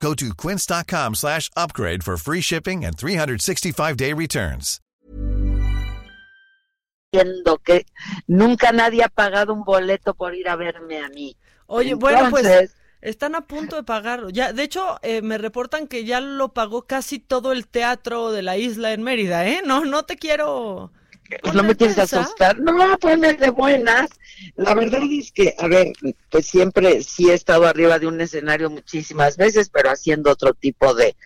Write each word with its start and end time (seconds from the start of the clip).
Go 0.00 0.14
to 0.14 0.34
quince.com 0.34 1.14
slash 1.14 1.50
upgrade 1.56 2.04
for 2.04 2.16
free 2.16 2.40
shipping 2.40 2.84
and 2.84 2.96
365-day 2.96 4.12
returns. 4.12 4.80
Entiendo 7.12 7.58
que 7.58 7.86
nunca 8.26 8.72
nadie 8.72 9.02
ha 9.02 9.08
pagado 9.08 9.54
un 9.54 9.64
boleto 9.64 10.12
por 10.14 10.34
ir 10.34 10.48
a 10.48 10.56
verme 10.56 10.98
a 10.98 11.08
mí. 11.08 11.36
Oye, 11.66 11.94
bueno, 11.94 12.28
pues 12.30 12.44
Entonces, 12.44 12.76
están 13.00 13.34
a 13.34 13.46
punto 13.46 13.76
de 13.76 13.84
pagarlo. 13.84 14.28
Ya, 14.28 14.52
de 14.52 14.62
hecho, 14.64 14.98
eh, 15.02 15.22
me 15.22 15.38
reportan 15.38 15.86
que 15.86 16.04
ya 16.04 16.20
lo 16.20 16.52
pagó 16.52 16.86
casi 16.86 17.18
todo 17.18 17.52
el 17.52 17.66
teatro 17.66 18.32
de 18.32 18.42
la 18.42 18.56
isla 18.58 18.92
en 18.92 19.02
Mérida, 19.02 19.46
¿eh? 19.46 19.62
No, 19.64 19.84
no 19.84 20.04
te 20.04 20.16
quiero. 20.16 20.92
Pues 21.42 21.54
no 21.54 21.62
me 21.62 21.76
quieres 21.76 21.98
asustar. 21.98 22.58
No, 22.58 22.98
ponme 22.98 23.34
de 23.34 23.50
buenas. 23.50 24.10
La 24.56 24.74
verdad 24.74 25.00
es 25.10 25.32
que, 25.32 25.54
a 25.58 25.66
ver, 25.66 25.92
pues 26.30 26.46
siempre 26.46 27.02
sí 27.02 27.30
he 27.30 27.34
estado 27.34 27.66
arriba 27.66 27.98
de 27.98 28.06
un 28.06 28.20
escenario 28.20 28.70
muchísimas 28.70 29.36
veces, 29.36 29.70
pero 29.70 29.90
haciendo 29.90 30.30
otro 30.30 30.54
tipo 30.54 30.94
de, 30.94 31.16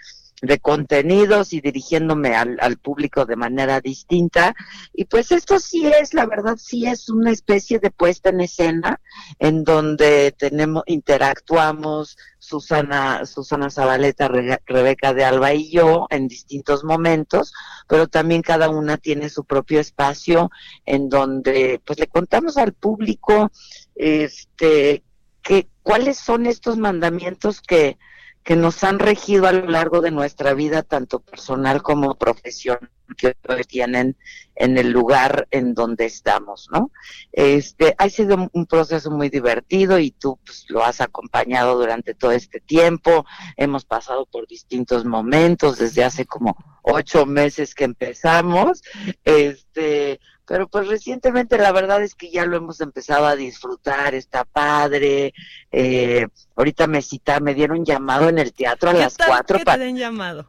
de 0.43 0.59
contenidos 0.59 1.53
y 1.53 1.61
dirigiéndome 1.61 2.35
al, 2.35 2.57
al 2.61 2.79
público 2.79 3.27
de 3.27 3.37
manera 3.37 3.81
distinta. 3.81 4.55
Y 4.95 5.05
pues 5.05 5.33
esto 5.33 5.59
sí 5.59 5.87
es, 5.87 6.15
la 6.15 6.27
verdad, 6.27 6.57
sí 6.57 6.87
es 6.87 7.09
una 7.11 7.31
especie 7.31 7.79
de 7.79 7.91
puesta 7.91 8.31
en 8.31 8.41
escena 8.41 9.01
en 9.39 9.65
donde 9.65 10.33
tenemos, 10.33 10.83
interactuamos 10.87 12.17
Susana, 12.39 13.27
Susana 13.27 13.69
Zabaleta, 13.71 14.29
Re- 14.29 14.63
Rebeca 14.67 15.13
de 15.13 15.25
Alba 15.25 15.53
y 15.53 15.71
yo 15.71 16.07
en 16.11 16.27
distintos 16.27 16.85
momentos, 16.85 17.53
pero 17.87 18.09
también 18.09 18.41
cada 18.41 18.71
una 18.71 18.97
tiene 18.97 19.29
su 19.29 19.45
propio 19.45 19.79
espacio 19.79 20.51
en 20.87 21.11
donde 21.11 21.83
pues 21.85 21.99
le 21.99 22.07
contamos 22.07 22.57
al 22.57 22.73
público 22.73 23.51
este 23.95 25.03
que 25.43 25.69
cuáles 25.83 26.19
son 26.19 26.47
estos 26.47 26.77
mandamientos 26.77 27.61
que 27.61 27.99
que 28.43 28.57
nos 28.57 28.83
han 28.85 28.99
regido 28.99 29.47
a 29.47 29.53
lo 29.53 29.67
largo 29.67 30.01
de 30.01 30.11
nuestra 30.11 30.55
vida, 30.55 30.83
tanto 30.83 31.21
personal 31.21 31.83
como 31.83 32.15
profesional, 32.15 32.91
que 33.17 33.37
hoy 33.49 33.65
tienen 33.65 34.17
en 34.55 34.77
el 34.77 34.91
lugar 34.91 35.49
en 35.51 35.75
donde 35.75 36.05
estamos, 36.07 36.69
¿no? 36.71 36.91
Este, 37.33 37.95
ha 37.99 38.09
sido 38.09 38.51
un 38.53 38.67
proceso 38.67 39.11
muy 39.11 39.31
divertido 39.31 39.99
y 39.99 40.11
tú 40.11 40.39
pues, 40.45 40.67
lo 40.69 40.85
has 40.85 41.01
acompañado 41.01 41.77
durante 41.79 42.15
todo 42.15 42.33
este 42.33 42.61
tiempo. 42.61 43.25
Hemos 43.57 43.85
pasado 43.85 44.27
por 44.27 44.47
distintos 44.47 45.05
momentos 45.05 45.79
desde 45.79 46.05
hace 46.05 46.27
como 46.27 46.57
ocho 46.83 47.27
meses 47.27 47.75
que 47.75 47.85
empezamos. 47.85 48.83
Este, 49.25 50.21
pero 50.51 50.67
pues 50.67 50.89
recientemente 50.89 51.59
la 51.59 51.71
verdad 51.71 52.03
es 52.03 52.17
que 52.17 52.29
ya 52.29 52.45
lo 52.45 52.57
hemos 52.57 52.81
empezado 52.81 53.25
a 53.27 53.37
disfrutar, 53.37 54.17
está 54.17 54.45
padre. 54.45 55.33
Eh, 55.71 56.27
ahorita 56.57 56.89
me 56.89 57.03
cita, 57.03 57.39
me 57.39 57.55
dieron 57.55 57.85
llamado 57.85 58.29
en 58.29 58.39
el 58.39 58.53
teatro 58.53 58.91
a 58.91 58.93
¿Qué 58.95 58.99
las 58.99 59.17
tal 59.17 59.29
cuatro 59.29 59.59
que 59.59 59.65
te 59.65 59.79
den 59.79 59.97
llamado? 59.97 60.49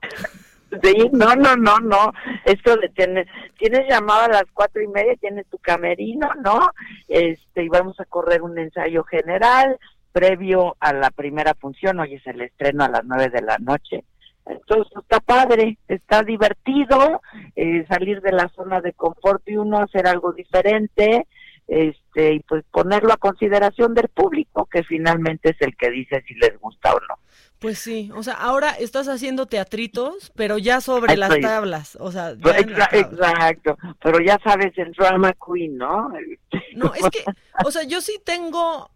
Sí, 0.84 1.10
no, 1.12 1.36
no, 1.36 1.56
no, 1.56 1.80
no. 1.80 2.14
Esto 2.46 2.78
de 2.78 2.90
tener, 2.90 3.28
tienes 3.58 3.88
llamado 3.90 4.26
a 4.26 4.30
las 4.30 4.46
cuatro 4.54 4.82
y 4.82 4.88
media, 4.88 5.16
tienes 5.20 5.46
tu 5.48 5.58
camerino, 5.58 6.30
¿no? 6.44 6.72
Este, 7.08 7.64
y 7.64 7.70
vamos 7.70 8.00
a 8.00 8.06
correr 8.06 8.42
un 8.42 8.58
ensayo 8.58 9.04
general 9.04 9.78
previo 10.12 10.76
a 10.80 10.94
la 10.94 11.12
primera 11.12 11.54
función. 11.56 12.00
Hoy 12.00 12.16
es 12.16 12.28
el 12.28 12.42
estreno 12.42 12.86
a 12.86 12.90
las 12.90 13.04
nueve 13.04 13.30
de 13.30 13.42
la 13.42 13.58
noche. 13.58 14.04
Entonces 14.46 14.92
está 15.00 15.20
padre, 15.20 15.78
está 15.88 16.24
divertido 16.24 17.22
eh, 17.56 17.86
salir 17.88 18.22
de 18.22 18.32
la 18.32 18.50
zona 18.50 18.82
de 18.82 18.94
confort 18.94 19.48
y 19.48 19.56
uno 19.56 19.80
hacer 19.80 20.08
algo 20.08 20.34
diferente, 20.34 21.28
este, 21.72 22.34
y 22.34 22.40
pues 22.42 22.66
ponerlo 22.70 23.14
a 23.14 23.18
consideración 23.18 23.94
del 23.94 24.10
público, 24.10 24.68
que 24.70 24.84
finalmente 24.84 25.52
es 25.52 25.56
el 25.62 25.78
que 25.78 25.90
dice 25.90 26.22
si 26.28 26.34
les 26.36 26.60
gusta 26.60 26.94
o 26.94 27.00
no. 27.00 27.16
Pues 27.60 27.80
sí, 27.80 28.12
o 28.14 28.24
sea, 28.24 28.34
ahora 28.34 28.72
estás 28.72 29.08
haciendo 29.08 29.46
teatritos, 29.46 30.34
pero 30.36 30.58
ya 30.58 30.82
sobre 30.82 31.14
Ahí 31.14 31.18
las 31.18 31.30
estoy. 31.30 31.44
tablas, 31.44 31.96
o 32.02 32.12
sea, 32.12 32.34
ya 32.34 32.58
en 32.58 32.70
Exa- 32.70 32.78
la 32.78 32.88
tabla. 32.90 33.08
Exacto, 33.30 33.78
pero 34.04 34.20
ya 34.20 34.38
sabes, 34.44 34.78
el 34.78 34.92
drama 34.92 35.34
queen, 35.34 35.78
¿no? 35.78 36.12
No, 36.76 36.94
es 36.94 37.04
que, 37.10 37.24
o 37.64 37.72
sea, 37.72 37.84
yo 37.84 38.02
sí 38.02 38.20
tengo, 38.26 38.90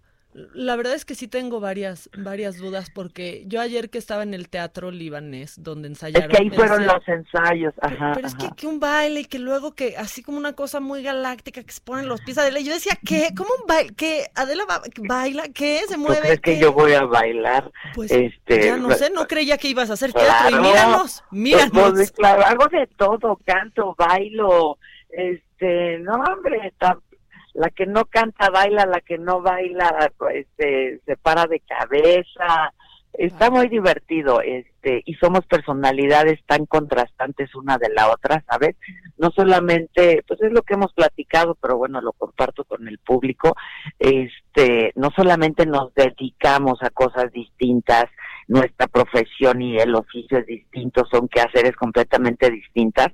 la 0.54 0.76
verdad 0.76 0.96
es 0.96 1.06
que 1.06 1.16
sí 1.16 1.30
tengo 1.30 1.62
varias, 1.62 2.10
varias 2.18 2.58
dudas, 2.58 2.90
porque 2.94 3.44
yo 3.48 3.62
ayer 3.62 3.90
que 3.90 3.98
estaba 3.98 4.22
en 4.24 4.34
el 4.34 4.50
teatro 4.50 4.92
libanés, 4.92 5.56
donde 5.64 5.88
Es 5.88 5.94
ensayaron. 5.94 6.30
que 6.30 6.38
ahí 6.38 6.50
fueron 6.50 6.86
los 6.86 7.08
ensayos, 7.08 7.74
Pero, 7.82 7.96
ajá. 7.96 8.12
pero 8.16 8.28
es 8.28 8.36
que, 8.36 8.50
que 8.54 8.68
un 8.68 8.82
baile 8.82 9.22
y 9.22 9.26
que 9.26 9.40
luego 9.40 9.76
que 9.76 9.96
así 9.96 10.22
como 10.24 10.38
una 10.38 10.52
cosa 10.52 10.82
muy 10.82 11.02
galáctica 11.04 11.64
que 11.64 11.72
se 11.72 11.80
ponen 11.80 12.10
los 12.10 12.20
pies 12.20 12.38
Adela. 12.38 12.60
y 12.60 12.66
Yo 12.66 12.74
decía, 12.74 12.98
¿qué? 13.06 13.30
¿Cómo 13.34 13.50
un 13.62 13.66
baile? 13.66 13.94
¿Qué? 13.96 14.26
¿Adela 14.36 14.66
ba- 14.68 14.82
baila? 15.08 15.44
¿Qué? 15.54 15.80
¿Se 15.88 15.94
¿Tú 15.94 16.02
mueve? 16.02 16.20
crees 16.20 16.42
que 16.42 16.56
¿Qué? 16.56 16.60
yo 16.60 16.74
voy 16.74 16.92
a 16.92 17.04
bailar? 17.06 17.72
Pues 17.94 18.12
este, 18.12 18.66
ya 18.66 18.76
no 18.76 18.92
sé, 18.92 19.10
no 19.12 19.28
creía 19.28 19.58
que 19.58 19.70
ibas 19.70 19.90
a 19.90 19.94
hacer 19.94 20.12
teatro. 20.12 20.50
Claro. 20.50 20.58
Y 20.58 20.68
míranos, 20.68 21.24
míranos. 21.32 21.92
Pues, 21.94 22.12
claro, 22.12 22.44
hago 22.46 22.68
de 22.68 22.88
todo, 22.98 23.40
canto, 23.46 23.96
bailo, 23.98 24.78
este, 25.12 26.00
no 26.00 26.16
hombre, 26.16 26.74
ta- 26.78 27.00
la 27.56 27.70
que 27.70 27.86
no 27.86 28.06
canta 28.06 28.50
baila, 28.50 28.86
la 28.86 29.02
que 29.02 29.18
no 29.18 29.42
baila, 29.42 30.12
este, 30.34 31.00
se 31.06 31.18
para 31.18 31.48
de 31.48 31.62
cabeza, 31.62 32.74
está 33.14 33.50
muy 33.50 33.70
divertido, 33.70 34.42
este, 34.42 34.75
y 35.06 35.14
somos 35.16 35.46
personalidades 35.46 36.40
tan 36.46 36.66
contrastantes 36.66 37.54
una 37.56 37.78
de 37.78 37.90
la 37.90 38.12
otra, 38.12 38.44
¿sabes? 38.50 38.76
No 39.18 39.32
solamente, 39.32 40.24
pues 40.28 40.42
es 40.42 40.52
lo 40.52 40.62
que 40.62 40.76
hemos 40.76 40.94
platicado, 40.94 41.56
pero 41.56 41.78
bueno, 41.78 42.02
lo 42.02 42.14
comparto 42.14 42.64
con 42.66 42.88
el 42.88 43.00
público, 43.00 43.56
este, 44.00 44.92
no 44.96 45.10
solamente 45.16 45.66
nos 45.66 45.94
dedicamos 45.94 46.82
a 46.82 46.90
cosas 46.90 47.32
distintas, 47.32 48.06
nuestra 48.48 48.88
profesión 48.88 49.62
y 49.62 49.78
el 49.78 49.96
oficio 49.96 50.38
es 50.38 50.46
distinto, 50.46 51.04
son 51.12 51.28
quehaceres 51.28 51.76
completamente 51.76 52.52
distintas, 52.52 53.08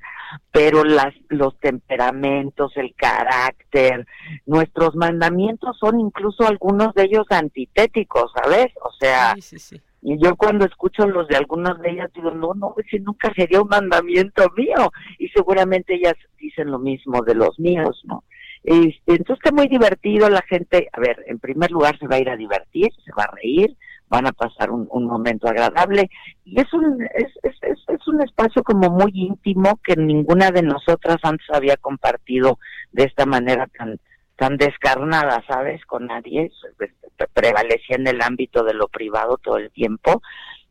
pero 0.51 0.83
las, 0.83 1.13
los 1.29 1.57
temperamentos, 1.59 2.73
el 2.75 2.93
carácter, 2.95 4.05
nuestros 4.45 4.95
mandamientos 4.95 5.77
son 5.79 5.99
incluso 6.01 6.45
algunos 6.45 6.93
de 6.95 7.03
ellos 7.03 7.25
antitéticos, 7.29 8.31
¿sabes? 8.35 8.73
O 8.81 8.91
sea, 8.99 9.35
Sí, 9.35 9.41
sí, 9.41 9.59
sí. 9.59 9.81
Y 10.01 10.17
yo 10.17 10.35
cuando 10.35 10.65
escucho 10.65 11.07
los 11.07 11.27
de 11.27 11.37
algunas 11.37 11.79
de 11.79 11.91
ellas 11.91 12.11
digo, 12.13 12.31
no, 12.31 12.53
no, 12.55 12.73
ese 12.77 12.99
nunca 12.99 13.31
sería 13.35 13.61
un 13.61 13.67
mandamiento 13.67 14.49
mío. 14.57 14.91
Y 15.19 15.27
seguramente 15.29 15.95
ellas 15.95 16.15
dicen 16.39 16.71
lo 16.71 16.79
mismo 16.79 17.21
de 17.21 17.35
los 17.35 17.59
míos, 17.59 18.01
¿no? 18.05 18.23
Este, 18.63 19.13
entonces 19.13 19.39
está 19.43 19.51
muy 19.51 19.67
divertido, 19.67 20.29
la 20.29 20.41
gente, 20.41 20.89
a 20.91 20.99
ver, 20.99 21.23
en 21.27 21.39
primer 21.39 21.71
lugar 21.71 21.97
se 21.99 22.07
va 22.07 22.15
a 22.15 22.19
ir 22.19 22.29
a 22.29 22.35
divertir, 22.35 22.89
se 23.05 23.11
va 23.17 23.23
a 23.23 23.35
reír, 23.35 23.75
van 24.07 24.27
a 24.27 24.31
pasar 24.31 24.71
un, 24.71 24.87
momento 25.05 25.47
agradable 25.47 26.09
y 26.43 26.59
es 26.59 26.71
un, 26.73 27.01
es, 27.01 27.31
es, 27.43 27.55
es 27.87 28.07
un 28.07 28.21
espacio 28.21 28.61
como 28.61 28.89
muy 28.89 29.11
íntimo 29.13 29.79
que 29.83 29.95
ninguna 29.95 30.51
de 30.51 30.63
nosotras 30.63 31.17
antes 31.23 31.47
había 31.51 31.77
compartido 31.77 32.59
de 32.91 33.05
esta 33.05 33.25
manera 33.25 33.67
tan 33.77 33.99
tan 34.41 34.57
descarnada, 34.57 35.43
¿sabes? 35.47 35.85
Con 35.85 36.07
nadie, 36.07 36.51
pues, 36.75 36.89
prevalecía 37.31 37.97
en 37.97 38.07
el 38.07 38.23
ámbito 38.23 38.63
de 38.63 38.73
lo 38.73 38.87
privado 38.87 39.37
todo 39.37 39.57
el 39.57 39.69
tiempo. 39.69 40.23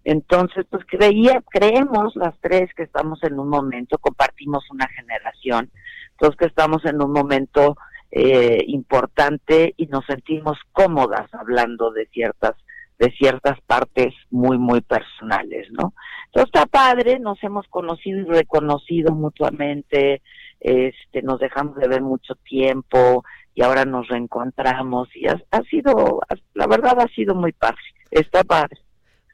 Entonces, 0.03 0.66
pues 0.69 0.84
creía, 0.88 1.41
creemos 1.48 2.16
las 2.16 2.34
tres 2.41 2.69
que 2.75 2.82
estamos 2.82 3.22
en 3.22 3.38
un 3.38 3.48
momento, 3.48 3.97
compartimos 3.98 4.69
una 4.72 4.88
generación, 4.88 5.70
todos 6.19 6.34
que 6.34 6.47
estamos 6.47 6.84
en 6.84 7.00
un 7.00 7.12
momento 7.12 7.77
eh, 8.10 8.59
importante 8.66 9.72
y 9.77 9.86
nos 9.86 10.04
sentimos 10.04 10.59
cómodas 10.72 11.33
hablando 11.33 11.92
de 11.92 12.06
ciertas 12.06 12.56
de 12.98 13.12
ciertas 13.12 13.59
partes 13.62 14.12
muy 14.30 14.59
muy 14.59 14.80
personales, 14.80 15.68
¿no? 15.71 15.94
Entonces 16.27 16.50
está 16.53 16.66
padre, 16.66 17.21
nos 17.21 17.42
hemos 17.44 17.68
conocido 17.68 18.18
y 18.18 18.24
reconocido 18.24 19.15
mutuamente, 19.15 20.22
este, 20.59 21.22
nos 21.22 21.41
dejamos 21.41 21.77
de 21.77 21.89
ver 21.89 22.03
mucho 22.03 22.34
tiempo 22.34 23.24
y 23.54 23.62
ahora 23.62 23.84
nos 23.84 24.08
reencontramos 24.08 25.08
y 25.14 25.26
ha, 25.26 25.62
sido, 25.70 26.20
la 26.54 26.66
verdad 26.66 27.00
ha 27.00 27.08
sido 27.08 27.34
muy 27.34 27.52
padre, 27.52 27.80
está 28.10 28.44
padre. 28.44 28.78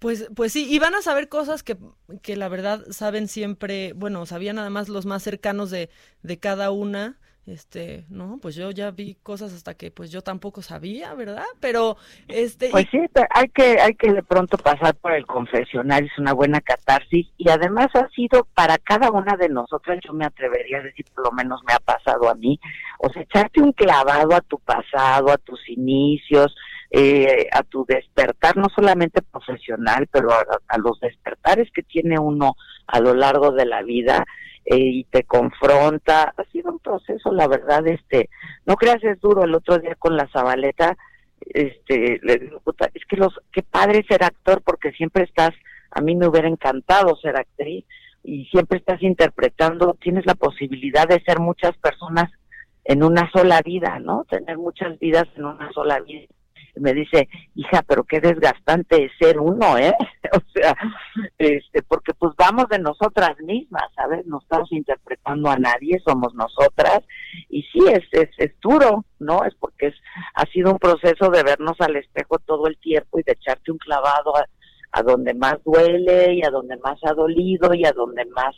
Pues, 0.01 0.29
pues 0.35 0.53
sí, 0.53 0.67
y 0.69 0.79
van 0.79 0.95
a 0.95 1.03
saber 1.03 1.29
cosas 1.29 1.63
que, 1.63 1.77
que 2.23 2.37
la 2.37 2.49
verdad 2.49 2.85
saben 2.91 3.29
siempre, 3.29 3.93
bueno, 3.95 4.27
sabían 4.27 4.59
además 4.59 4.89
los 4.89 5.07
más 5.07 5.23
cercanos 5.23 5.71
de, 5.71 5.91
de 6.23 6.39
cada 6.39 6.71
una. 6.71 7.19
Este, 7.47 8.05
no, 8.09 8.39
pues 8.43 8.57
yo 8.57 8.73
ya 8.73 8.91
vi 8.91 9.15
cosas 9.23 9.53
hasta 9.53 9.75
que 9.75 9.93
pues 9.93 10.11
yo 10.11 10.21
tampoco 10.23 10.63
sabía, 10.63 11.15
¿verdad? 11.15 11.45
Pero 11.61 11.97
este 12.27 12.71
Pues 12.71 12.87
sí, 12.91 12.99
hay 13.31 13.49
que 13.49 13.81
hay 13.81 13.95
que 13.95 14.13
de 14.13 14.23
pronto 14.23 14.59
pasar 14.59 14.97
por 14.97 15.13
el 15.13 15.27
confesionario, 15.27 16.09
es 16.13 16.19
una 16.19 16.33
buena 16.33 16.61
catarsis 16.61 17.29
y 17.37 17.49
además 17.49 17.89
ha 17.95 18.09
sido 18.09 18.49
para 18.55 18.79
cada 18.79 19.11
una 19.11 19.37
de 19.37 19.49
nosotras, 19.49 20.01
yo 20.05 20.13
me 20.13 20.25
atrevería 20.27 20.79
a 20.79 20.83
decir, 20.83 21.07
por 21.15 21.25
lo 21.25 21.33
menos 21.33 21.61
me 21.67 21.73
ha 21.73 21.79
pasado 21.79 22.29
a 22.29 22.35
mí, 22.35 22.59
o 22.99 23.09
sea, 23.11 23.23
echarte 23.23 23.63
un 23.63 23.73
clavado 23.73 24.35
a 24.35 24.41
tu 24.41 24.59
pasado, 24.59 25.31
a 25.31 25.39
tus 25.39 25.69
inicios, 25.69 26.53
eh, 26.99 27.49
a 27.53 27.63
tu 27.63 27.85
despertar, 27.87 28.57
no 28.57 28.69
solamente 28.75 29.21
profesional, 29.21 30.09
pero 30.11 30.31
a 30.33 30.79
los 30.79 30.99
despertares 31.01 31.71
que 31.73 31.83
tiene 31.83 32.19
uno 32.19 32.55
a 32.87 33.01
lo 33.01 33.13
largo 33.15 33.53
de 33.53 33.67
la 33.67 33.83
vida, 33.83 34.25
eh, 34.69 34.79
y 34.79 35.05
te 35.05 35.23
confronta. 35.23 36.35
Ha 36.37 36.45
sido 36.51 36.73
un 36.73 36.81
proceso, 36.81 37.33
la 37.33 37.47
verdad, 37.47 37.87
este, 37.87 38.29
no 38.65 38.75
creas 38.75 39.03
es 39.05 39.21
duro. 39.21 39.45
El 39.45 39.55
otro 39.55 39.79
día 39.79 39.95
con 39.95 40.17
la 40.17 40.29
Zabaleta, 40.33 40.97
este, 41.41 42.19
le 42.23 42.39
digo, 42.39 42.61
puta, 42.61 42.91
es 42.93 43.05
que 43.07 43.17
los, 43.17 43.33
qué 43.53 43.63
padre 43.63 44.05
ser 44.09 44.25
actor 44.25 44.63
porque 44.63 44.91
siempre 44.93 45.25
estás, 45.25 45.51
a 45.93 46.01
mí 46.01 46.17
me 46.17 46.27
hubiera 46.27 46.49
encantado 46.49 47.15
ser 47.17 47.37
actriz 47.37 47.85
y 48.25 48.47
siempre 48.47 48.79
estás 48.79 49.01
interpretando, 49.03 49.97
tienes 50.01 50.27
la 50.27 50.35
posibilidad 50.35 51.07
de 51.07 51.23
ser 51.23 51.39
muchas 51.39 51.77
personas 51.77 52.31
en 52.85 53.05
una 53.05 53.31
sola 53.31 53.61
vida, 53.63 54.01
¿no? 54.01 54.25
Tener 54.29 54.59
muchas 54.59 54.99
vidas 54.99 55.27
en 55.37 55.45
una 55.45 55.71
sola 55.73 56.01
vida 56.01 56.27
me 56.77 56.93
dice, 56.93 57.29
hija, 57.55 57.83
pero 57.87 58.05
qué 58.05 58.21
desgastante 58.21 59.05
es 59.05 59.13
ser 59.19 59.41
uno, 59.41 59.79
¿eh? 59.79 59.95
o 60.33 60.41
sea, 60.55 60.77
este, 61.39 61.83
porque 61.83 62.15
pues 62.15 62.35
vamos 62.37 62.69
de 62.69 62.79
nosotras 62.79 63.39
mismas, 63.41 63.85
¿sabes? 63.95 64.27
No 64.27 64.39
estamos 64.41 64.71
interpretando 64.73 65.51
a 65.51 65.57
nadie, 65.57 66.01
somos 66.07 66.35
nosotras, 66.35 67.01
y 67.49 67.63
sí, 67.63 67.81
es, 67.89 68.05
es, 68.13 68.31
es 68.39 68.53
duro, 68.61 69.05
¿no? 69.19 69.45
Es 69.45 69.55
porque 69.55 69.89
es, 69.89 69.95
ha 70.35 70.45
sido 70.47 70.73
un 70.73 70.79
proceso 70.79 71.31
de 71.31 71.43
vernos 71.43 71.81
al 71.81 71.97
espejo 71.97 72.39
todo 72.39 72.67
el 72.67 72.79
tiempo 72.79 73.19
y 73.19 73.23
de 73.23 73.33
echarte 73.33 73.73
un 73.73 73.79
clavado 73.79 74.37
a, 74.37 74.47
a 74.93 75.03
donde 75.03 75.35
más 75.35 75.57
duele 75.65 76.35
y 76.35 76.45
a 76.45 76.51
donde 76.51 76.77
más 76.79 76.99
ha 77.05 77.13
dolido 77.13 77.75
y 77.75 77.85
a 77.85 77.93
donde 77.93 78.25
más 78.27 78.55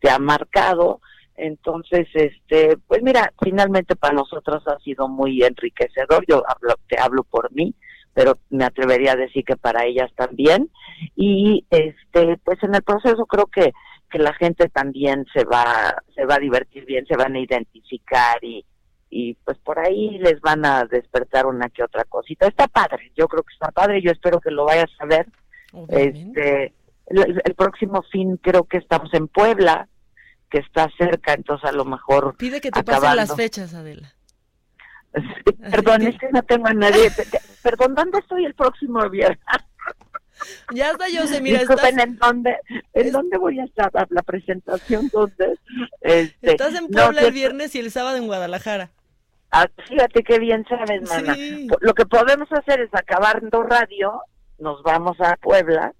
te 0.00 0.10
ha 0.10 0.18
marcado, 0.18 1.00
entonces, 1.38 2.06
este, 2.14 2.76
pues 2.86 3.02
mira, 3.02 3.32
finalmente 3.42 3.96
para 3.96 4.14
nosotros 4.14 4.62
ha 4.66 4.78
sido 4.80 5.08
muy 5.08 5.42
enriquecedor. 5.42 6.24
Yo 6.28 6.42
hablo, 6.48 6.74
te 6.88 7.00
hablo 7.00 7.24
por 7.24 7.52
mí, 7.52 7.74
pero 8.12 8.38
me 8.50 8.64
atrevería 8.64 9.12
a 9.12 9.16
decir 9.16 9.44
que 9.44 9.56
para 9.56 9.84
ellas 9.84 10.10
también. 10.16 10.70
Y 11.16 11.64
este, 11.70 12.38
pues 12.44 12.62
en 12.62 12.74
el 12.74 12.82
proceso 12.82 13.26
creo 13.26 13.46
que 13.46 13.72
que 14.10 14.18
la 14.18 14.32
gente 14.32 14.70
también 14.70 15.26
se 15.34 15.44
va 15.44 16.02
se 16.14 16.24
va 16.24 16.36
a 16.36 16.40
divertir 16.40 16.86
bien, 16.86 17.04
se 17.06 17.16
van 17.16 17.34
a 17.34 17.40
identificar 17.40 18.42
y 18.42 18.64
y 19.10 19.34
pues 19.44 19.58
por 19.58 19.78
ahí 19.78 20.18
les 20.18 20.40
van 20.40 20.64
a 20.64 20.84
despertar 20.84 21.46
una 21.46 21.68
que 21.70 21.82
otra 21.82 22.04
cosita. 22.04 22.46
Está 22.46 22.68
padre, 22.68 23.10
yo 23.16 23.26
creo 23.26 23.42
que 23.42 23.54
está 23.54 23.70
padre, 23.70 24.02
yo 24.02 24.10
espero 24.10 24.40
que 24.40 24.50
lo 24.50 24.64
vayas 24.66 24.90
a 24.98 25.06
ver. 25.06 25.26
Este 25.88 26.74
el, 27.06 27.54
próximo 27.56 28.02
fin 28.02 28.36
creo 28.36 28.64
que 28.64 28.78
estamos 28.78 29.12
en 29.14 29.28
Puebla, 29.28 29.88
que 30.50 30.58
está 30.58 30.88
cerca, 30.98 31.34
entonces 31.34 31.68
a 31.68 31.72
lo 31.72 31.84
mejor... 31.84 32.36
Pide 32.36 32.60
que 32.60 32.70
te 32.70 32.82
pasen 32.82 33.16
las 33.16 33.34
fechas, 33.34 33.74
Adela. 33.74 34.14
Perdón, 35.70 36.02
es 36.02 36.18
que 36.18 36.28
no 36.30 36.42
tengo 36.42 36.66
a 36.66 36.74
nadie. 36.74 37.10
Perdón, 37.62 37.94
¿dónde 37.94 38.18
estoy 38.18 38.44
el 38.44 38.54
próximo 38.54 39.08
viernes? 39.08 39.38
Ya 40.72 40.90
está, 40.90 41.08
yo 41.08 41.26
sé, 41.26 41.40
mira, 41.40 41.58
Disculpen, 41.58 41.98
¿en 41.98 42.16
dónde, 42.16 42.56
¿en 42.94 43.10
dónde 43.10 43.38
voy 43.38 43.58
a 43.58 43.64
estar? 43.64 43.90
¿La 44.10 44.22
presentación 44.22 45.08
dónde? 45.12 45.58
Este, 46.00 46.52
estás 46.52 46.74
en 46.74 46.88
Puebla 46.88 47.22
el 47.22 47.32
viernes 47.32 47.74
y 47.74 47.80
el 47.80 47.90
sábado 47.90 48.16
en 48.16 48.26
Guadalajara. 48.26 48.90
Ah, 49.50 49.66
fíjate 49.88 50.22
qué 50.22 50.38
bien 50.38 50.64
sabes, 50.68 51.08
mana. 51.08 51.36
Lo 51.80 51.94
que 51.94 52.06
podemos 52.06 52.48
hacer 52.52 52.80
es 52.80 52.94
acabando 52.94 53.62
radio, 53.62 54.22
nos 54.58 54.82
vamos 54.82 55.16
a 55.20 55.36
Puebla, 55.36 55.92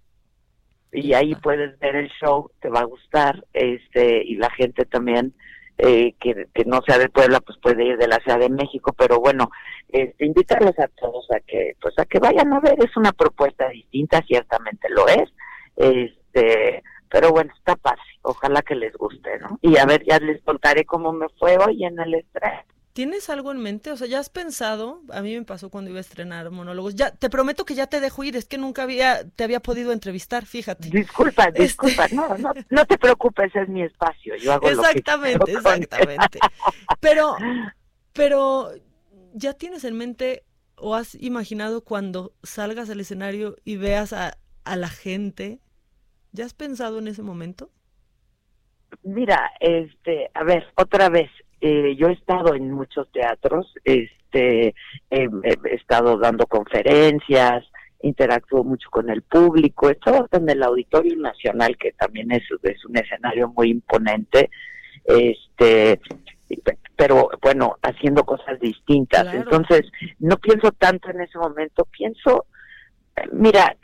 y 0.93 1.13
ahí 1.15 1.35
puedes 1.35 1.79
ver 1.79 1.97
el 1.97 2.11
show, 2.21 2.51
te 2.61 2.69
va 2.69 2.81
a 2.81 2.85
gustar, 2.85 3.45
este, 3.53 4.23
y 4.25 4.37
la 4.37 4.51
gente 4.51 4.85
también 4.85 5.35
eh, 5.79 6.15
que, 6.21 6.49
que 6.55 6.65
no 6.65 6.81
sea 6.83 6.99
de 6.99 7.09
Puebla, 7.09 7.41
pues 7.41 7.59
puede 7.59 7.85
ir 7.85 7.99
de 7.99 8.09
la 8.09 8.19
Ciudad 8.19 8.41
de 8.41 8.49
México, 8.49 8.93
pero 8.97 9.21
bueno, 9.21 9.51
este, 9.89 10.27
invitarlos 10.27 10.79
a 10.79 10.89
todos 10.89 11.31
a 11.31 11.41
que, 11.41 11.77
pues 11.81 11.99
a 11.99 12.05
que 12.05 12.19
vayan 12.19 12.53
a 12.53 12.61
ver, 12.61 12.75
es 12.79 12.97
una 12.97 13.13
propuesta 13.13 13.69
distinta, 13.69 14.23
ciertamente 14.23 14.89
lo 14.91 15.07
es, 15.07 15.31
este, 15.77 16.83
pero 17.09 17.31
bueno, 17.31 17.53
está 17.57 17.77
fácil, 17.77 18.19
ojalá 18.23 18.63
que 18.63 18.75
les 18.75 18.93
guste, 18.95 19.39
¿no? 19.39 19.59
Y 19.63 19.77
a 19.79 19.87
ver, 19.87 20.05
ya 20.05 20.19
les 20.19 20.43
contaré 20.43 20.85
cómo 20.85 21.13
me 21.13 21.29
fue 21.39 21.57
hoy 21.59 21.85
en 21.85 21.99
el 22.01 22.15
estrés. 22.15 22.65
¿Tienes 22.99 23.31
algo 23.31 23.53
en 23.53 23.59
mente? 23.59 23.93
O 23.93 23.97
sea, 23.97 24.09
¿ya 24.09 24.19
has 24.19 24.29
pensado? 24.29 25.03
A 25.13 25.23
mí 25.23 25.33
me 25.33 25.45
pasó 25.45 25.71
cuando 25.71 25.89
iba 25.89 25.99
a 25.99 26.01
estrenar 26.01 26.51
monólogos. 26.51 26.97
Ya, 26.97 27.13
te 27.13 27.31
prometo 27.31 27.65
que 27.65 27.77
ya 27.77 27.87
te 27.87 28.01
dejo 28.01 28.25
ir, 28.25 28.35
es 28.35 28.47
que 28.47 28.59
nunca 28.59 28.83
había, 28.83 29.23
te 29.37 29.45
había 29.45 29.61
podido 29.61 29.93
entrevistar, 29.93 30.47
fíjate. 30.47 30.91
Disculpa, 30.91 31.45
este 31.45 31.63
disculpa, 31.63 32.09
no, 32.11 32.37
no, 32.39 32.53
no 32.69 32.87
te 32.87 32.99
preocupes, 32.99 33.55
es 33.55 33.69
mi 33.69 33.85
espacio, 33.85 34.35
yo 34.35 34.53
hago 34.53 34.69
Exactamente, 34.69 35.39
lo 35.39 35.45
que 35.45 35.53
exactamente. 35.53 36.41
Pero, 36.99 37.37
pero, 38.15 38.73
¿ya 39.33 39.55
tienes 39.55 39.85
en 39.85 39.97
mente 39.97 40.43
o 40.75 40.97
has 40.97 41.15
imaginado 41.15 41.85
cuando 41.85 42.33
salgas 42.43 42.91
al 42.91 42.99
escenario 42.99 43.55
y 43.65 43.77
veas 43.77 44.13
a, 44.13 44.39
a 44.65 44.75
la 44.75 44.89
gente? 44.89 45.61
¿Ya 46.33 46.47
has 46.47 46.55
pensado 46.55 46.99
en 46.99 47.07
ese 47.07 47.23
momento? 47.23 47.71
Mira, 49.05 49.53
este, 49.61 50.33
a 50.35 50.43
ver, 50.43 50.67
otra 50.75 51.09
vez, 51.11 51.31
eh, 51.61 51.97
yo 51.97 52.09
he 52.09 52.13
estado 52.13 52.55
en 52.55 52.73
muchos 52.73 53.11
teatros, 53.11 53.75
este, 53.85 54.75
he 55.11 55.29
estado 55.73 56.19
dando 56.19 56.47
conferencias, 56.47 57.65
interactúo 58.01 58.63
mucho 58.63 58.89
con 58.91 59.11
el 59.11 59.23
público, 59.23 59.89
he 59.89 59.93
estado 59.93 60.29
en 60.33 60.49
el 60.49 60.63
Auditorio 60.63 61.17
Nacional, 61.17 61.77
que 61.77 61.93
también 61.93 62.31
es, 62.31 62.45
es 62.63 62.85
un 62.85 62.97
escenario 62.97 63.49
muy 63.49 63.71
imponente, 63.71 64.51
este, 65.05 66.01
pero 66.97 67.31
bueno, 67.43 67.77
haciendo 67.83 68.25
cosas 68.25 68.61
distintas. 68.61 69.33
Entonces, 69.35 69.83
no 70.19 70.37
pienso 70.37 70.71
tanto 70.73 71.11
en 71.11 71.21
ese 71.23 71.39
momento, 71.39 71.87
pienso, 71.87 72.47
mira, 73.33 73.77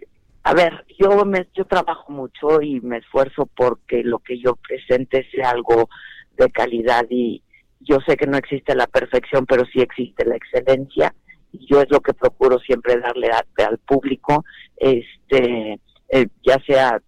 a 0.45 0.55
ver, 0.55 0.85
yo 0.99 1.25
me, 1.25 1.49
yo 1.55 1.65
trabajo 1.65 2.13
mucho 2.13 2.61
y 2.61 2.81
me 2.81 2.99
esfuerzo 2.99 3.47
porque 3.47 4.05
lo 4.05 4.19
que 4.19 4.39
yo 4.39 4.57
presente 4.57 5.27
sea 5.33 5.51
algo 5.51 5.89
de 6.37 6.51
calidad 6.51 7.07
y, 7.09 7.43
yo 7.81 7.99
sé 8.07 8.17
que 8.17 8.27
no 8.27 8.37
existe 8.37 8.75
la 8.75 8.87
perfección, 8.87 9.47
pero 9.47 9.65
sí 9.67 9.81
existe 9.81 10.25
la 10.25 10.37
excelencia 10.37 11.15
y 11.53 11.67
yo 11.67 11.81
es 11.81 11.91
lo 11.91 12.01
que 12.01 12.15
procuro 12.15 12.59
siempre 12.59 12.99
darle 12.99 13.31
al 13.31 13.79
público, 13.79 14.45
este, 14.77 15.79
eh, 16.09 16.27
ya 16.43 16.59
sea 16.67 17.01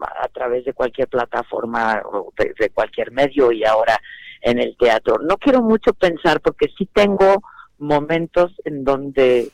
a 0.00 0.28
través 0.28 0.64
de 0.64 0.72
cualquier 0.72 1.08
plataforma 1.08 2.02
o 2.04 2.32
de, 2.36 2.70
cualquier 2.70 3.12
medio 3.12 3.50
y 3.52 3.64
ahora 3.64 3.98
en 4.42 4.58
el 4.58 4.76
teatro. 4.76 5.18
No 5.18 5.38
quiero 5.38 5.62
mucho 5.62 5.94
pensar 5.94 6.40
porque 6.40 6.68
sí 6.76 6.86
tengo 6.92 7.42
momentos 7.78 8.52
en 8.64 8.84
donde, 8.84 9.50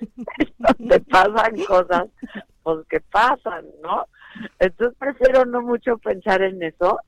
pasan 1.10 1.56
cosas, 1.66 2.08
pues 2.62 2.86
que 2.88 3.00
pasan, 3.00 3.66
¿no? 3.82 4.06
Entonces 4.58 4.96
prefiero 4.98 5.44
no 5.44 5.60
mucho 5.60 5.98
pensar 5.98 6.42
en 6.42 6.62
eso 6.62 7.00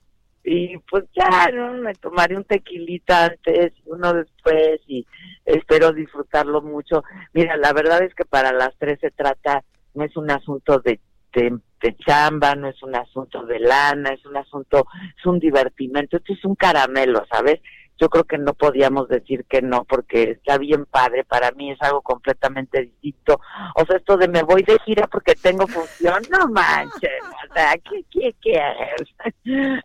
y 0.44 0.76
pues 0.90 1.04
ya, 1.14 1.48
¿no? 1.52 1.74
Me 1.74 1.94
tomaré 1.94 2.36
un 2.36 2.44
tequilita 2.44 3.26
antes, 3.26 3.72
uno 3.86 4.12
después 4.12 4.80
y 4.86 5.06
espero 5.44 5.92
disfrutarlo 5.92 6.62
mucho. 6.62 7.04
Mira, 7.32 7.56
la 7.56 7.72
verdad 7.72 8.02
es 8.02 8.14
que 8.14 8.24
para 8.24 8.52
las 8.52 8.70
tres 8.78 8.98
se 9.00 9.10
trata, 9.10 9.62
no 9.94 10.04
es 10.04 10.16
un 10.16 10.30
asunto 10.30 10.80
de, 10.80 10.98
de, 11.32 11.58
de 11.80 11.96
chamba, 11.96 12.54
no 12.56 12.68
es 12.68 12.82
un 12.82 12.96
asunto 12.96 13.44
de 13.44 13.60
lana, 13.60 14.10
es 14.10 14.24
un 14.26 14.36
asunto, 14.36 14.86
es 15.16 15.26
un 15.26 15.38
divertimento, 15.38 16.16
esto 16.16 16.32
es 16.32 16.44
un 16.44 16.56
caramelo, 16.56 17.24
¿sabes? 17.30 17.60
Yo 18.00 18.08
creo 18.08 18.24
que 18.24 18.38
no 18.38 18.54
podíamos 18.54 19.08
decir 19.08 19.44
que 19.48 19.62
no, 19.62 19.84
porque 19.84 20.32
está 20.32 20.58
bien 20.58 20.86
padre, 20.86 21.24
para 21.24 21.52
mí 21.52 21.70
es 21.70 21.80
algo 21.82 22.02
completamente 22.02 22.82
distinto. 22.82 23.40
O 23.76 23.84
sea, 23.84 23.96
esto 23.96 24.16
de 24.16 24.28
me 24.28 24.42
voy 24.42 24.62
de 24.62 24.78
gira 24.84 25.06
porque 25.06 25.34
tengo 25.34 25.66
función, 25.66 26.22
no 26.30 26.48
manches, 26.48 27.22
o 27.50 27.54
sea, 27.54 27.74
¿qué, 27.74 28.04
qué 28.10 28.34
quieres? 28.40 29.02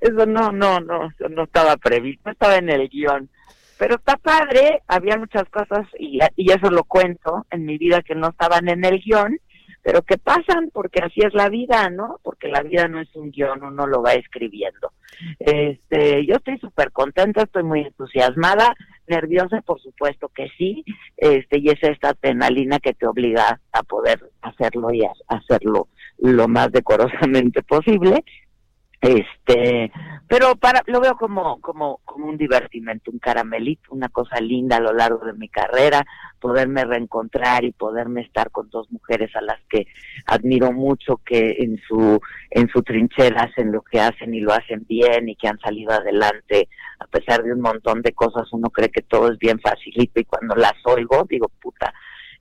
Eso 0.00 0.26
no, 0.26 0.52
no, 0.52 0.80
no, 0.80 1.10
no 1.28 1.42
estaba 1.42 1.76
previsto, 1.76 2.30
estaba 2.30 2.56
en 2.56 2.70
el 2.70 2.88
guion. 2.88 3.28
Pero 3.78 3.96
está 3.96 4.16
padre, 4.16 4.82
había 4.88 5.18
muchas 5.18 5.44
cosas, 5.50 5.86
y, 5.98 6.18
y 6.36 6.50
eso 6.50 6.70
lo 6.70 6.84
cuento 6.84 7.46
en 7.50 7.66
mi 7.66 7.76
vida 7.76 8.00
que 8.00 8.14
no 8.14 8.30
estaban 8.30 8.68
en 8.70 8.84
el 8.86 9.00
guion, 9.02 9.38
pero 9.86 10.02
que 10.02 10.18
pasan 10.18 10.70
porque 10.72 10.98
así 11.00 11.20
es 11.20 11.32
la 11.32 11.48
vida, 11.48 11.88
¿no? 11.90 12.18
Porque 12.24 12.48
la 12.48 12.60
vida 12.64 12.88
no 12.88 13.00
es 13.00 13.14
un 13.14 13.30
guion, 13.30 13.62
uno 13.62 13.86
lo 13.86 14.02
va 14.02 14.14
escribiendo. 14.14 14.90
Este, 15.38 16.26
yo 16.26 16.34
estoy 16.34 16.58
súper 16.58 16.90
contenta, 16.90 17.44
estoy 17.44 17.62
muy 17.62 17.82
entusiasmada, 17.82 18.74
nerviosa, 19.06 19.62
por 19.62 19.80
supuesto 19.80 20.28
que 20.34 20.48
sí, 20.58 20.84
este, 21.16 21.60
y 21.60 21.68
es 21.68 21.80
esta 21.82 22.08
adrenalina 22.08 22.80
que 22.80 22.94
te 22.94 23.06
obliga 23.06 23.60
a 23.70 23.82
poder 23.84 24.28
hacerlo 24.42 24.92
y 24.92 25.02
hacerlo 25.28 25.86
lo 26.18 26.48
más 26.48 26.72
decorosamente 26.72 27.62
posible. 27.62 28.24
Este 29.06 29.92
pero 30.28 30.56
para 30.56 30.82
lo 30.86 31.00
veo 31.00 31.16
como 31.16 31.60
como 31.60 32.00
como 32.04 32.26
un 32.26 32.36
divertimento 32.36 33.10
un 33.10 33.18
caramelito 33.18 33.92
una 33.92 34.08
cosa 34.08 34.40
linda 34.40 34.76
a 34.76 34.80
lo 34.80 34.92
largo 34.92 35.24
de 35.24 35.32
mi 35.34 35.48
carrera 35.48 36.04
poderme 36.40 36.84
reencontrar 36.84 37.64
y 37.64 37.72
poderme 37.72 38.22
estar 38.22 38.50
con 38.50 38.68
dos 38.70 38.90
mujeres 38.90 39.34
a 39.34 39.40
las 39.40 39.60
que 39.68 39.86
admiro 40.26 40.72
mucho 40.72 41.16
que 41.24 41.56
en 41.58 41.80
su 41.88 42.20
en 42.50 42.68
su 42.68 42.82
trinchera 42.82 43.42
hacen 43.44 43.72
lo 43.72 43.82
que 43.82 44.00
hacen 44.00 44.34
y 44.34 44.40
lo 44.40 44.52
hacen 44.52 44.84
bien 44.88 45.28
y 45.28 45.36
que 45.36 45.48
han 45.48 45.58
salido 45.58 45.92
adelante 45.92 46.68
a 46.98 47.06
pesar 47.06 47.42
de 47.42 47.52
un 47.52 47.60
montón 47.60 48.00
de 48.00 48.12
cosas. 48.12 48.50
Uno 48.52 48.70
cree 48.70 48.90
que 48.90 49.02
todo 49.02 49.32
es 49.32 49.38
bien 49.38 49.60
facilito 49.60 50.20
y 50.20 50.24
cuando 50.24 50.54
las 50.54 50.74
oigo 50.84 51.26
digo 51.28 51.50
puta 51.60 51.92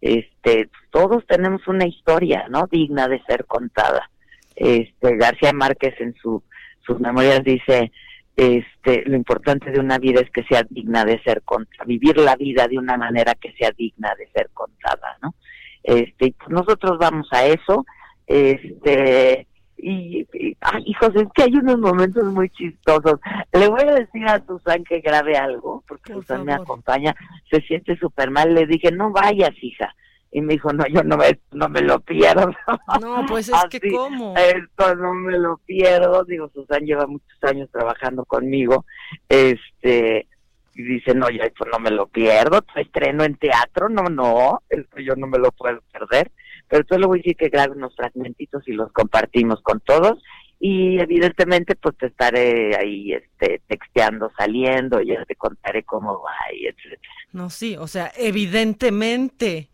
este 0.02 0.70
todos 0.92 1.26
tenemos 1.26 1.68
una 1.68 1.88
historia 1.88 2.48
no 2.50 2.68
digna 2.70 3.08
de 3.08 3.22
ser 3.24 3.46
contada 3.46 4.10
este 4.56 5.18
García 5.18 5.52
Márquez 5.54 5.96
en 6.00 6.14
su 6.16 6.44
sus 6.86 7.00
memorias 7.00 7.44
dice 7.44 7.92
este 8.36 9.04
lo 9.06 9.16
importante 9.16 9.72
de 9.72 9.80
una 9.80 9.98
vida 9.98 10.22
es 10.22 10.30
que 10.32 10.44
sea 10.44 10.64
digna 10.70 11.06
de 11.06 11.22
ser 11.24 11.42
contada 11.44 11.86
vivir 11.86 12.18
la 12.18 12.36
vida 12.36 12.68
de 12.68 12.78
una 12.78 12.98
manera 12.98 13.34
que 13.36 13.54
sea 13.54 13.72
digna 13.78 14.14
de 14.18 14.28
ser 14.28 14.50
contada 14.54 15.18
no 15.22 15.36
este 15.84 16.34
pues 16.38 16.50
nosotros 16.50 16.98
vamos 17.00 17.28
a 17.32 17.46
eso 17.46 17.86
este 18.28 19.48
y, 19.78 20.28
hijos 20.86 21.10
es 21.16 21.28
que 21.36 21.44
hay 21.44 21.54
unos 21.54 21.80
momentos 21.80 22.24
muy 22.26 22.50
chistosos. 22.50 23.20
Le 23.52 23.68
voy 23.68 23.82
a 23.82 23.96
decir 23.96 24.26
a 24.26 24.44
Susan 24.46 24.84
que 24.84 25.02
grabe 25.02 25.38
algo 25.38 25.84
porque 25.88 26.14
Susan 26.14 26.46
me 26.46 26.54
acompaña 26.54 27.16
se 27.52 27.62
siente 27.62 27.98
súper 27.98 28.32
mal 28.32 28.54
le 28.54 28.66
dije 28.66 28.92
no 28.92 29.12
vayas 29.12 29.52
hija 29.62 29.94
y 30.36 30.42
me 30.42 30.56
dijo, 30.56 30.74
no, 30.74 30.86
yo 30.88 31.02
no 31.02 31.16
me, 31.16 31.40
no 31.54 31.70
me 31.70 31.80
lo 31.80 32.02
pierdo. 32.02 32.52
No, 33.02 33.26
pues 33.26 33.48
es 33.48 33.56
que 33.70 33.80
cómo. 33.90 34.34
Esto 34.36 34.94
no 34.96 35.14
me 35.14 35.40
lo 35.40 35.56
pierdo. 35.66 36.26
Digo, 36.26 36.52
Susan 36.54 36.86
lleva 36.86 37.08
muchos 37.08 37.42
años 37.44 37.70
trabajando 37.72 38.26
conmigo. 38.26 38.86
Este, 39.30 40.28
y 40.74 40.84
dice, 40.84 41.16
no, 41.16 41.30
ya 41.30 41.46
esto 41.46 41.64
no 41.72 41.80
me 41.80 41.90
lo 41.90 42.08
pierdo. 42.08 42.62
Tu 42.64 42.82
estreno 42.82 43.24
en 43.24 43.38
teatro, 43.38 43.88
no, 43.88 44.04
no, 44.10 44.62
esto 44.68 45.00
yo 45.00 45.16
no 45.16 45.26
me 45.28 45.40
lo 45.40 45.54
puedo 45.54 45.80
perder. 45.94 46.30
Pero 46.68 46.82
entonces 46.82 47.00
le 47.00 47.08
voy 47.08 47.20
a 47.20 47.22
decir 47.22 47.38
que 47.38 47.48
grabe 47.48 47.72
unos 47.72 47.96
fragmentitos 47.96 48.68
y 48.68 48.74
los 48.74 48.92
compartimos 48.92 49.62
con 49.62 49.80
todos. 49.80 50.22
Y 50.60 51.00
evidentemente, 51.00 51.76
pues 51.76 51.98
te 51.98 52.08
estaré 52.08 52.76
ahí 52.76 53.14
este, 53.14 53.62
texteando, 53.68 54.32
saliendo, 54.38 55.02
y 55.02 55.08
ya 55.08 55.26
te 55.26 55.36
contaré 55.36 55.84
cómo 55.84 56.22
va 56.22 56.54
y 56.54 56.68
etcétera. 56.68 57.02
No, 57.34 57.50
sí, 57.50 57.76
o 57.78 57.88
sea, 57.88 58.12
evidentemente. 58.18 59.70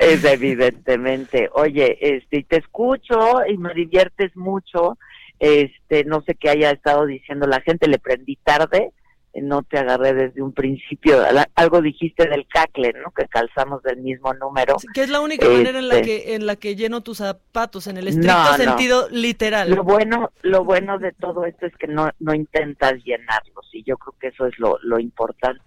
Es 0.00 0.24
evidentemente. 0.24 1.50
Oye, 1.52 1.98
este, 2.00 2.44
te 2.44 2.58
escucho 2.58 3.40
y 3.48 3.58
me 3.58 3.74
diviertes 3.74 4.34
mucho. 4.36 4.96
Este, 5.38 6.04
no 6.04 6.22
sé 6.22 6.34
qué 6.34 6.50
haya 6.50 6.70
estado 6.70 7.06
diciendo 7.06 7.46
la 7.46 7.60
gente, 7.60 7.88
le 7.88 7.98
prendí 7.98 8.36
tarde, 8.36 8.92
no 9.34 9.62
te 9.62 9.78
agarré 9.78 10.12
desde 10.12 10.42
un 10.42 10.52
principio. 10.52 11.22
Algo 11.54 11.80
dijiste 11.80 12.28
del 12.28 12.46
cacle, 12.48 12.92
¿no? 13.02 13.10
Que 13.12 13.28
calzamos 13.28 13.82
del 13.82 13.98
mismo 13.98 14.34
número. 14.34 14.76
que 14.92 15.02
es 15.02 15.08
la 15.08 15.20
única 15.20 15.48
manera 15.48 15.78
en 15.78 15.88
la 15.88 15.96
este 15.96 16.06
que 16.06 16.34
en 16.34 16.46
la 16.46 16.56
que 16.56 16.74
lleno 16.74 17.02
tus 17.02 17.18
zapatos 17.18 17.86
en 17.86 17.96
el 17.96 18.08
estricto 18.08 18.54
sentido 18.56 19.08
literal. 19.10 19.70
Lo 19.70 19.84
bueno, 19.84 20.30
lo 20.42 20.64
bueno 20.64 20.98
de 20.98 21.12
todo 21.12 21.44
esto 21.44 21.66
es 21.66 21.76
que 21.76 21.86
no 21.86 22.10
no 22.18 22.34
intentas 22.34 22.94
llenarlos 23.04 23.68
y 23.72 23.84
yo 23.84 23.96
creo 23.98 24.14
que 24.20 24.28
eso 24.28 24.46
es 24.46 24.58
lo 24.58 24.78
lo 24.82 24.98
importante, 24.98 25.62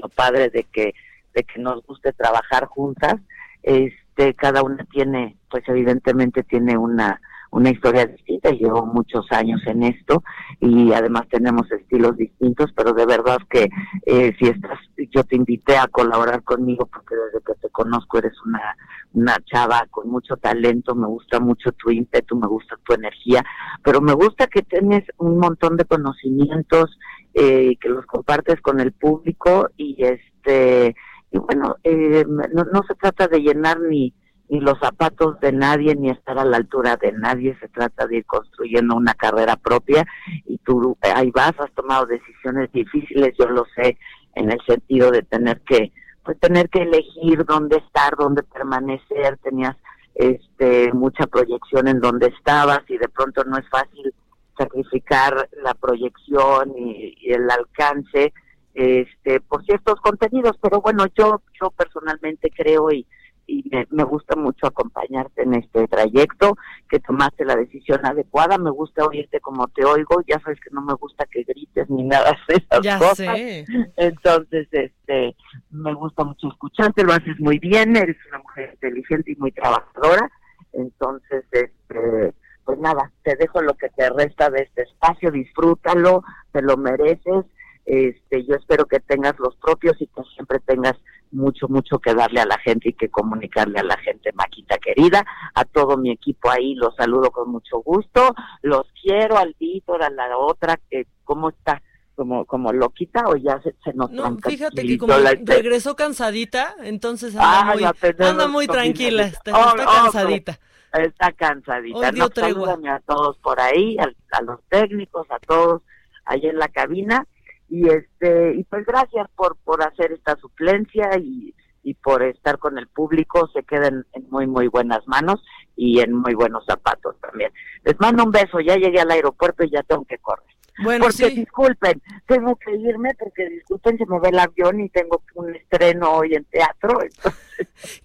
lo 0.00 0.08
padre 0.08 0.50
de 0.50 0.64
que 0.64 0.94
de 1.34 1.42
que 1.42 1.60
nos 1.60 1.84
guste 1.86 2.12
trabajar 2.12 2.66
juntas 2.66 3.16
este 3.62 4.34
cada 4.34 4.62
una 4.62 4.84
tiene 4.84 5.36
pues 5.50 5.64
evidentemente 5.68 6.42
tiene 6.44 6.78
una 6.78 7.20
una 7.50 7.70
historia 7.70 8.06
distinta 8.06 8.50
llevo 8.50 8.86
muchos 8.86 9.26
años 9.30 9.60
en 9.66 9.82
esto 9.82 10.22
y 10.60 10.92
además 10.92 11.28
tenemos 11.30 11.70
estilos 11.72 12.16
distintos 12.16 12.72
pero 12.76 12.92
de 12.92 13.06
verdad 13.06 13.38
que 13.48 13.68
eh, 14.06 14.34
si 14.38 14.48
estás 14.48 14.78
yo 15.10 15.24
te 15.24 15.36
invité 15.36 15.76
a 15.76 15.88
colaborar 15.88 16.42
conmigo 16.42 16.86
porque 16.86 17.14
desde 17.14 17.44
que 17.44 17.54
te 17.60 17.70
conozco 17.70 18.18
eres 18.18 18.34
una 18.44 18.76
una 19.14 19.36
chava 19.44 19.86
con 19.90 20.08
mucho 20.10 20.36
talento 20.36 20.94
me 20.94 21.06
gusta 21.06 21.40
mucho 21.40 21.72
tu 21.72 21.90
ímpetu 21.90 22.36
me 22.36 22.46
gusta 22.46 22.76
tu 22.84 22.94
energía 22.94 23.44
pero 23.82 24.00
me 24.00 24.12
gusta 24.12 24.46
que 24.46 24.62
tienes 24.62 25.04
un 25.16 25.38
montón 25.38 25.76
de 25.76 25.84
conocimientos 25.84 26.98
eh, 27.34 27.76
que 27.80 27.88
los 27.88 28.04
compartes 28.06 28.60
con 28.60 28.80
el 28.80 28.92
público 28.92 29.70
y 29.76 29.96
este 30.04 30.94
y 31.30 31.38
bueno, 31.38 31.76
eh, 31.84 32.24
no, 32.26 32.64
no 32.64 32.82
se 32.88 32.94
trata 32.94 33.28
de 33.28 33.40
llenar 33.40 33.80
ni, 33.80 34.14
ni 34.48 34.60
los 34.60 34.78
zapatos 34.78 35.38
de 35.40 35.52
nadie 35.52 35.94
ni 35.94 36.10
estar 36.10 36.38
a 36.38 36.44
la 36.44 36.56
altura 36.56 36.96
de 36.96 37.12
nadie, 37.12 37.56
se 37.60 37.68
trata 37.68 38.06
de 38.06 38.18
ir 38.18 38.26
construyendo 38.26 38.96
una 38.96 39.14
carrera 39.14 39.56
propia 39.56 40.06
y 40.46 40.58
tú 40.58 40.96
ahí 41.14 41.30
vas, 41.30 41.52
has 41.58 41.70
tomado 41.72 42.06
decisiones 42.06 42.72
difíciles, 42.72 43.34
yo 43.38 43.46
lo 43.46 43.66
sé, 43.76 43.98
en 44.34 44.50
el 44.50 44.58
sentido 44.66 45.10
de 45.10 45.22
tener 45.22 45.60
que 45.62 45.92
pues 46.24 46.38
tener 46.40 46.68
que 46.68 46.82
elegir 46.82 47.44
dónde 47.46 47.78
estar, 47.78 48.14
dónde 48.18 48.42
permanecer, 48.42 49.38
tenías 49.38 49.76
este 50.14 50.92
mucha 50.92 51.26
proyección 51.26 51.88
en 51.88 52.00
dónde 52.00 52.26
estabas 52.26 52.80
y 52.88 52.98
de 52.98 53.08
pronto 53.08 53.44
no 53.44 53.56
es 53.56 53.68
fácil 53.70 54.12
sacrificar 54.58 55.48
la 55.62 55.72
proyección 55.74 56.74
y 56.76 57.32
el 57.32 57.48
alcance 57.50 58.34
este 58.74 59.40
por 59.40 59.64
ciertos 59.64 60.00
contenidos. 60.00 60.56
Pero 60.60 60.80
bueno 60.80 61.06
yo 61.16 61.40
yo 61.60 61.70
personalmente 61.70 62.50
creo 62.50 62.90
y, 62.90 63.06
y 63.48 63.64
me, 63.90 64.04
gusta 64.04 64.36
mucho 64.36 64.66
acompañarte 64.66 65.42
en 65.42 65.54
este 65.54 65.88
trayecto 65.88 66.56
que 66.88 67.00
tomaste 67.00 67.46
la 67.46 67.56
decisión 67.56 68.04
adecuada. 68.04 68.58
Me 68.58 68.70
gusta 68.70 69.06
oírte 69.06 69.40
como 69.40 69.66
te 69.68 69.86
oigo. 69.86 70.22
Ya 70.26 70.38
sabes 70.40 70.60
que 70.60 70.70
no 70.70 70.82
me 70.82 70.92
gusta 70.94 71.24
que 71.24 71.44
grites 71.44 71.88
ni 71.88 72.04
nada 72.04 72.36
de 72.46 72.56
esas 72.56 72.80
ya 72.82 72.98
cosas. 72.98 73.36
sé. 73.36 73.64
entonces 73.96 74.68
este 74.70 75.34
me 75.70 75.94
gusta 75.94 76.24
mucho 76.24 76.48
escucharte. 76.48 77.02
Lo 77.02 77.14
haces 77.14 77.40
muy 77.40 77.58
bien. 77.58 77.96
Eres 77.96 78.18
una 78.28 78.38
mujer 78.38 78.70
inteligente 78.74 79.32
y 79.32 79.36
muy 79.36 79.50
trabajadora. 79.52 80.30
Entonces 80.74 81.44
este 81.50 82.34
pues 82.64 82.78
nada 82.80 83.10
te 83.22 83.34
dejo 83.36 83.62
lo 83.62 83.72
que 83.74 83.88
te 83.88 84.10
resta 84.10 84.50
de 84.50 84.60
este 84.60 84.82
espacio. 84.82 85.30
Disfrútalo. 85.30 86.22
Te 86.52 86.60
lo 86.60 86.76
mereces 86.76 87.46
este, 87.88 88.44
yo 88.44 88.54
espero 88.54 88.84
que 88.84 89.00
tengas 89.00 89.38
los 89.38 89.56
propios 89.56 89.96
y 89.98 90.06
que 90.08 90.22
siempre 90.34 90.58
tengas 90.60 90.94
mucho, 91.30 91.68
mucho 91.68 91.98
que 91.98 92.12
darle 92.12 92.40
a 92.40 92.46
la 92.46 92.58
gente 92.58 92.90
y 92.90 92.92
que 92.92 93.08
comunicarle 93.08 93.78
a 93.78 93.82
la 93.82 93.96
gente, 93.96 94.30
Maquita 94.34 94.76
querida. 94.76 95.24
A 95.54 95.64
todo 95.64 95.96
mi 95.96 96.10
equipo 96.10 96.50
ahí 96.50 96.74
los 96.74 96.94
saludo 96.96 97.30
con 97.30 97.50
mucho 97.50 97.78
gusto. 97.78 98.34
Los 98.60 98.86
quiero 99.02 99.38
al 99.38 99.56
Víctor, 99.58 100.02
a 100.02 100.10
la 100.10 100.36
otra, 100.36 100.78
que 100.90 101.06
¿cómo 101.24 101.48
está? 101.48 101.82
Como, 102.14 102.44
como 102.44 102.72
loquita 102.72 103.22
o 103.26 103.36
ya 103.36 103.58
se, 103.62 103.74
se 103.82 103.94
nos 103.94 104.10
No, 104.10 104.36
fíjate 104.36 104.84
que 104.84 104.98
como 104.98 105.14
regresó 105.44 105.94
cansadita, 105.96 106.74
entonces 106.82 107.34
anda 107.36 107.74
muy, 107.74 107.84
anda 108.18 108.48
muy 108.48 108.66
tranquila, 108.66 109.22
está, 109.22 109.52
oh, 109.56 109.76
está 109.76 109.84
cansadita. 109.86 110.58
está 110.92 111.32
cansadita. 111.32 111.98
Hoy 111.98 112.10
dio 112.12 112.24
no, 112.24 112.30
tregua. 112.30 112.72
a 112.72 113.00
todos 113.06 113.38
por 113.38 113.60
ahí, 113.60 113.96
a, 113.98 114.10
a 114.36 114.42
los 114.42 114.58
técnicos, 114.68 115.26
a 115.30 115.38
todos 115.38 115.82
ahí 116.24 116.44
en 116.44 116.58
la 116.58 116.66
cabina 116.68 117.24
y 117.68 117.88
este 117.88 118.54
y 118.54 118.64
pues 118.64 118.84
gracias 118.86 119.28
por 119.36 119.56
por 119.58 119.82
hacer 119.82 120.12
esta 120.12 120.36
suplencia 120.36 121.10
y, 121.18 121.54
y 121.82 121.94
por 121.94 122.22
estar 122.22 122.58
con 122.58 122.78
el 122.78 122.88
público 122.88 123.48
se 123.52 123.62
quedan 123.62 124.06
en 124.12 124.28
muy 124.30 124.46
muy 124.46 124.68
buenas 124.68 125.06
manos 125.06 125.42
y 125.76 126.00
en 126.00 126.12
muy 126.12 126.34
buenos 126.34 126.64
zapatos 126.66 127.16
también. 127.20 127.52
Les 127.84 127.98
mando 128.00 128.24
un 128.24 128.30
beso 128.30 128.60
ya 128.60 128.76
llegué 128.76 129.00
al 129.00 129.10
aeropuerto 129.10 129.64
y 129.64 129.70
ya 129.70 129.82
tengo 129.82 130.04
que 130.04 130.18
correr 130.18 130.57
Bueno, 130.82 131.04
porque 131.06 131.28
sí. 131.30 131.34
disculpen 131.36 132.00
tengo 132.26 132.56
que 132.56 132.72
irme 132.76 133.14
porque 133.18 133.48
disculpen 133.48 133.98
se 133.98 134.06
me 134.06 134.20
ve 134.20 134.28
el 134.28 134.38
avión 134.38 134.80
y 134.80 134.88
tengo 134.88 135.22
un 135.34 135.54
estreno 135.54 136.12
hoy 136.12 136.34
en 136.34 136.44
teatro 136.44 137.02
entonces 137.02 137.44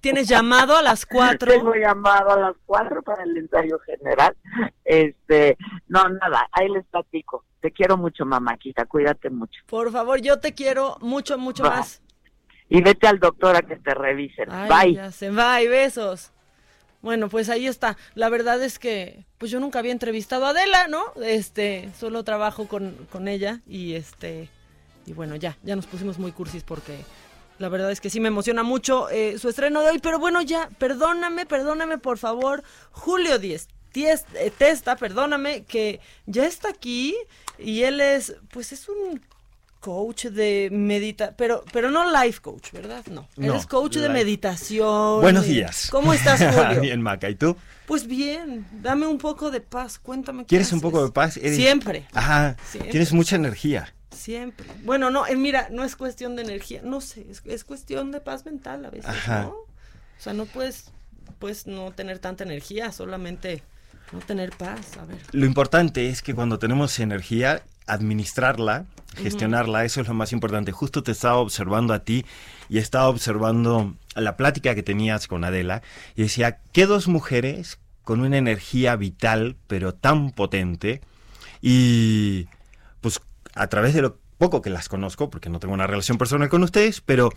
Tienes 0.01 0.27
llamado 0.27 0.75
a 0.77 0.81
las 0.81 1.05
cuatro. 1.05 1.51
tengo 1.51 1.75
llamado 1.75 2.31
a 2.31 2.39
las 2.39 2.55
cuatro 2.65 3.01
para 3.03 3.23
el 3.23 3.37
ensayo 3.37 3.77
general 3.79 4.35
este 4.83 5.57
no 5.87 6.07
nada 6.09 6.47
ahí 6.51 6.67
les 6.69 6.85
platico 6.87 7.45
te 7.61 7.71
quiero 7.71 7.95
mucho 7.97 8.25
mamáquita 8.25 8.85
cuídate 8.85 9.29
mucho 9.29 9.61
Por 9.67 9.91
favor, 9.91 10.19
yo 10.19 10.39
te 10.39 10.53
quiero 10.53 10.97
mucho, 10.99 11.37
mucho 11.37 11.63
más. 11.63 12.01
y 12.67 12.81
vete 12.81 13.07
al 13.07 13.19
doctor 13.19 13.55
a 13.55 13.61
que 13.61 13.77
te 13.77 13.93
revisen. 13.93 14.49
Ay, 14.51 14.69
Bye. 14.69 14.93
ya 14.95 15.11
y 15.61 15.67
besos. 15.69 16.32
Bueno, 17.03 17.29
pues 17.29 17.49
ahí 17.49 17.67
está. 17.67 17.97
La 18.15 18.29
verdad 18.29 18.63
es 18.63 18.79
que, 18.79 19.25
pues 19.37 19.51
yo 19.51 19.59
nunca 19.59 19.77
había 19.77 19.91
entrevistado 19.91 20.45
a 20.47 20.49
Adela, 20.49 20.87
¿no? 20.87 21.03
Este, 21.21 21.91
solo 21.99 22.23
trabajo 22.23 22.67
con, 22.67 22.95
con 23.11 23.27
ella 23.27 23.59
y 23.67 23.93
este, 23.93 24.49
y 25.05 25.13
bueno, 25.13 25.35
ya, 25.35 25.57
ya 25.63 25.75
nos 25.75 25.85
pusimos 25.85 26.17
muy 26.17 26.31
cursis 26.31 26.63
porque 26.63 26.97
la 27.59 27.67
verdad 27.69 27.91
es 27.91 27.99
que 28.01 28.09
sí 28.09 28.19
me 28.21 28.29
emociona 28.29 28.63
mucho 28.63 29.09
eh, 29.09 29.37
su 29.37 29.49
estreno 29.49 29.81
de 29.81 29.89
hoy, 29.91 29.99
pero 29.99 30.17
bueno, 30.17 30.41
ya, 30.41 30.69
perdóname, 30.79 31.45
perdóname 31.45 31.97
por 31.97 32.17
favor, 32.17 32.63
Julio 32.91 33.37
Díez. 33.37 33.67
Ties- 33.93 34.25
eh, 34.35 34.51
Testa, 34.57 34.95
perdóname, 34.95 35.65
que 35.65 35.99
ya 36.25 36.45
está 36.47 36.69
aquí 36.69 37.15
y 37.59 37.83
él 37.83 37.99
es, 38.01 38.37
pues 38.49 38.71
es 38.71 38.87
un 38.89 39.21
coach 39.83 40.27
de 40.27 40.69
medita, 40.71 41.35
pero 41.35 41.65
pero 41.73 41.91
no 41.91 42.09
life 42.09 42.39
coach, 42.39 42.71
¿verdad? 42.71 43.05
No. 43.07 43.27
Eres 43.35 43.65
coach 43.65 43.97
de 43.97 44.07
meditación. 44.07 45.19
Buenos 45.19 45.45
días. 45.45 45.89
¿Cómo 45.91 46.13
estás, 46.13 46.39
Julio? 46.55 46.79
bien, 46.79 47.01
Maca. 47.01 47.29
¿Y 47.29 47.35
tú? 47.35 47.57
Pues 47.85 48.07
bien. 48.07 48.65
Dame 48.81 49.07
un 49.07 49.17
poco 49.17 49.51
de 49.51 49.59
paz. 49.59 49.99
Cuéntame. 49.99 50.45
¿Quieres 50.45 50.71
un 50.71 50.79
poco 50.79 51.03
de 51.03 51.11
paz? 51.11 51.33
Siempre. 51.33 52.07
Ajá. 52.13 52.55
Tienes 52.91 53.11
mucha 53.11 53.35
energía. 53.35 53.93
Siempre. 54.11 54.65
Bueno, 54.85 55.09
no, 55.09 55.27
eh, 55.27 55.35
mira, 55.35 55.67
no 55.69 55.83
es 55.83 55.97
cuestión 55.97 56.37
de 56.37 56.43
energía, 56.43 56.81
no 56.83 57.01
sé, 57.01 57.25
es, 57.45 57.63
cuestión 57.65 58.11
de 58.11 58.21
paz 58.21 58.45
mental 58.45 58.85
a 58.85 58.89
veces, 58.89 59.11
¿no? 59.27 59.49
O 59.49 59.67
sea, 60.19 60.33
no 60.33 60.45
puedes, 60.45 60.91
puedes 61.39 61.67
no 61.67 61.91
tener 61.91 62.19
tanta 62.19 62.43
energía, 62.43 62.91
solamente 62.91 63.63
no 64.13 64.19
tener 64.19 64.51
paz, 64.51 64.97
a 64.97 65.05
ver. 65.05 65.17
Lo 65.31 65.45
importante 65.45 66.09
es 66.09 66.21
que 66.21 66.35
cuando 66.35 66.59
tenemos 66.59 66.99
energía, 66.99 67.63
administrarla, 67.87 68.85
gestionarla, 69.15 69.85
eso 69.85 70.01
es 70.01 70.07
lo 70.07 70.13
más 70.13 70.31
importante. 70.31 70.71
Justo 70.71 71.03
te 71.03 71.11
estaba 71.11 71.37
observando 71.37 71.93
a 71.93 71.99
ti 71.99 72.25
y 72.69 72.77
estaba 72.77 73.07
observando 73.09 73.95
la 74.15 74.37
plática 74.37 74.75
que 74.75 74.83
tenías 74.83 75.27
con 75.27 75.43
Adela 75.43 75.81
y 76.15 76.23
decía, 76.23 76.59
¿qué 76.71 76.85
dos 76.85 77.07
mujeres 77.07 77.79
con 78.03 78.21
una 78.21 78.37
energía 78.37 78.95
vital 78.95 79.55
pero 79.67 79.93
tan 79.93 80.31
potente 80.31 81.01
y 81.61 82.47
pues 83.01 83.21
a 83.55 83.67
través 83.67 83.93
de 83.93 84.01
lo 84.01 84.17
poco 84.37 84.61
que 84.61 84.69
las 84.69 84.89
conozco, 84.89 85.29
porque 85.29 85.49
no 85.49 85.59
tengo 85.59 85.73
una 85.73 85.87
relación 85.87 86.17
personal 86.17 86.49
con 86.49 86.63
ustedes, 86.63 86.99
pero 87.01 87.29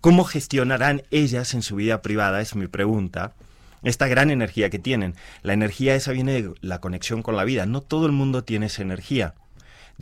¿cómo 0.00 0.24
gestionarán 0.24 1.02
ellas 1.10 1.54
en 1.54 1.62
su 1.62 1.76
vida 1.76 2.02
privada? 2.02 2.40
Es 2.40 2.54
mi 2.54 2.68
pregunta 2.68 3.34
esta 3.82 4.06
gran 4.06 4.30
energía 4.30 4.70
que 4.70 4.78
tienen. 4.78 5.16
La 5.42 5.54
energía 5.54 5.94
esa 5.96 6.12
viene 6.12 6.40
de 6.40 6.54
la 6.60 6.80
conexión 6.80 7.22
con 7.22 7.34
la 7.36 7.44
vida. 7.44 7.66
No 7.66 7.80
todo 7.80 8.06
el 8.06 8.12
mundo 8.12 8.44
tiene 8.44 8.66
esa 8.66 8.82
energía 8.82 9.34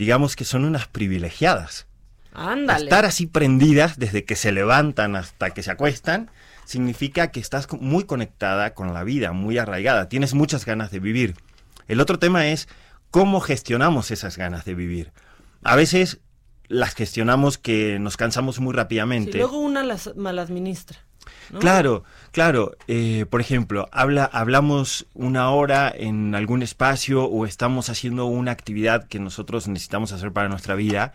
digamos 0.01 0.35
que 0.35 0.47
son 0.47 0.65
unas 0.65 0.89
privilegiadas. 0.89 1.87
Ándale. 2.33 2.85
Estar 2.85 3.05
así 3.05 3.27
prendidas 3.27 3.99
desde 3.99 4.25
que 4.25 4.35
se 4.35 4.51
levantan 4.51 5.15
hasta 5.15 5.51
que 5.51 5.63
se 5.63 5.71
acuestan 5.71 6.31
significa 6.65 7.31
que 7.31 7.39
estás 7.39 7.69
muy 7.71 8.05
conectada 8.05 8.73
con 8.73 8.95
la 8.95 9.05
vida, 9.05 9.33
muy 9.33 9.59
arraigada, 9.59 10.09
tienes 10.09 10.33
muchas 10.33 10.65
ganas 10.65 10.91
de 10.91 11.01
vivir. 11.01 11.35
El 11.87 12.01
otro 12.01 12.19
tema 12.19 12.47
es 12.47 12.67
cómo 13.11 13.41
gestionamos 13.41 14.11
esas 14.11 14.39
ganas 14.39 14.65
de 14.65 14.75
vivir. 14.75 15.13
A 15.63 15.77
veces 15.77 16.21
las 16.69 16.95
gestionamos 16.95 17.59
que 17.59 17.99
nos 17.99 18.17
cansamos 18.17 18.59
muy 18.59 18.73
rápidamente. 18.73 19.37
luego 19.37 19.59
una 19.59 19.85
las 19.85 20.15
Claro, 21.59 22.05
claro. 22.31 22.77
Eh, 22.87 23.27
por 23.29 23.41
ejemplo, 23.41 23.89
habla, 23.93 24.25
hablamos 24.25 25.07
una 25.15 25.51
hora 25.51 25.93
en 25.95 26.35
algún 26.35 26.63
espacio 26.63 27.25
o 27.25 27.47
estamos 27.47 27.89
haciendo 27.91 28.27
una 28.27 28.53
actividad 28.53 29.09
que 29.09 29.19
nosotros 29.19 29.67
necesitamos 29.69 30.13
hacer 30.13 30.33
para 30.33 30.49
nuestra 30.49 30.75
vida 30.75 31.13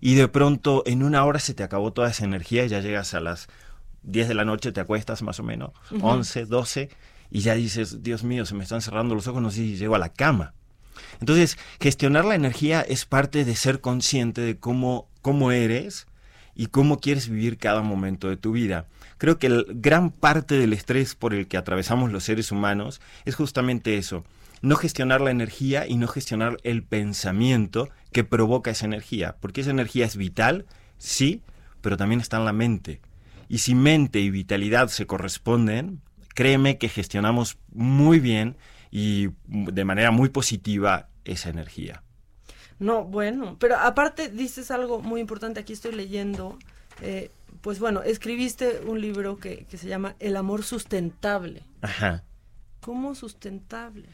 y 0.00 0.14
de 0.14 0.28
pronto 0.28 0.82
en 0.86 1.02
una 1.02 1.24
hora 1.24 1.38
se 1.38 1.54
te 1.54 1.62
acabó 1.62 1.92
toda 1.92 2.10
esa 2.10 2.24
energía 2.24 2.64
y 2.64 2.68
ya 2.68 2.80
llegas 2.80 3.14
a 3.14 3.20
las 3.20 3.48
10 4.02 4.28
de 4.28 4.34
la 4.34 4.44
noche, 4.44 4.72
te 4.72 4.80
acuestas 4.80 5.22
más 5.22 5.40
o 5.40 5.42
menos, 5.42 5.70
11, 6.00 6.46
12 6.46 6.90
y 7.30 7.40
ya 7.40 7.54
dices, 7.54 8.02
Dios 8.02 8.24
mío, 8.24 8.46
se 8.46 8.54
me 8.54 8.62
están 8.62 8.80
cerrando 8.80 9.14
los 9.14 9.26
ojos, 9.26 9.42
no 9.42 9.50
sé 9.50 9.58
si 9.58 9.76
llego 9.76 9.94
a 9.94 9.98
la 9.98 10.10
cama. 10.10 10.54
Entonces, 11.20 11.58
gestionar 11.80 12.24
la 12.24 12.34
energía 12.34 12.80
es 12.80 13.04
parte 13.04 13.44
de 13.44 13.56
ser 13.56 13.80
consciente 13.80 14.40
de 14.40 14.58
cómo, 14.58 15.08
cómo 15.22 15.52
eres 15.52 16.06
y 16.54 16.66
cómo 16.66 16.98
quieres 16.98 17.28
vivir 17.28 17.58
cada 17.58 17.82
momento 17.82 18.28
de 18.28 18.36
tu 18.36 18.52
vida. 18.52 18.86
Creo 19.18 19.38
que 19.38 19.64
gran 19.68 20.10
parte 20.10 20.58
del 20.58 20.72
estrés 20.72 21.14
por 21.14 21.34
el 21.34 21.46
que 21.48 21.56
atravesamos 21.56 22.12
los 22.12 22.24
seres 22.24 22.52
humanos 22.52 23.00
es 23.24 23.34
justamente 23.34 23.98
eso, 23.98 24.24
no 24.62 24.76
gestionar 24.76 25.20
la 25.20 25.30
energía 25.30 25.86
y 25.86 25.96
no 25.96 26.08
gestionar 26.08 26.56
el 26.62 26.82
pensamiento 26.82 27.88
que 28.12 28.24
provoca 28.24 28.70
esa 28.70 28.86
energía, 28.86 29.36
porque 29.40 29.60
esa 29.60 29.70
energía 29.70 30.06
es 30.06 30.16
vital, 30.16 30.66
sí, 30.98 31.42
pero 31.80 31.96
también 31.96 32.20
está 32.20 32.38
en 32.38 32.44
la 32.44 32.52
mente. 32.52 33.00
Y 33.48 33.58
si 33.58 33.74
mente 33.74 34.20
y 34.20 34.30
vitalidad 34.30 34.88
se 34.88 35.06
corresponden, 35.06 36.00
créeme 36.34 36.78
que 36.78 36.88
gestionamos 36.88 37.58
muy 37.72 38.20
bien 38.20 38.56
y 38.90 39.28
de 39.46 39.84
manera 39.84 40.10
muy 40.10 40.28
positiva 40.28 41.08
esa 41.24 41.50
energía. 41.50 42.02
No, 42.78 43.04
bueno, 43.04 43.56
pero 43.58 43.76
aparte 43.76 44.28
dices 44.28 44.70
algo 44.70 45.00
muy 45.00 45.20
importante, 45.20 45.60
aquí 45.60 45.72
estoy 45.72 45.92
leyendo, 45.92 46.58
eh, 47.02 47.30
pues 47.60 47.78
bueno, 47.78 48.02
escribiste 48.02 48.80
un 48.86 49.00
libro 49.00 49.38
que, 49.38 49.66
que 49.70 49.76
se 49.78 49.88
llama 49.88 50.14
El 50.18 50.36
amor 50.36 50.62
sustentable. 50.64 51.62
Ajá. 51.82 52.24
¿Cómo 52.80 53.14
sustentable? 53.14 54.08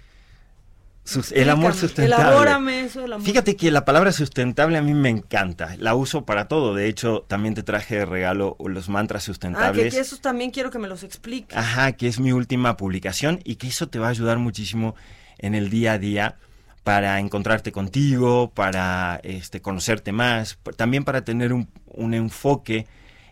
el 1.33 1.51
amor 1.51 1.75
sustentable. 1.75 2.25
Elabórame 2.25 2.81
eso, 2.85 3.05
el 3.05 3.13
amor. 3.13 3.27
Fíjate 3.27 3.57
que 3.57 3.71
la 3.71 3.85
palabra 3.85 4.11
sustentable 4.13 4.79
a 4.79 4.83
mí 4.83 4.95
me 4.95 5.11
encanta. 5.11 5.77
La 5.79 5.95
uso 5.95 6.25
para 6.25 6.49
todo. 6.49 6.75
De 6.75 6.89
hecho, 6.89 7.25
también 7.29 7.55
te 7.55 7.63
traje 7.63 7.97
de 7.97 8.07
regalo 8.07 8.57
los 8.65 8.89
mantras 8.89 9.23
sustentables. 9.23 9.93
Ah, 9.93 9.97
que, 9.97 10.01
esos 10.01 10.21
también 10.21 10.51
quiero 10.51 10.71
que 10.71 10.79
me 10.79 10.89
los 10.89 11.03
expliques. 11.03 11.57
Ajá, 11.57 11.93
que 11.93 12.09
es 12.09 12.21
mi 12.21 12.33
última 12.33 12.77
publicación 12.77 13.41
y 13.45 13.57
que 13.57 13.69
eso 13.69 13.89
te 13.89 13.99
va 13.99 14.07
a 14.07 14.11
ayudar 14.11 14.39
muchísimo 14.39 14.95
en 15.39 15.55
el 15.55 15.69
día 15.69 15.93
a 15.93 15.99
día 15.99 16.37
para 16.85 17.19
encontrarte 17.19 17.73
contigo, 17.73 18.51
para 18.55 19.21
este, 19.23 19.61
conocerte 19.61 20.13
más, 20.13 20.59
también 20.77 21.05
para 21.05 21.25
tener 21.25 21.53
un, 21.53 21.69
un 21.87 22.15
enfoque 22.15 22.87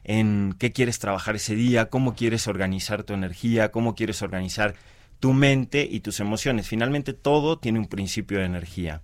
en 0.04 0.54
qué 0.58 0.72
quieres 0.72 0.98
trabajar 0.98 1.36
ese 1.36 1.54
día, 1.54 1.88
cómo 1.88 2.14
quieres 2.14 2.46
organizar 2.46 3.02
tu 3.02 3.14
energía, 3.14 3.70
cómo 3.70 3.94
quieres 3.94 4.22
organizar 4.22 4.74
tu 5.20 5.32
mente 5.32 5.86
y 5.90 6.00
tus 6.00 6.20
emociones. 6.20 6.66
Finalmente 6.66 7.12
todo 7.12 7.58
tiene 7.58 7.78
un 7.78 7.86
principio 7.86 8.38
de 8.38 8.46
energía. 8.46 9.02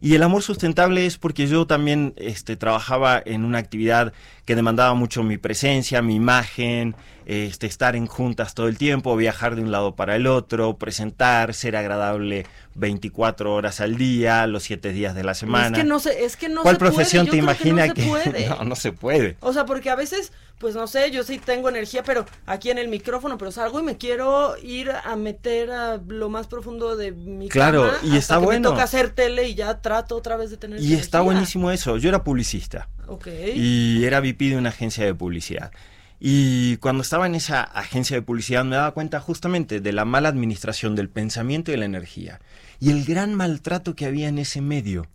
Y 0.00 0.14
el 0.14 0.22
amor 0.22 0.42
sustentable 0.42 1.06
es 1.06 1.16
porque 1.16 1.46
yo 1.46 1.66
también 1.66 2.12
este, 2.16 2.56
trabajaba 2.56 3.22
en 3.24 3.44
una 3.44 3.58
actividad 3.58 4.12
que 4.44 4.54
demandaba 4.54 4.94
mucho 4.94 5.22
mi 5.22 5.38
presencia, 5.38 6.02
mi 6.02 6.14
imagen, 6.14 6.94
este, 7.26 7.66
estar 7.66 7.96
en 7.96 8.06
juntas 8.06 8.54
todo 8.54 8.68
el 8.68 8.78
tiempo, 8.78 9.16
viajar 9.16 9.56
de 9.56 9.62
un 9.62 9.70
lado 9.70 9.94
para 9.94 10.16
el 10.16 10.26
otro, 10.26 10.78
presentar, 10.78 11.52
ser 11.54 11.76
agradable 11.76 12.46
24 12.74 13.52
horas 13.52 13.80
al 13.80 13.96
día, 13.96 14.46
los 14.46 14.62
7 14.62 14.92
días 14.92 15.14
de 15.14 15.24
la 15.24 15.34
semana. 15.34 15.76
Es 15.76 15.82
que 15.82 15.88
no 15.88 15.98
se, 15.98 16.24
es 16.24 16.36
que 16.36 16.48
no 16.48 16.62
¿Cuál 16.62 16.78
profesión 16.78 17.26
te 17.26 17.36
imagina 17.36 17.92
que, 17.92 18.06
no, 18.06 18.32
que... 18.32 18.46
no, 18.48 18.64
no 18.64 18.76
se 18.76 18.92
puede? 18.92 19.36
O 19.40 19.52
sea, 19.52 19.66
porque 19.66 19.90
a 19.90 19.96
veces 19.96 20.32
pues 20.58 20.74
no 20.74 20.86
sé, 20.86 21.10
yo 21.10 21.22
sí 21.22 21.38
tengo 21.38 21.68
energía, 21.68 22.02
pero 22.02 22.24
aquí 22.46 22.70
en 22.70 22.78
el 22.78 22.88
micrófono, 22.88 23.36
pero 23.36 23.52
salgo 23.52 23.78
y 23.80 23.82
me 23.82 23.98
quiero 23.98 24.56
ir 24.62 24.90
a 24.90 25.14
meter 25.16 25.70
a 25.70 26.00
lo 26.08 26.30
más 26.30 26.46
profundo 26.46 26.96
de 26.96 27.12
mi 27.12 27.48
Claro, 27.48 27.90
y 28.02 28.16
está 28.16 28.38
bueno. 28.38 28.70
Me 28.70 28.74
toca 28.74 28.84
hacer 28.84 29.10
tele 29.10 29.48
y 29.48 29.54
ya 29.54 29.82
trato 29.82 30.16
otra 30.16 30.36
vez 30.36 30.50
de 30.50 30.56
tener 30.56 30.80
Y 30.80 30.94
está 30.94 31.20
buenísimo 31.20 31.70
eso. 31.70 31.98
Yo 31.98 32.08
era 32.08 32.24
publicista. 32.24 32.88
Ok. 33.06 33.28
Y 33.54 34.02
era 34.04 34.20
VP 34.20 34.50
de 34.50 34.56
una 34.56 34.70
agencia 34.70 35.04
de 35.04 35.14
publicidad. 35.14 35.72
Y 36.18 36.78
cuando 36.78 37.02
estaba 37.02 37.26
en 37.26 37.34
esa 37.34 37.62
agencia 37.62 38.16
de 38.16 38.22
publicidad 38.22 38.64
me 38.64 38.76
daba 38.76 38.92
cuenta 38.92 39.20
justamente 39.20 39.80
de 39.80 39.92
la 39.92 40.04
mala 40.04 40.28
administración 40.28 40.94
del 40.96 41.08
pensamiento 41.08 41.70
y 41.70 41.74
de 41.74 41.78
la 41.78 41.84
energía. 41.84 42.40
Y 42.80 42.90
el 42.90 43.04
gran 43.04 43.34
maltrato 43.34 43.94
que 43.94 44.06
había 44.06 44.28
en 44.28 44.38
ese 44.38 44.60
medio 44.60 45.08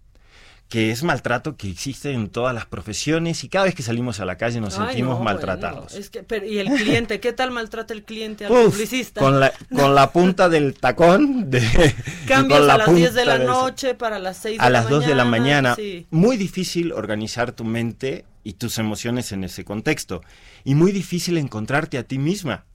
que 0.72 0.90
es 0.90 1.04
maltrato 1.04 1.58
que 1.58 1.70
existe 1.70 2.14
en 2.14 2.30
todas 2.30 2.56
las 2.56 2.66
profesiones 2.66 3.44
y 3.44 3.50
cada 3.50 3.66
vez 3.66 3.76
que 3.76 3.84
salimos 3.84 4.22
a 4.22 4.26
la 4.26 4.38
calle 4.38 4.62
nos 4.62 4.76
sentimos 4.76 5.20
maltratados. 5.20 5.94
es 5.94 6.10
que, 6.10 6.24
¿Y 6.48 6.60
el 6.60 6.70
cliente? 6.70 7.20
¿Qué 7.20 7.34
tal 7.34 7.52
maltrata 7.52 7.94
el 7.94 8.04
cliente 8.04 8.46
al 8.46 8.54
publicista? 8.54 9.20
Con 9.20 9.42
la, 9.42 9.52
con 9.76 9.94
la 9.94 10.14
punta 10.14 10.48
del 10.48 10.74
tacón. 10.76 11.52
De, 11.52 11.60
Cambios 12.26 12.70
a 12.70 12.78
las 12.78 12.96
10 12.96 13.14
de 13.14 13.26
la 13.26 13.40
noche 13.40 13.96
para 13.96 14.18
las 14.18 14.38
6 14.38 14.60
de 14.60 14.66
a 14.66 14.70
la 14.70 14.80
las 14.80 14.90
2 14.90 15.08
de 15.08 15.16
la 15.16 15.26
mañana. 15.26 15.76
Muy 16.10 16.38
difícil 16.38 16.94
organizar 16.94 17.52
tu 17.52 17.66
mente 17.66 18.24
y 18.44 18.54
tus 18.54 18.78
emociones 18.78 19.32
en 19.32 19.44
ese 19.44 19.64
contexto. 19.64 20.22
Y 20.64 20.76
muy 20.76 20.92
difícil 20.92 21.38
encontrarte 21.38 21.98
a 21.98 22.04
ti 22.04 22.18
misma. 22.18 22.66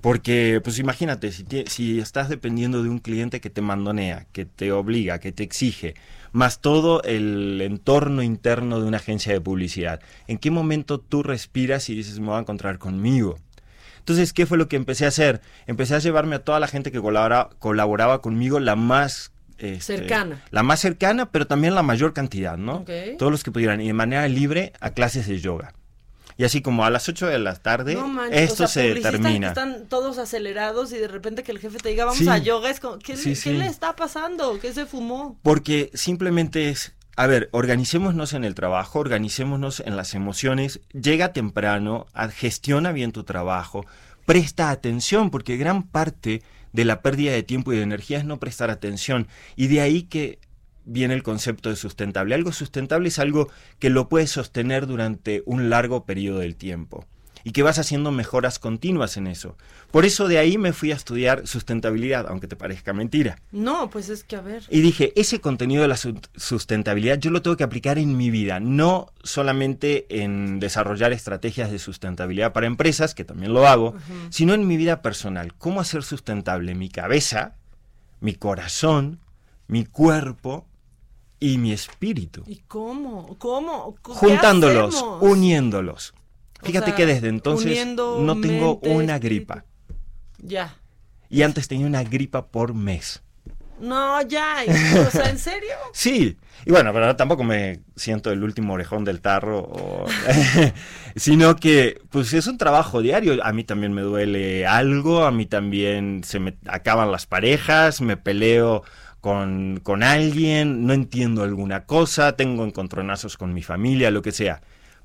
Porque, 0.00 0.60
pues 0.64 0.78
imagínate, 0.78 1.30
si, 1.30 2.00
estás 2.00 2.30
dependiendo 2.30 2.82
de 2.82 2.88
un 2.88 3.00
cliente 3.00 3.40
que 3.40 3.50
te 3.50 3.60
mandonea, 3.60 4.26
que 4.32 4.46
te 4.46 4.72
obliga, 4.72 5.18
que 5.18 5.30
te 5.30 5.42
exige, 5.42 5.94
más 6.32 6.60
todo 6.60 7.02
el 7.02 7.60
entorno 7.60 8.22
interno 8.22 8.80
de 8.80 8.88
una 8.88 8.96
agencia 8.96 9.32
de 9.32 9.40
publicidad. 9.40 10.00
¿En 10.26 10.38
qué 10.38 10.50
momento 10.50 10.98
tú 11.00 11.22
respiras 11.22 11.90
y 11.90 11.94
dices, 11.94 12.18
me 12.18 12.28
voy 12.28 12.36
a 12.36 12.40
encontrar 12.40 12.78
conmigo? 12.78 13.38
Entonces, 13.98 14.32
¿qué 14.32 14.46
fue 14.46 14.56
lo 14.56 14.68
que 14.68 14.76
empecé 14.76 15.04
a 15.04 15.08
hacer? 15.08 15.42
Empecé 15.66 15.94
a 15.94 15.98
llevarme 15.98 16.36
a 16.36 16.44
toda 16.44 16.60
la 16.60 16.66
gente 16.66 16.90
que 16.90 17.00
colaboraba, 17.00 17.50
colaboraba 17.58 18.22
conmigo 18.22 18.58
la 18.58 18.76
más... 18.76 19.32
Este, 19.60 19.98
cercana. 19.98 20.42
La 20.50 20.62
más 20.62 20.80
cercana, 20.80 21.30
pero 21.30 21.46
también 21.46 21.74
la 21.74 21.82
mayor 21.82 22.12
cantidad, 22.12 22.56
¿no? 22.56 22.84
Todos 23.18 23.30
los 23.30 23.44
que 23.44 23.50
pudieran. 23.50 23.80
Y 23.80 23.88
de 23.88 23.92
manera 23.92 24.26
libre 24.28 24.72
a 24.80 24.90
clases 24.90 25.26
de 25.26 25.38
yoga. 25.40 25.74
Y 26.40 26.44
así 26.44 26.62
como 26.62 26.86
a 26.86 26.90
las 26.90 27.06
8 27.06 27.26
de 27.26 27.38
la 27.38 27.54
tarde, 27.54 27.98
esto 28.30 28.66
se 28.66 28.94
termina. 28.94 29.48
Están 29.48 29.84
todos 29.88 30.16
acelerados 30.16 30.90
y 30.90 30.96
de 30.96 31.06
repente 31.06 31.42
que 31.42 31.52
el 31.52 31.58
jefe 31.58 31.76
te 31.76 31.90
diga, 31.90 32.06
vamos 32.06 32.26
a 32.26 32.38
yoga, 32.38 32.70
es 32.70 32.80
como, 32.80 32.98
¿qué, 32.98 33.14
le 33.14 33.66
está 33.66 33.94
pasando? 33.94 34.58
¿Qué 34.58 34.72
se 34.72 34.86
fumó? 34.86 35.38
Porque 35.42 35.90
simplemente 35.92 36.70
es, 36.70 36.94
a 37.16 37.26
ver, 37.26 37.50
organicémonos 37.52 38.32
en 38.32 38.44
el 38.44 38.54
trabajo, 38.54 39.00
organicémonos 39.00 39.80
en 39.80 39.98
las 39.98 40.14
emociones, 40.14 40.80
llega 40.94 41.34
temprano, 41.34 42.06
gestiona 42.32 42.92
bien 42.92 43.12
tu 43.12 43.24
trabajo, 43.24 43.84
presta 44.24 44.70
atención, 44.70 45.28
porque 45.28 45.58
gran 45.58 45.82
parte 45.82 46.42
de 46.72 46.84
la 46.84 47.02
pérdida 47.02 47.32
de 47.32 47.42
tiempo 47.42 47.72
y 47.72 47.76
de 47.76 47.82
energía 47.82 48.18
es 48.18 48.24
no 48.24 48.38
prestar 48.40 48.70
atención. 48.70 49.28
Y 49.56 49.68
de 49.68 49.80
ahí 49.80 50.02
que 50.04 50.38
viene 50.84 51.14
el 51.14 51.22
concepto 51.22 51.68
de 51.68 51.76
sustentable. 51.76 52.34
Algo 52.34 52.52
sustentable 52.52 53.08
es 53.08 53.18
algo 53.18 53.48
que 53.78 53.90
lo 53.90 54.08
puedes 54.08 54.30
sostener 54.30 54.86
durante 54.86 55.42
un 55.46 55.70
largo 55.70 56.04
periodo 56.04 56.40
del 56.40 56.56
tiempo 56.56 57.06
y 57.44 57.52
que 57.52 57.62
vas 57.62 57.78
haciendo 57.78 58.10
mejoras 58.10 58.58
continuas 58.58 59.16
en 59.16 59.26
eso. 59.26 59.56
Por 59.90 60.04
eso 60.04 60.28
de 60.28 60.38
ahí 60.38 60.58
me 60.58 60.72
fui 60.72 60.92
a 60.92 60.96
estudiar 60.96 61.46
sustentabilidad, 61.46 62.26
aunque 62.28 62.46
te 62.46 62.56
parezca 62.56 62.92
mentira. 62.92 63.38
No, 63.52 63.90
pues 63.90 64.08
es 64.08 64.24
que 64.24 64.36
a 64.36 64.40
ver. 64.40 64.64
Y 64.68 64.80
dije, 64.80 65.12
ese 65.16 65.40
contenido 65.40 65.82
de 65.82 65.88
la 65.88 65.96
sustentabilidad 65.96 67.18
yo 67.18 67.30
lo 67.30 67.42
tengo 67.42 67.56
que 67.56 67.64
aplicar 67.64 67.98
en 67.98 68.16
mi 68.16 68.30
vida, 68.30 68.60
no 68.60 69.12
solamente 69.22 70.22
en 70.22 70.60
desarrollar 70.60 71.12
estrategias 71.12 71.70
de 71.70 71.78
sustentabilidad 71.78 72.52
para 72.52 72.66
empresas, 72.66 73.14
que 73.14 73.24
también 73.24 73.52
lo 73.52 73.66
hago, 73.66 73.94
sino 74.30 74.54
en 74.54 74.66
mi 74.66 74.76
vida 74.76 75.02
personal. 75.02 75.54
¿Cómo 75.54 75.80
hacer 75.80 76.02
sustentable 76.02 76.74
mi 76.74 76.88
cabeza, 76.88 77.56
mi 78.20 78.34
corazón, 78.34 79.20
mi 79.66 79.84
cuerpo 79.84 80.66
y 81.38 81.58
mi 81.58 81.72
espíritu? 81.72 82.44
¿Y 82.46 82.56
cómo? 82.68 83.36
¿Cómo? 83.38 83.96
Juntándolos, 84.02 85.04
uniéndolos. 85.20 86.14
Fíjate 86.62 86.94
que 86.94 87.06
desde 87.06 87.28
entonces 87.28 87.86
no 87.96 88.40
tengo 88.40 88.78
una 88.80 89.18
gripa. 89.18 89.64
Ya. 90.38 90.76
Y 91.28 91.42
antes 91.42 91.68
tenía 91.68 91.86
una 91.86 92.02
gripa 92.02 92.46
por 92.48 92.74
mes. 92.74 93.22
No, 93.80 94.20
ya. 94.22 94.56
O 95.06 95.10
sea, 95.10 95.30
¿en 95.30 95.38
serio? 95.38 95.74
sí. 95.92 96.36
Y 96.66 96.70
bueno, 96.70 96.92
pero 96.92 97.16
tampoco 97.16 97.42
me 97.42 97.80
siento 97.96 98.30
el 98.30 98.44
último 98.44 98.74
orejón 98.74 99.04
del 99.04 99.22
tarro, 99.22 100.04
sino 101.16 101.56
que 101.56 102.02
pues 102.10 102.34
es 102.34 102.46
un 102.46 102.58
trabajo 102.58 103.00
diario. 103.00 103.42
A 103.42 103.52
mí 103.52 103.64
también 103.64 103.94
me 103.94 104.02
duele 104.02 104.66
algo, 104.66 105.24
a 105.24 105.30
mí 105.30 105.46
también 105.46 106.22
se 106.22 106.38
me 106.38 106.58
acaban 106.66 107.10
las 107.10 107.26
parejas, 107.26 108.02
me 108.02 108.18
peleo 108.18 108.82
con, 109.22 109.80
con 109.82 110.02
alguien, 110.02 110.86
no 110.86 110.92
entiendo 110.92 111.42
alguna 111.42 111.86
cosa, 111.86 112.36
tengo 112.36 112.66
encontronazos 112.66 113.38
con 113.38 113.54
mi 113.54 113.62
familia, 113.62 114.10
lo 114.10 114.20
que 114.20 114.32
sea. 114.32 114.60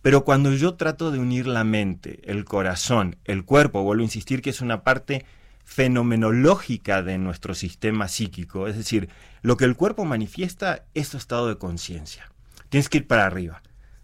Pero 0.05 0.23
cuando 0.23 0.53
yo 0.53 0.75
trato 0.75 1.09
de 1.09 1.17
unir 1.17 1.47
la 1.47 1.63
mente, 1.63 2.19
el 2.25 2.45
corazón, 2.45 3.15
el 3.25 3.43
cuerpo, 3.43 3.81
vuelvo 3.81 4.01
a 4.01 4.03
insistir 4.03 4.43
que 4.43 4.51
es 4.51 4.61
una 4.61 4.83
parte 4.83 5.25
fenomenológica 5.63 7.01
de 7.01 7.17
nuestro 7.17 7.55
sistema 7.55 8.07
psíquico, 8.07 8.67
es 8.67 8.77
decir, 8.77 9.09
lo 9.41 9.57
que 9.57 9.65
el 9.65 9.75
cuerpo 9.75 10.05
manifiesta 10.05 10.85
es 10.93 11.09
tu 11.09 11.17
estado 11.17 11.47
de 11.47 11.57
conciencia. 11.57 12.31
Tienes 12.69 12.87
que 12.87 12.99
ir 12.99 13.07
para 13.07 13.25
arriba. 13.25 13.63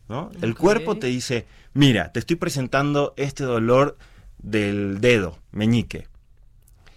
¿no? 0.10 0.32
El 0.42 0.56
cuerpo 0.56 0.98
te 0.98 1.06
dice, 1.06 1.46
mira, 1.76 2.12
te 2.12 2.18
estoy 2.18 2.36
presentando 2.36 3.14
este 3.16 3.44
dolor 3.44 3.96
del 4.40 5.02
dedo, 5.02 5.38
meñique. 5.52 6.08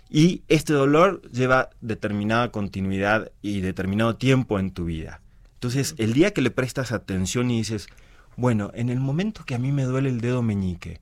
Y 0.08 0.44
este 0.48 0.72
dolor 0.72 1.20
lleva 1.30 1.68
determinada 1.82 2.50
continuidad 2.50 3.32
y 3.42 3.60
determinado 3.60 4.16
tiempo 4.16 4.58
en 4.58 4.70
tu 4.70 4.86
vida. 4.86 5.20
Entonces, 5.56 5.94
el 5.98 6.14
día 6.14 6.32
que 6.32 6.40
le 6.40 6.50
prestas 6.50 6.90
atención 6.90 7.50
y 7.50 7.58
dices, 7.58 7.88
bueno, 8.36 8.70
en 8.74 8.88
el 8.88 9.00
momento 9.00 9.44
que 9.44 9.54
a 9.54 9.58
mí 9.58 9.72
me 9.72 9.84
duele 9.84 10.08
el 10.08 10.20
dedo 10.20 10.42
meñique, 10.42 11.00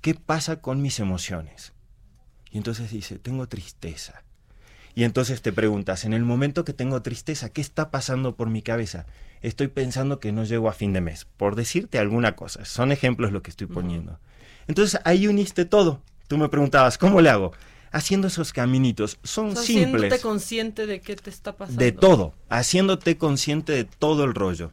¿qué 0.00 0.14
pasa 0.14 0.60
con 0.60 0.82
mis 0.82 1.00
emociones? 1.00 1.72
Y 2.50 2.58
entonces 2.58 2.90
dice, 2.90 3.18
tengo 3.18 3.46
tristeza. 3.48 4.22
Y 4.94 5.04
entonces 5.04 5.42
te 5.42 5.52
preguntas, 5.52 6.06
en 6.06 6.14
el 6.14 6.24
momento 6.24 6.64
que 6.64 6.72
tengo 6.72 7.02
tristeza, 7.02 7.50
¿qué 7.50 7.60
está 7.60 7.90
pasando 7.90 8.34
por 8.34 8.48
mi 8.48 8.62
cabeza? 8.62 9.04
Estoy 9.42 9.68
pensando 9.68 10.20
que 10.20 10.32
no 10.32 10.44
llego 10.44 10.70
a 10.70 10.72
fin 10.72 10.94
de 10.94 11.02
mes, 11.02 11.26
por 11.36 11.54
decirte 11.54 11.98
alguna 11.98 12.34
cosa. 12.34 12.64
Son 12.64 12.92
ejemplos 12.92 13.30
lo 13.30 13.42
que 13.42 13.50
estoy 13.50 13.66
poniendo. 13.66 14.18
Entonces 14.66 14.98
ahí 15.04 15.26
uniste 15.26 15.66
todo. 15.66 16.00
Tú 16.28 16.38
me 16.38 16.48
preguntabas, 16.48 16.96
¿cómo 16.96 17.20
le 17.20 17.28
hago? 17.28 17.52
Haciendo 17.92 18.28
esos 18.28 18.54
caminitos. 18.54 19.18
Son 19.22 19.54
simples. 19.54 19.94
Haciéndote 19.94 20.20
consciente 20.20 20.86
de 20.86 21.00
qué 21.00 21.14
te 21.14 21.28
está 21.28 21.54
pasando. 21.56 21.78
De 21.78 21.92
todo. 21.92 22.34
Haciéndote 22.48 23.18
consciente 23.18 23.72
de 23.72 23.84
todo 23.84 24.24
el 24.24 24.34
rollo. 24.34 24.72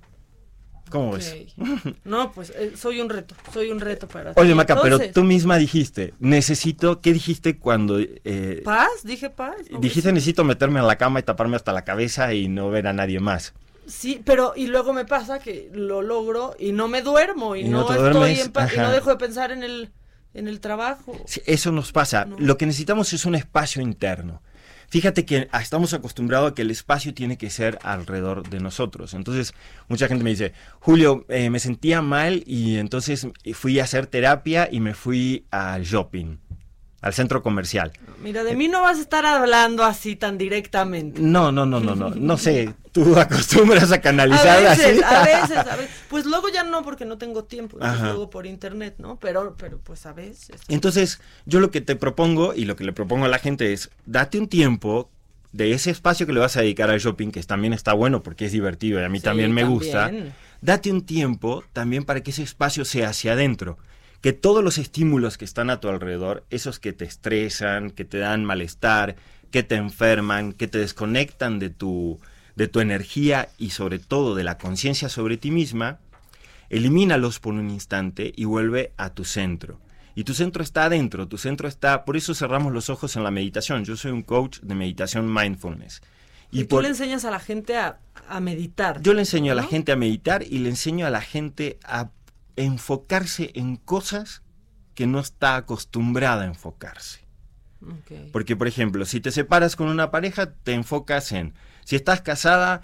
¿Cómo 0.94 1.14
ves? 1.14 1.36
No, 2.06 2.32
pues 2.32 2.52
eh, 2.52 2.74
soy 2.78 3.02
un 3.02 3.10
reto, 3.10 3.34
soy 3.52 3.72
un 3.72 3.80
reto 3.80 4.08
para 4.08 4.36
ti. 4.36 4.40
Oye, 4.40 4.54
Maca, 4.54 4.80
pero 4.80 5.00
tú 5.12 5.24
misma 5.24 5.58
dijiste, 5.58 6.14
necesito, 6.20 7.02
¿qué 7.02 7.14
dijiste 7.14 7.58
cuando... 7.58 8.00
Eh, 8.00 8.62
paz, 8.64 9.04
dije 9.04 9.32
paz. 9.32 9.56
Dijiste, 9.80 10.14
necesito 10.14 10.44
meterme 10.44 10.80
en 10.80 10.86
la 10.86 10.98
cama 10.98 11.20
y 11.20 11.24
taparme 11.24 11.56
hasta 11.56 11.74
la 11.74 11.84
cabeza 11.84 12.36
y 12.36 12.48
no 12.48 12.70
ver 12.70 12.86
a 12.86 12.94
nadie 12.94 13.20
más. 13.20 13.56
Sí, 13.88 14.22
pero 14.24 14.54
y 14.56 14.68
luego 14.68 14.94
me 14.94 15.04
pasa 15.04 15.40
que 15.40 15.72
lo 15.74 16.04
logro 16.04 16.56
y 16.60 16.74
no 16.74 16.88
me 16.88 17.02
duermo 17.02 17.56
y, 17.56 17.64
no, 17.64 17.92
estoy 17.92 18.40
en 18.40 18.52
paz 18.52 18.72
y 18.76 18.78
no 18.78 18.92
dejo 18.92 19.10
de 19.10 19.16
pensar 19.16 19.52
en 19.52 19.64
el, 19.64 19.90
en 20.36 20.48
el 20.48 20.60
trabajo. 20.60 21.20
eso 21.48 21.72
nos 21.72 21.92
pasa. 21.92 22.28
Lo 22.38 22.56
que 22.60 22.68
necesitamos 22.68 23.12
es 23.14 23.26
un 23.26 23.34
espacio 23.34 23.82
interno. 23.82 24.44
Fíjate 24.94 25.26
que 25.26 25.50
estamos 25.60 25.96
acostumbrados 25.96 26.52
a 26.52 26.54
que 26.54 26.62
el 26.62 26.70
espacio 26.70 27.16
tiene 27.16 27.36
que 27.36 27.50
ser 27.50 27.80
alrededor 27.82 28.48
de 28.48 28.60
nosotros. 28.60 29.16
Entonces, 29.16 29.56
mucha 29.88 30.08
gente 30.08 30.24
me 30.24 30.30
dice, 30.30 30.54
Julio, 30.80 31.26
eh, 31.30 31.50
me 31.50 31.58
sentía 31.58 32.04
mal 32.04 32.44
y 32.46 32.78
entonces 32.78 33.28
fui 33.56 33.80
a 33.80 33.86
hacer 33.86 34.06
terapia 34.06 34.70
y 34.72 34.82
me 34.82 34.94
fui 34.94 35.48
al 35.50 35.82
shopping 35.82 36.38
al 37.04 37.14
centro 37.14 37.44
comercial. 37.44 37.92
Mira, 38.24 38.46
de 38.46 38.56
mí 38.56 38.70
no 38.70 38.82
vas 38.82 38.98
a 38.98 39.02
estar 39.02 39.26
hablando 39.26 39.84
así 39.84 40.16
tan 40.16 40.38
directamente. 40.38 41.22
No, 41.22 41.52
no, 41.52 41.66
no, 41.66 41.82
no, 41.82 41.96
no, 41.96 42.12
no 42.12 42.38
sé, 42.38 42.74
tú 42.94 43.20
acostumbras 43.20 43.92
a 43.92 44.00
canalizar 44.00 44.66
a 44.66 44.70
veces, 44.70 45.04
A 45.04 45.24
veces, 45.26 45.58
a 45.58 45.76
veces. 45.76 45.92
Pues 46.10 46.26
luego 46.26 46.48
ya 46.48 46.64
no, 46.64 46.82
porque 46.82 47.04
no 47.04 47.18
tengo 47.18 47.44
tiempo, 47.44 47.78
luego 47.78 48.30
por 48.30 48.46
internet, 48.46 48.96
¿no? 49.00 49.18
Pero, 49.20 49.54
pero 49.58 49.80
pues 49.80 50.06
a 50.06 50.14
veces. 50.14 50.56
Entonces, 50.70 51.20
yo 51.46 51.60
lo 51.60 51.72
que 51.72 51.82
te 51.82 51.98
propongo 51.98 52.54
y 52.56 52.64
lo 52.64 52.78
que 52.78 52.86
le 52.86 52.94
propongo 52.94 53.26
a 53.26 53.28
la 53.28 53.40
gente 53.40 53.74
es, 53.74 53.90
date 54.06 54.40
un 54.40 54.48
tiempo 54.48 55.10
de 55.52 55.74
ese 55.74 55.92
espacio 55.92 56.26
que 56.26 56.32
le 56.32 56.40
vas 56.40 56.56
a 56.56 56.62
dedicar 56.62 56.90
al 56.90 57.02
shopping, 57.02 57.32
que 57.32 57.44
también 57.44 57.74
está 57.74 57.92
bueno 57.92 58.24
porque 58.24 58.46
es 58.46 58.54
divertido 58.54 59.02
y 59.02 59.04
a 59.04 59.10
mí 59.10 59.20
también 59.20 59.52
me 59.52 59.66
gusta. 59.66 60.10
Date 60.62 60.90
un 60.90 61.06
tiempo 61.06 61.66
también 61.74 62.06
para 62.06 62.22
que 62.22 62.32
ese 62.32 62.44
espacio 62.44 62.86
sea 62.86 63.10
hacia 63.10 63.34
adentro 63.34 63.78
que 64.24 64.32
todos 64.32 64.64
los 64.64 64.78
estímulos 64.78 65.38
que 65.38 65.44
están 65.44 65.70
a 65.70 65.82
tu 65.82 65.90
alrededor, 65.90 66.46
esos 66.50 66.80
que 66.80 66.94
te 66.94 67.04
estresan, 67.04 67.92
que 67.92 68.06
te 68.06 68.20
dan 68.20 68.46
malestar, 68.46 69.18
que 69.52 69.64
te 69.64 69.76
enferman, 69.76 70.54
que 70.54 70.70
te 70.70 70.78
desconectan 70.78 71.60
de 71.60 71.70
tu, 71.70 72.22
de 72.56 72.70
tu 72.70 72.80
energía 72.80 73.50
y 73.58 73.72
sobre 73.72 74.00
todo 74.00 74.34
de 74.34 74.46
la 74.46 74.58
conciencia 74.58 75.10
sobre 75.10 75.36
ti 75.36 75.52
misma, 75.52 76.00
elimínalos 76.70 77.42
por 77.42 77.54
un 77.54 77.70
instante 77.70 78.32
y 78.34 78.46
vuelve 78.46 78.94
a 78.96 79.10
tu 79.10 79.26
centro. 79.26 79.82
Y 80.16 80.24
tu 80.24 80.34
centro 80.34 80.64
está 80.64 80.86
adentro, 80.86 81.28
tu 81.28 81.38
centro 81.38 81.68
está, 81.68 82.06
por 82.06 82.16
eso 82.16 82.34
cerramos 82.34 82.72
los 82.72 82.90
ojos 82.90 83.18
en 83.18 83.26
la 83.26 83.32
meditación. 83.32 83.84
Yo 83.84 83.98
soy 83.98 84.12
un 84.12 84.22
coach 84.24 84.60
de 84.62 84.74
meditación 84.74 85.34
mindfulness. 85.34 86.02
Y, 86.50 86.64
tú 86.64 86.82
le 86.82 86.88
enseñas 86.88 87.26
a 87.26 87.32
la 87.32 87.40
gente 87.40 87.76
a, 87.76 88.00
meditar. 88.40 89.02
Yo 89.02 89.14
le 89.14 89.24
enseño 89.24 89.52
a 89.52 89.56
la 89.56 89.64
gente 89.64 89.92
a 89.92 89.98
meditar 89.98 90.44
y 90.44 90.60
le 90.60 90.70
enseño 90.70 91.06
a 91.06 91.10
la 91.10 91.20
gente 91.20 91.78
a 91.84 92.10
enfocarse 92.56 93.52
en 93.56 93.76
cosas 93.78 94.44
que 94.96 95.08
no 95.08 95.20
está 95.20 95.56
acostumbrada 95.56 96.44
a 96.44 96.48
enfocarse. 96.48 97.24
Porque, 98.32 98.56
por 98.56 98.68
ejemplo, 98.68 99.06
si 99.06 99.20
te 99.20 99.32
separas 99.32 99.76
con 99.76 99.90
una 99.90 100.10
pareja, 100.10 100.54
te 100.54 100.74
enfocas 100.74 101.34
en, 101.34 101.54
si 101.84 101.98
estás 101.98 102.22
casada, 102.22 102.80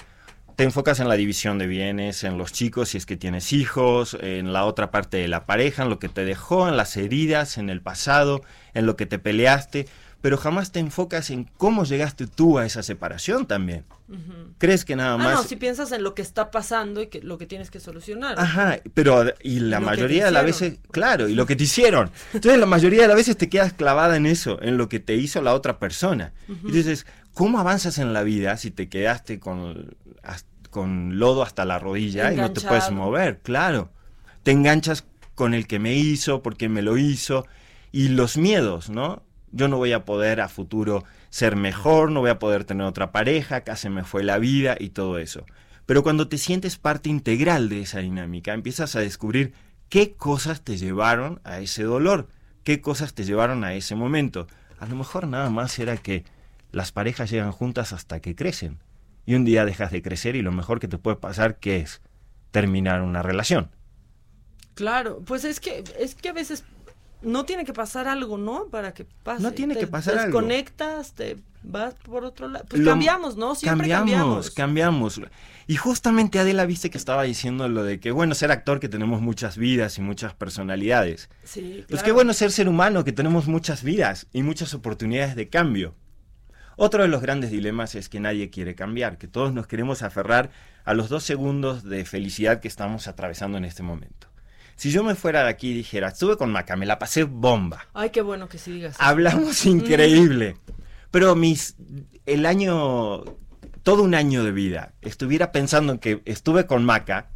te 0.58 0.66
enfocas 0.66 1.00
en 1.00 1.08
la 1.08 1.16
división 1.16 1.58
de 1.58 1.68
bienes, 1.68 2.26
en 2.26 2.38
los 2.38 2.52
chicos, 2.52 2.90
si 2.90 2.98
es 2.98 3.06
que 3.06 3.16
tienes 3.16 3.54
hijos, 3.54 4.18
en 4.20 4.52
la 4.52 4.66
otra 4.66 4.92
parte 4.92 5.16
de 5.16 5.30
la 5.30 5.46
pareja, 5.46 5.84
en 5.84 5.90
lo 5.90 6.00
que 6.00 6.10
te 6.10 6.26
dejó, 6.26 6.68
en 6.68 6.76
las 6.76 6.98
heridas, 6.98 7.58
en 7.58 7.70
el 7.70 7.82
pasado, 7.82 8.42
en 8.74 8.86
lo 8.86 8.98
que 8.98 9.06
te 9.06 9.20
peleaste 9.20 9.88
pero 10.22 10.38
jamás 10.38 10.72
te 10.72 10.80
enfocas 10.80 11.30
en 11.30 11.46
cómo 11.58 11.86
llegaste 11.86 12.28
tú 12.28 12.60
a 12.60 12.66
esa 12.66 12.84
separación 12.84 13.46
también. 13.46 13.86
¿Crees 14.58 14.86
que 14.86 14.96
nada 14.96 15.18
más? 15.18 15.28
Ah, 15.28 15.34
no, 15.36 15.44
si 15.44 15.56
piensas 15.56 15.92
en 15.92 16.04
lo 16.04 16.16
que 16.16 16.22
está 16.22 16.52
pasando 16.52 17.02
y 17.02 17.08
que 17.08 17.22
lo 17.22 17.38
que 17.38 17.46
tienes 17.46 17.70
que 17.70 17.80
solucionar. 17.80 18.40
Ajá, 18.40 18.80
pero 18.94 19.26
y 19.42 19.60
la 19.60 19.80
mayoría 19.80 20.26
de 20.26 20.32
las 20.32 20.44
veces, 20.44 20.80
claro, 20.92 21.30
y 21.30 21.36
lo 21.36 21.46
que 21.46 21.56
te 21.56 21.64
hicieron. 21.64 22.12
Entonces 22.34 22.60
la 22.60 22.66
mayoría 22.66 23.04
de 23.04 23.08
las 23.08 23.16
veces 23.16 23.38
te 23.38 23.50
quedas 23.50 23.74
clavada 23.74 24.18
en 24.18 24.26
eso, 24.26 24.62
en 24.62 24.78
lo 24.78 24.90
que 24.90 25.00
te 25.00 25.16
hizo 25.16 25.42
la 25.42 25.54
otra 25.54 25.80
persona. 25.80 26.34
Y 26.66 26.72
dices, 26.72 27.06
¿cómo 27.34 27.60
avanzas 27.60 27.98
en 28.00 28.12
la 28.12 28.24
vida 28.24 28.58
si 28.58 28.72
te 28.72 28.90
quedaste 28.90 29.40
con, 29.40 29.96
con 30.70 31.20
lodo 31.20 31.44
hasta 31.44 31.64
la 31.64 31.80
rodilla 31.80 32.34
y 32.34 32.38
no 32.38 32.52
te 32.52 32.62
puedes 32.62 32.92
mover? 32.92 33.40
Claro. 33.40 33.92
Te 34.44 34.52
enganchas 34.52 35.06
con 35.36 35.54
el 35.54 35.68
que 35.68 35.80
me 35.80 35.94
hizo, 35.94 36.42
porque 36.42 36.68
me 36.68 36.82
lo 36.82 36.98
hizo, 36.98 37.46
y 37.92 38.10
los 38.10 38.38
miedos, 38.38 38.90
¿no? 38.90 39.24
Yo 39.52 39.68
no 39.68 39.78
voy 39.78 39.94
a 39.94 40.06
poder 40.06 40.42
a 40.42 40.50
futuro 40.50 41.04
ser 41.30 41.56
mejor, 41.56 42.12
no 42.12 42.22
voy 42.22 42.30
a 42.30 42.40
poder 42.40 42.64
tener 42.64 42.86
otra 42.86 43.12
pareja, 43.12 43.64
se 43.76 43.90
me 43.90 44.04
fue 44.04 44.24
la 44.24 44.38
vida 44.38 44.76
y 44.80 44.90
todo 44.90 45.18
eso. 45.18 45.46
Pero 45.86 46.04
cuando 46.04 46.28
te 46.28 46.38
sientes 46.38 46.78
parte 46.78 47.10
integral 47.10 47.70
de 47.70 47.82
esa 47.82 48.00
dinámica, 48.00 48.54
empiezas 48.54 48.96
a 48.96 49.00
descubrir 49.00 49.54
qué 49.90 50.14
cosas 50.14 50.62
te 50.62 50.78
llevaron 50.78 51.42
a 51.44 51.60
ese 51.60 51.84
dolor, 51.84 52.28
qué 52.64 52.82
cosas 52.82 53.14
te 53.14 53.24
llevaron 53.24 53.64
a 53.64 53.74
ese 53.74 53.96
momento. 53.96 54.48
A 54.80 54.86
lo 54.86 54.96
mejor 54.96 55.28
nada 55.28 55.50
más 55.50 55.78
era 55.80 55.98
que 55.98 56.26
las 56.72 56.92
parejas 56.92 57.32
llegan 57.32 57.52
juntas 57.52 57.94
hasta 57.94 58.20
que 58.20 58.36
crecen. 58.36 58.78
Y 59.26 59.36
un 59.36 59.46
día 59.46 59.66
dejas 59.66 59.92
de 59.92 60.02
crecer 60.02 60.36
y 60.36 60.42
lo 60.42 60.52
mejor 60.52 60.80
que 60.80 60.88
te 60.88 60.98
puede 60.98 61.18
pasar 61.18 61.58
que 61.58 61.78
es 61.78 62.02
terminar 62.52 63.02
una 63.02 63.24
relación. 63.24 63.72
Claro, 64.76 65.22
pues 65.26 65.44
es 65.44 65.60
que 65.60 65.84
es 66.00 66.16
que 66.16 66.30
a 66.30 66.34
veces 66.34 66.64
no 67.22 67.46
tiene 67.46 67.66
que 67.66 67.74
pasar 67.74 68.08
algo, 68.08 68.38
¿no? 68.38 68.66
Para 68.68 68.94
que 68.94 69.06
pase. 69.24 69.44
No 69.44 69.52
tiene 69.52 69.74
Te 69.74 69.82
que 69.82 69.88
pasar 69.88 70.14
algo. 70.18 70.26
desconectas, 70.40 71.14
te 71.14 71.38
vas 71.64 71.94
por 71.96 72.24
otro 72.24 72.48
lado. 72.48 72.66
Pues 72.70 72.82
Lo- 72.82 72.92
cambiamos, 72.92 73.36
¿no? 73.36 73.56
Siempre 73.56 73.90
cambiamos, 73.90 74.52
cambiamos. 74.52 75.20
cambiamos. 75.20 75.32
Y 75.68 75.76
justamente 75.76 76.40
Adela 76.40 76.66
viste 76.66 76.90
que 76.90 76.98
estaba 76.98 77.24
diciendo 77.24 77.68
lo 77.68 77.84
de 77.84 78.00
que 78.00 78.12
bueno 78.12 78.34
ser 78.36 78.52
actor, 78.52 78.80
que 78.80 78.90
tenemos 78.90 79.22
muchas 79.22 79.58
vidas 79.58 79.98
y 79.98 80.02
muchas 80.02 80.34
personalidades. 80.34 81.30
Sí, 81.44 81.86
Pues 81.90 82.02
qué 82.04 82.12
bueno 82.12 82.34
ser 82.34 82.52
ser 82.52 82.70
humano, 82.70 83.04
que 83.04 83.12
tenemos 83.12 83.48
muchas 83.48 83.84
vidas 83.84 84.28
y 84.32 84.42
muchas 84.42 84.74
oportunidades 84.74 85.36
de 85.36 85.50
cambio. 85.50 85.96
Otro 86.78 87.04
de 87.04 87.10
los 87.10 87.22
grandes 87.22 87.52
dilemas 87.52 87.94
es 87.96 88.08
que 88.08 88.22
nadie 88.22 88.50
quiere 88.50 88.74
cambiar, 88.74 89.18
que 89.18 89.28
todos 89.28 89.54
nos 89.54 89.68
queremos 89.68 90.02
aferrar 90.02 90.50
a 90.86 90.94
los 90.94 91.10
dos 91.10 91.24
segundos 91.26 91.84
de 91.84 92.06
felicidad 92.06 92.62
que 92.62 92.70
estamos 92.70 93.08
atravesando 93.10 93.58
en 93.58 93.66
este 93.66 93.84
momento. 93.84 94.29
Si 94.80 94.92
yo 94.92 95.04
me 95.04 95.14
fuera 95.16 95.44
de 95.44 95.50
aquí 95.50 95.72
y 95.72 95.74
dijera, 95.74 96.08
estuve 96.08 96.38
con 96.38 96.54
Maca, 96.54 96.78
me 96.78 96.86
la 96.86 96.98
pasé 96.98 97.24
bomba, 97.24 97.86
Ay, 97.94 98.12
qué 98.12 98.22
bueno 98.22 98.48
que 98.48 98.58
sí 98.58 98.72
digas. 98.72 98.96
hablamos 98.98 99.66
increíble, 99.66 100.56
pero 101.12 101.36
mis, 101.36 101.76
el 102.26 102.46
año, 102.46 103.26
todo 103.84 104.04
un 104.04 104.16
año 104.16 104.46
de 104.46 104.54
vida, 104.54 104.94
estuviera 105.02 105.52
pensando 105.52 105.92
en 105.92 106.00
que 106.00 106.22
estuve 106.24 106.66
con 106.66 106.86
Maca 106.86 107.28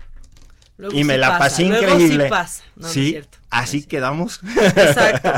Luego 0.77 0.97
y 0.97 1.03
me 1.03 1.15
sí 1.15 1.19
la 1.19 1.27
pasa, 1.27 1.39
pasé 1.39 1.65
luego 1.65 1.83
increíble. 1.83 2.23
Sí 2.23 2.29
pasa. 2.29 2.63
No, 2.77 2.81
no 2.81 2.87
es 2.87 2.93
sí, 2.93 3.09
cierto. 3.11 3.37
así 3.49 3.81
Sí. 3.81 3.87
quedamos. 3.87 4.39
Exacto. 4.75 5.31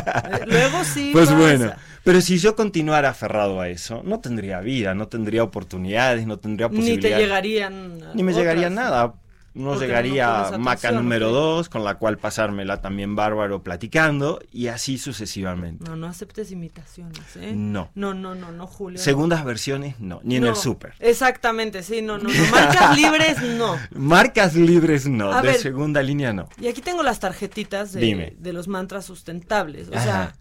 Luego 0.45 0.83
sí 0.85 1.09
Pues 1.11 1.25
pasa. 1.29 1.37
bueno, 1.39 1.73
pero 2.05 2.21
si 2.21 2.37
yo 2.37 2.55
continuara 2.55 3.09
aferrado 3.09 3.59
a 3.59 3.67
eso, 3.67 4.01
no 4.05 4.19
tendría 4.21 4.61
vida, 4.61 4.93
no 4.93 5.07
tendría 5.09 5.43
oportunidades, 5.43 6.25
no 6.27 6.37
tendría 6.37 6.69
Ni 6.69 6.77
posibilidades. 6.77 7.17
te 7.17 7.21
llegarían. 7.23 7.97
Ni 8.13 8.23
me 8.23 8.31
otras. 8.31 8.37
llegaría 8.45 8.69
nada. 8.69 9.15
No 9.55 9.69
Porque 9.69 9.75
no 9.75 9.87
llegaría 9.87 10.43
pones 10.43 10.59
Maca 10.59 10.91
número 10.91 11.29
¿ok? 11.29 11.33
2, 11.33 11.69
con 11.69 11.83
la 11.83 11.95
cual 11.95 12.17
pasármela 12.17 12.81
también 12.81 13.15
bárbaro 13.15 13.63
platicando, 13.63 14.39
y 14.51 14.67
así 14.67 14.97
sucesivamente. 14.97 15.85
No, 15.89 15.95
no 15.95 16.07
aceptes 16.07 16.51
imitaciones, 16.51 17.35
¿eh? 17.37 17.53
No. 17.55 17.89
No, 17.95 18.13
no, 18.13 18.35
no, 18.35 18.51
no, 18.51 18.67
Julio. 18.67 18.97
no. 18.99 19.03
Segundas 19.03 19.45
versiones, 19.45 19.99
no, 19.99 20.19
ni 20.23 20.35
en 20.35 20.43
No, 20.43 20.49
el 20.49 20.55
súper. 20.55 20.93
Exactamente, 20.99 21.83
sí, 21.83 22.01
no, 22.01 22.17
no, 22.17 22.25
no. 22.29 22.45
Marcas 22.51 22.97
libres, 22.97 23.41
no. 23.41 23.77
Marcas 23.91 24.55
libres, 24.55 25.07
no. 25.07 25.31
A 25.31 25.41
de 25.41 25.47
ver. 25.49 25.57
segunda 25.57 26.03
línea, 26.03 26.33
no. 26.33 26.49
Y 26.59 26.67
aquí 26.67 26.81
tengo 26.81 27.01
las 27.01 27.19
tarjetitas 27.19 27.93
de, 27.93 28.35
de 28.37 28.53
los 28.53 28.67
mantras 28.67 29.05
sustentables. 29.05 29.87
O 29.89 29.95
Ajá. 29.95 30.03
sea, 30.03 30.35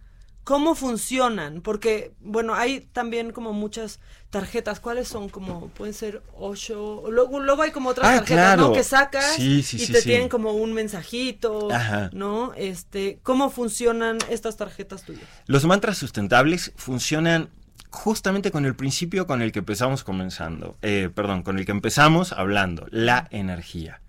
¿cómo 0.45 0.75
funcionan? 0.75 1.61
Porque, 1.63 2.13
bueno, 2.21 2.55
hay 2.55 2.81
también 2.81 3.33
como 3.33 3.53
muchas 3.53 3.99
tarjetas. 4.31 4.79
¿Cuáles 4.81 5.09
son? 5.09 5.29
Como 5.29 5.69
pueden 5.69 5.95
ser 5.95 6.23
ocho. 6.37 7.05
Luego, 7.11 7.41
luego 7.41 7.63
hay 7.63 7.71
como 7.71 7.89
otras 7.89 8.07
Ah, 8.09 8.15
tarjetas, 8.19 8.45
claro. 8.55 8.69
¿no? 8.69 8.73
Que 8.73 8.85
sacas 8.85 9.35
Sí, 9.37 9.63
sí, 9.63 9.77
y 9.77 9.87
sí, 9.87 9.93
te 9.93 10.03
tienen 10.03 10.29
como 10.29 10.53
un 10.53 10.73
mensajito, 10.73 11.73
Ajá. 11.73 12.11
¿no? 12.13 12.53
Este, 12.55 13.19
¿cómo 13.23 13.51
funcionan 13.51 14.19
estas 14.31 14.57
tarjetas 14.57 15.03
tuyas? 15.05 15.25
Los 15.47 15.65
mantras 15.65 15.99
sustentables 15.99 16.73
funcionan 16.77 17.49
justamente 17.95 18.51
con 18.51 18.67
el 18.67 18.75
principio 18.75 19.27
con 19.27 19.41
el 19.41 19.53
que 19.53 19.61
empezamos 19.61 20.05
comenzando, 20.05 20.77
eh, 20.83 21.09
perdón, 21.15 21.43
con 21.43 21.59
el 21.59 21.65
que 21.65 21.73
empezamos 21.73 22.33
hablando, 22.33 22.87
la 22.91 23.29
energía. 23.31 24.01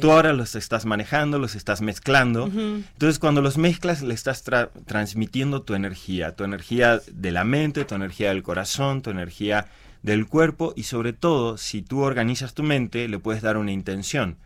Tú 0.00 0.10
ahora 0.12 0.32
los 0.32 0.54
estás 0.54 0.86
manejando, 0.86 1.38
los 1.38 1.54
estás 1.54 1.82
mezclando. 1.82 2.46
Entonces, 2.46 3.18
cuando 3.18 3.42
los 3.42 3.58
mezclas, 3.58 4.02
le 4.02 4.14
estás 4.14 4.44
tra- 4.46 4.70
transmitiendo 4.86 5.62
tu 5.62 5.74
energía, 5.74 6.34
tu 6.34 6.44
energía 6.44 7.00
de 7.12 7.30
la 7.32 7.44
mente, 7.44 7.84
tu 7.84 7.94
energía 7.94 8.28
del 8.30 8.42
corazón, 8.42 9.02
tu 9.02 9.10
energía 9.10 9.66
del 10.02 10.26
cuerpo 10.26 10.72
y 10.74 10.82
sobre 10.84 11.12
todo, 11.12 11.56
si 11.58 11.80
tú 11.80 12.00
organizas 12.00 12.54
tu 12.54 12.64
mente, 12.64 13.06
le 13.06 13.20
puedes 13.20 13.40
dar 13.42 13.56
una 13.56 13.70
intención. 13.70 14.36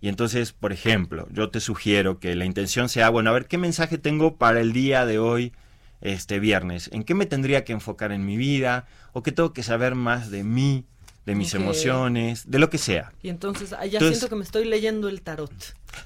Y 0.00 0.08
entonces, 0.08 0.52
por 0.52 0.72
ejemplo, 0.72 1.26
yo 1.32 1.50
te 1.50 1.58
sugiero 1.58 2.20
que 2.20 2.36
la 2.36 2.44
intención 2.44 2.88
sea, 2.88 3.08
bueno, 3.10 3.30
a 3.30 3.32
ver, 3.32 3.46
¿qué 3.46 3.58
mensaje 3.58 3.98
tengo 3.98 4.36
para 4.36 4.60
el 4.60 4.72
día 4.72 5.04
de 5.04 5.18
hoy, 5.18 5.52
este 6.04 6.38
viernes? 6.38 6.88
¿En 6.92 7.02
qué 7.02 7.14
me 7.14 7.26
tendría 7.26 7.64
que 7.64 7.72
enfocar 7.72 8.12
en 8.12 8.24
mi 8.24 8.36
vida? 8.36 8.86
¿O 9.12 9.22
qué 9.24 9.32
tengo 9.32 9.52
que 9.52 9.62
saber 9.64 9.94
más 9.96 10.30
de 10.30 10.44
mí, 10.44 10.84
de 11.26 11.34
mis 11.34 11.54
emociones, 11.54 12.48
de 12.48 12.58
lo 12.60 12.70
que 12.70 12.78
sea? 12.78 13.12
Y 13.22 13.30
entonces, 13.30 13.72
ah, 13.72 13.84
ya 13.86 13.98
Entonces- 13.98 14.18
siento 14.18 14.28
que 14.28 14.36
me 14.36 14.44
estoy 14.44 14.64
leyendo 14.66 15.08
el 15.08 15.22
tarot. 15.22 15.52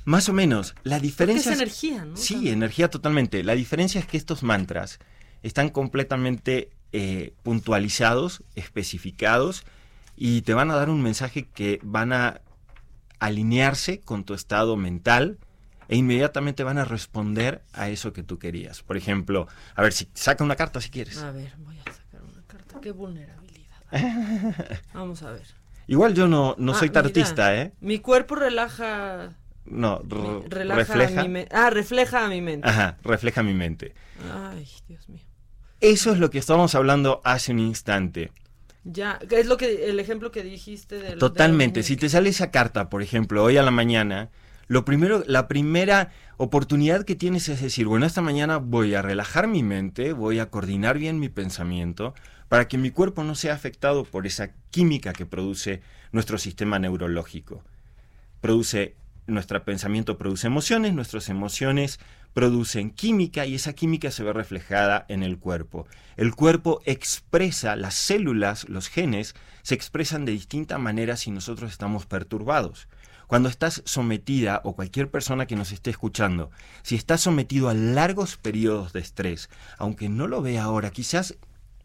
Más 0.04 0.28
o 0.28 0.32
menos. 0.32 0.74
La 0.84 0.96
Porque 0.96 1.06
diferencia 1.08 1.52
es 1.52 1.58
energía, 1.58 2.04
¿no? 2.04 2.16
Sí, 2.16 2.34
También. 2.34 2.54
energía 2.54 2.88
totalmente. 2.88 3.42
La 3.42 3.54
diferencia 3.54 3.98
es 4.00 4.06
que 4.06 4.16
estos 4.16 4.42
mantras 4.42 4.98
están 5.42 5.68
completamente 5.68 6.70
eh, 6.92 7.34
puntualizados, 7.42 8.42
especificados 8.54 9.64
y 10.16 10.40
te 10.42 10.54
van 10.54 10.70
a 10.70 10.74
dar 10.76 10.88
un 10.90 11.02
mensaje 11.02 11.46
que 11.52 11.80
van 11.82 12.12
a 12.14 12.40
alinearse 13.18 14.00
con 14.00 14.24
tu 14.24 14.34
estado 14.34 14.76
mental 14.76 15.38
e 15.88 15.96
inmediatamente 15.96 16.62
van 16.64 16.78
a 16.78 16.84
responder 16.84 17.62
a 17.72 17.88
eso 17.88 18.12
que 18.12 18.22
tú 18.22 18.38
querías. 18.38 18.82
Por 18.82 18.96
ejemplo, 18.96 19.48
a 19.74 19.82
ver, 19.82 19.92
si 19.92 20.08
saca 20.14 20.44
una 20.44 20.54
carta 20.56 20.80
si 20.80 20.90
quieres. 20.90 21.18
A 21.18 21.30
ver, 21.32 21.52
voy 21.58 21.76
a 21.78 21.92
sacar 21.92 22.22
una 22.22 22.42
carta. 22.46 22.80
Qué 22.80 22.92
vulnerabilidad. 22.92 23.76
Vamos 24.94 25.22
a 25.22 25.32
ver. 25.32 25.46
Igual 25.86 26.14
yo 26.14 26.28
no, 26.28 26.54
no 26.58 26.72
Ah, 26.72 26.78
soy 26.78 26.88
mira, 26.90 27.02
tartista, 27.02 27.56
¿eh? 27.56 27.72
Mi 27.80 27.98
cuerpo 28.00 28.34
relaja. 28.34 29.32
No, 29.64 30.02
relaja 30.48 30.76
refleja. 30.94 31.24
mi. 31.28 31.44
Ah, 31.50 31.70
refleja 31.70 32.24
a 32.24 32.28
mi 32.28 32.40
mente. 32.40 32.68
Ajá, 32.68 32.96
refleja 33.02 33.42
mi 33.42 33.54
mente. 33.54 33.94
Ay, 34.32 34.66
Dios 34.86 35.08
mío. 35.08 35.24
Eso 35.80 36.12
es 36.12 36.18
lo 36.18 36.28
que 36.30 36.38
estábamos 36.38 36.74
hablando 36.74 37.20
hace 37.24 37.52
un 37.52 37.60
instante. 37.60 38.32
Ya, 38.84 39.18
es 39.30 39.46
lo 39.46 39.56
que 39.56 39.88
el 39.90 40.00
ejemplo 40.00 40.30
que 40.30 40.42
dijiste 40.42 40.98
del 40.98 41.18
Totalmente. 41.18 41.82
Si 41.82 41.96
te 41.96 42.08
sale 42.08 42.30
esa 42.30 42.50
carta, 42.50 42.88
por 42.88 43.02
ejemplo, 43.02 43.44
hoy 43.44 43.56
a 43.58 43.62
la 43.62 43.70
mañana, 43.70 44.30
lo 44.68 44.84
primero, 44.84 45.24
la 45.26 45.48
primera 45.48 46.12
oportunidad 46.36 47.04
que 47.04 47.16
tienes 47.16 47.48
es 47.48 47.60
decir, 47.60 47.86
bueno, 47.86 48.06
esta 48.06 48.22
mañana 48.22 48.58
voy 48.58 48.94
a 48.94 49.02
relajar 49.02 49.48
mi 49.48 49.62
mente, 49.62 50.12
voy 50.12 50.38
a 50.38 50.50
coordinar 50.50 50.98
bien 50.98 51.18
mi 51.18 51.28
pensamiento 51.28 52.14
para 52.48 52.68
que 52.68 52.78
mi 52.78 52.90
cuerpo 52.90 53.24
no 53.24 53.34
sea 53.34 53.54
afectado 53.54 54.04
por 54.04 54.26
esa 54.26 54.52
química 54.70 55.12
que 55.12 55.26
produce 55.26 55.82
nuestro 56.12 56.38
sistema 56.38 56.78
neurológico. 56.78 57.64
Produce 58.40 58.94
nuestro 59.28 59.62
pensamiento 59.62 60.18
produce 60.18 60.46
emociones, 60.46 60.94
nuestras 60.94 61.28
emociones 61.28 62.00
producen 62.32 62.90
química 62.90 63.46
y 63.46 63.54
esa 63.54 63.72
química 63.72 64.10
se 64.10 64.22
ve 64.22 64.32
reflejada 64.32 65.04
en 65.08 65.22
el 65.22 65.38
cuerpo. 65.38 65.86
El 66.16 66.34
cuerpo 66.34 66.80
expresa, 66.84 67.76
las 67.76 67.94
células, 67.94 68.68
los 68.68 68.88
genes, 68.88 69.34
se 69.62 69.74
expresan 69.74 70.24
de 70.24 70.32
distinta 70.32 70.78
manera 70.78 71.16
si 71.16 71.30
nosotros 71.30 71.70
estamos 71.70 72.06
perturbados. 72.06 72.88
Cuando 73.28 73.50
estás 73.50 73.82
sometida, 73.84 74.62
o 74.64 74.74
cualquier 74.74 75.10
persona 75.10 75.46
que 75.46 75.54
nos 75.54 75.70
esté 75.70 75.90
escuchando, 75.90 76.50
si 76.82 76.96
estás 76.96 77.20
sometido 77.20 77.68
a 77.68 77.74
largos 77.74 78.38
periodos 78.38 78.94
de 78.94 79.00
estrés, 79.00 79.50
aunque 79.76 80.08
no 80.08 80.26
lo 80.26 80.40
vea 80.40 80.64
ahora, 80.64 80.90
quizás 80.90 81.36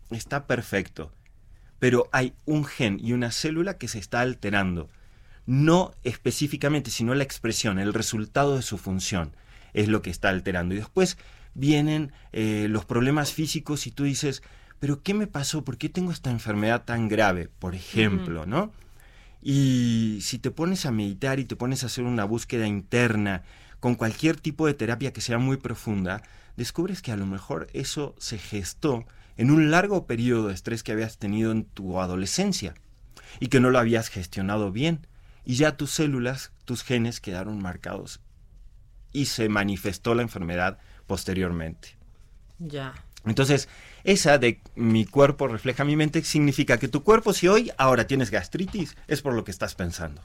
está 0.09 0.47
perfecto, 0.47 1.11
pero 1.79 2.07
hay 2.13 2.33
un 2.45 2.63
gen 2.63 2.97
y 2.97 3.11
una 3.11 3.29
célula 3.29 3.77
que 3.77 3.89
se 3.89 3.99
está 3.99 4.21
alterando. 4.21 4.89
No 5.45 5.91
específicamente, 6.05 6.89
sino 6.89 7.13
la 7.13 7.25
expresión, 7.25 7.77
el 7.77 7.93
resultado 7.93 8.55
de 8.55 8.61
su 8.61 8.77
función 8.77 9.35
es 9.73 9.89
lo 9.89 10.01
que 10.01 10.11
está 10.11 10.29
alterando. 10.29 10.75
Y 10.75 10.77
después 10.77 11.17
vienen 11.55 12.13
eh, 12.31 12.67
los 12.69 12.85
problemas 12.85 13.33
físicos 13.33 13.85
y 13.85 13.91
tú 13.91 14.05
dices, 14.05 14.43
pero 14.79 15.03
¿qué 15.03 15.13
me 15.13 15.27
pasó? 15.27 15.65
¿Por 15.65 15.77
qué 15.77 15.89
tengo 15.89 16.13
esta 16.13 16.31
enfermedad 16.31 16.85
tan 16.85 17.09
grave? 17.09 17.49
Por 17.59 17.75
ejemplo, 17.75 18.45
¿no? 18.45 18.71
Y 19.43 20.19
si 20.21 20.39
te 20.39 20.51
pones 20.51 20.85
a 20.85 20.91
meditar 20.91 21.39
y 21.39 21.45
te 21.45 21.57
pones 21.57 21.83
a 21.83 21.87
hacer 21.87 22.05
una 22.05 22.23
búsqueda 22.23 22.65
interna 22.65 23.43
con 23.81 23.95
cualquier 23.95 24.39
tipo 24.39 24.65
de 24.65 24.73
terapia 24.73 25.11
que 25.11 25.19
sea 25.19 25.37
muy 25.37 25.57
profunda, 25.57 26.23
descubres 26.55 27.01
que 27.01 27.11
a 27.11 27.17
lo 27.17 27.25
mejor 27.25 27.67
eso 27.73 28.15
se 28.17 28.37
gestó 28.37 29.05
en 29.35 29.51
un 29.51 29.69
largo 29.69 30.07
periodo 30.07 30.47
de 30.47 30.53
estrés 30.53 30.81
que 30.81 30.93
habías 30.93 31.17
tenido 31.17 31.51
en 31.51 31.65
tu 31.65 31.99
adolescencia 31.99 32.73
y 33.41 33.47
que 33.47 33.59
no 33.59 33.69
lo 33.69 33.79
habías 33.79 34.07
gestionado 34.07 34.71
bien. 34.71 35.07
Y 35.43 35.55
ya 35.55 35.75
tus 35.75 35.91
células, 35.91 36.53
tus 36.63 36.83
genes 36.83 37.19
quedaron 37.19 37.61
marcados 37.61 38.21
y 39.11 39.25
se 39.25 39.49
manifestó 39.49 40.15
la 40.15 40.21
enfermedad 40.21 40.77
posteriormente. 41.05 41.97
Ya. 42.59 42.93
Entonces, 43.25 43.69
esa 44.03 44.37
de 44.37 44.59
mi 44.75 45.05
cuerpo 45.05 45.47
refleja 45.47 45.85
mi 45.85 45.95
mente 45.95 46.23
significa 46.23 46.77
que 46.77 46.87
tu 46.87 47.03
cuerpo, 47.03 47.33
si 47.33 47.47
hoy 47.47 47.71
ahora 47.77 48.05
tienes 48.05 48.31
gastritis, 48.31 48.97
es 49.07 49.21
por 49.21 49.33
lo 49.33 49.43
que 49.43 49.51
estás 49.51 49.75
pensando. 49.75 50.21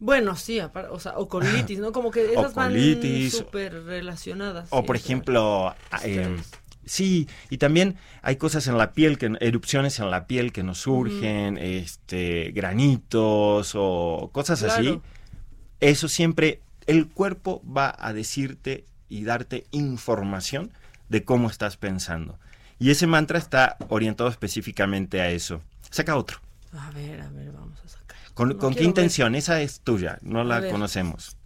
Bueno, 0.00 0.36
sí, 0.36 0.60
o 0.60 1.00
sea, 1.00 1.18
o 1.18 1.28
colitis, 1.28 1.80
¿no? 1.80 1.92
Como 1.92 2.10
que 2.10 2.32
esas 2.32 2.52
colitis, 2.52 3.32
van 3.32 3.44
súper 3.44 3.84
relacionadas. 3.84 4.68
O 4.70 4.84
por 4.84 4.94
ejemplo, 4.94 5.74
eh, 6.04 6.36
sí, 6.86 7.28
y 7.50 7.58
también 7.58 7.96
hay 8.22 8.36
cosas 8.36 8.68
en 8.68 8.78
la 8.78 8.92
piel, 8.92 9.18
que 9.18 9.36
erupciones 9.40 9.98
en 9.98 10.10
la 10.10 10.26
piel 10.26 10.52
que 10.52 10.62
nos 10.62 10.78
surgen, 10.78 11.58
este, 11.58 12.52
granitos 12.52 13.72
o 13.74 14.30
cosas 14.32 14.62
así. 14.62 15.00
Eso 15.80 16.08
siempre, 16.08 16.60
el 16.86 17.08
cuerpo 17.08 17.60
va 17.64 17.94
a 17.98 18.12
decirte 18.12 18.84
y 19.08 19.24
darte 19.24 19.66
información 19.72 20.70
de 21.08 21.24
cómo 21.24 21.48
estás 21.48 21.76
pensando. 21.76 22.38
Y 22.78 22.90
ese 22.90 23.06
mantra 23.06 23.38
está 23.38 23.76
orientado 23.88 24.30
específicamente 24.30 25.20
a 25.20 25.30
eso. 25.30 25.62
Saca 25.90 26.16
otro. 26.16 26.38
A 26.72 26.90
ver, 26.92 27.20
a 27.20 27.28
ver, 27.30 27.50
vamos 27.50 27.80
a 27.84 27.88
sacar. 27.88 28.16
¿Con, 28.34 28.50
No 28.50 28.58
con 28.58 28.72
qué 28.74 28.80
ver. 28.80 28.88
intención? 28.88 29.34
Esa 29.34 29.60
es 29.60 29.80
tuya, 29.80 30.18
no 30.22 30.44
la 30.44 30.68
conocemos. 30.70 31.36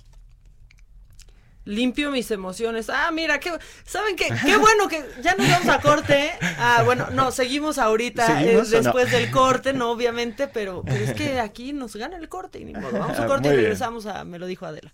limpio 1.64 2.10
mis 2.10 2.28
emociones. 2.32 2.90
Ah, 2.90 3.10
mira, 3.12 3.38
qué, 3.38 3.52
¿saben 3.84 4.16
qué? 4.16 4.28
Qué 4.44 4.56
bueno 4.56 4.88
que 4.88 5.04
ya 5.22 5.36
nos 5.36 5.48
vamos 5.48 5.68
a 5.68 5.80
corte. 5.80 6.32
Ah, 6.58 6.82
bueno, 6.84 7.08
no, 7.12 7.30
seguimos 7.30 7.78
ahorita 7.78 8.42
eh, 8.42 8.60
después 8.68 9.12
del 9.12 9.30
corte, 9.40 9.72
no, 9.72 9.92
obviamente, 9.92 10.48
pero, 10.48 10.82
es 10.86 11.14
que 11.14 11.38
aquí 11.38 11.72
nos 11.72 11.94
gana 11.94 12.16
el 12.16 12.28
corte 12.28 12.58
y 12.58 12.64
ni 12.64 12.74
modo. 12.74 12.98
Vamos 12.98 13.18
a 13.18 13.26
corte 13.26 13.48
y 13.48 13.52
regresamos 13.52 14.06
a 14.06 14.24
Me 14.24 14.38
lo 14.40 14.46
dijo 14.46 14.66
Adela. 14.66 14.92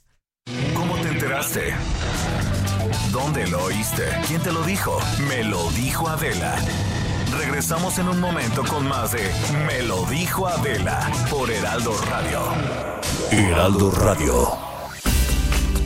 ¿Cómo 0.74 0.96
te 0.98 1.08
enteraste? 1.08 1.74
¿Dónde 3.12 3.46
lo 3.46 3.64
oíste? 3.64 4.04
¿Quién 4.26 4.42
te 4.42 4.52
lo 4.52 4.62
dijo? 4.62 4.98
Me 5.28 5.44
lo 5.44 5.70
dijo 5.70 6.08
Adela. 6.08 6.56
Regresamos 7.38 7.98
en 7.98 8.08
un 8.08 8.20
momento 8.20 8.62
con 8.64 8.86
más 8.86 9.12
de 9.12 9.30
Me 9.66 9.82
lo 9.82 10.04
dijo 10.06 10.46
Adela 10.46 11.10
por 11.30 11.50
Heraldo 11.50 11.94
Radio. 12.10 12.42
Heraldo 13.30 13.90
Radio. 13.90 14.50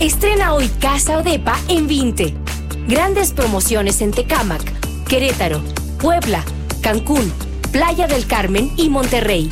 Estrena 0.00 0.54
hoy 0.54 0.68
Casa 0.80 1.18
Odepa 1.18 1.56
en 1.68 1.86
20. 1.86 2.34
Grandes 2.88 3.30
promociones 3.32 4.00
en 4.00 4.10
Tecámac, 4.10 4.62
Querétaro, 5.06 5.62
Puebla, 6.00 6.42
Cancún, 6.80 7.32
Playa 7.70 8.08
del 8.08 8.26
Carmen 8.26 8.72
y 8.76 8.90
Monterrey. 8.90 9.48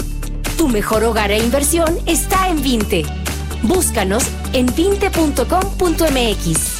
Tu 0.57 0.69
mejor 0.69 1.05
hogar 1.05 1.31
e 1.31 1.39
inversión 1.39 1.97
está 2.07 2.49
en 2.49 2.61
20. 2.63 3.05
Búscanos 3.63 4.25
en 4.53 4.67
20.com.mx. 4.67 6.80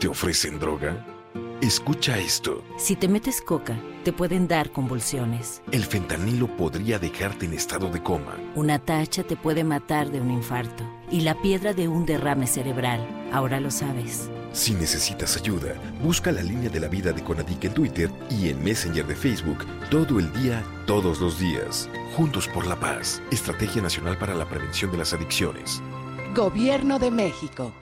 ¿Te 0.00 0.08
ofrecen 0.08 0.58
droga? 0.58 1.04
Escucha 1.60 2.18
esto. 2.18 2.64
Si 2.78 2.96
te 2.96 3.06
metes 3.06 3.42
coca, 3.42 3.78
te 4.02 4.14
pueden 4.14 4.48
dar 4.48 4.72
convulsiones. 4.72 5.60
El 5.72 5.84
fentanilo 5.84 6.56
podría 6.56 6.98
dejarte 6.98 7.44
en 7.44 7.52
estado 7.52 7.90
de 7.90 8.02
coma. 8.02 8.34
Una 8.54 8.78
tacha 8.78 9.24
te 9.24 9.36
puede 9.36 9.62
matar 9.62 10.10
de 10.10 10.22
un 10.22 10.30
infarto. 10.30 10.90
Y 11.10 11.20
la 11.20 11.34
piedra 11.42 11.74
de 11.74 11.86
un 11.86 12.06
derrame 12.06 12.46
cerebral. 12.46 13.06
Ahora 13.30 13.60
lo 13.60 13.70
sabes. 13.70 14.30
Si 14.52 14.72
necesitas 14.72 15.36
ayuda, 15.36 15.74
busca 16.02 16.32
la 16.32 16.40
línea 16.40 16.70
de 16.70 16.80
la 16.80 16.88
vida 16.88 17.12
de 17.12 17.22
Conadic 17.22 17.64
en 17.64 17.74
Twitter 17.74 18.10
y 18.30 18.48
en 18.48 18.64
Messenger 18.64 19.06
de 19.06 19.14
Facebook 19.14 19.66
todo 19.90 20.18
el 20.18 20.32
día, 20.32 20.64
todos 20.86 21.20
los 21.20 21.38
días. 21.38 21.90
Juntos 22.16 22.48
por 22.48 22.66
la 22.66 22.80
paz. 22.80 23.20
Estrategia 23.30 23.82
Nacional 23.82 24.16
para 24.16 24.34
la 24.34 24.48
Prevención 24.48 24.90
de 24.92 24.96
las 24.96 25.12
Adicciones. 25.12 25.82
Gobierno 26.34 26.98
de 26.98 27.10
México. 27.10 27.74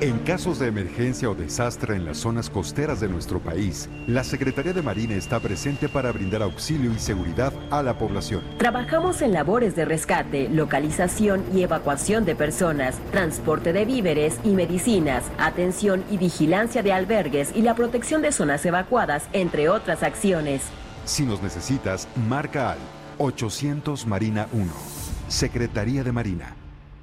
En 0.00 0.18
casos 0.20 0.58
de 0.58 0.66
emergencia 0.66 1.28
o 1.28 1.34
desastre 1.34 1.94
en 1.94 2.06
las 2.06 2.16
zonas 2.16 2.48
costeras 2.48 3.00
de 3.00 3.08
nuestro 3.08 3.38
país, 3.38 3.86
la 4.06 4.24
Secretaría 4.24 4.72
de 4.72 4.80
Marina 4.80 5.14
está 5.14 5.38
presente 5.40 5.90
para 5.90 6.10
brindar 6.10 6.40
auxilio 6.40 6.90
y 6.90 6.98
seguridad 6.98 7.52
a 7.70 7.82
la 7.82 7.98
población. 7.98 8.42
Trabajamos 8.56 9.20
en 9.20 9.34
labores 9.34 9.76
de 9.76 9.84
rescate, 9.84 10.48
localización 10.48 11.44
y 11.52 11.64
evacuación 11.64 12.24
de 12.24 12.34
personas, 12.34 12.98
transporte 13.10 13.74
de 13.74 13.84
víveres 13.84 14.40
y 14.42 14.52
medicinas, 14.52 15.24
atención 15.36 16.02
y 16.10 16.16
vigilancia 16.16 16.82
de 16.82 16.94
albergues 16.94 17.52
y 17.54 17.60
la 17.60 17.74
protección 17.74 18.22
de 18.22 18.32
zonas 18.32 18.64
evacuadas, 18.64 19.28
entre 19.34 19.68
otras 19.68 20.02
acciones. 20.02 20.62
Si 21.04 21.26
nos 21.26 21.42
necesitas, 21.42 22.08
marca 22.26 22.72
al 22.72 22.78
800 23.18 24.06
Marina 24.06 24.48
1. 24.52 24.64
Secretaría 25.28 26.02
de 26.02 26.12
Marina. 26.12 26.59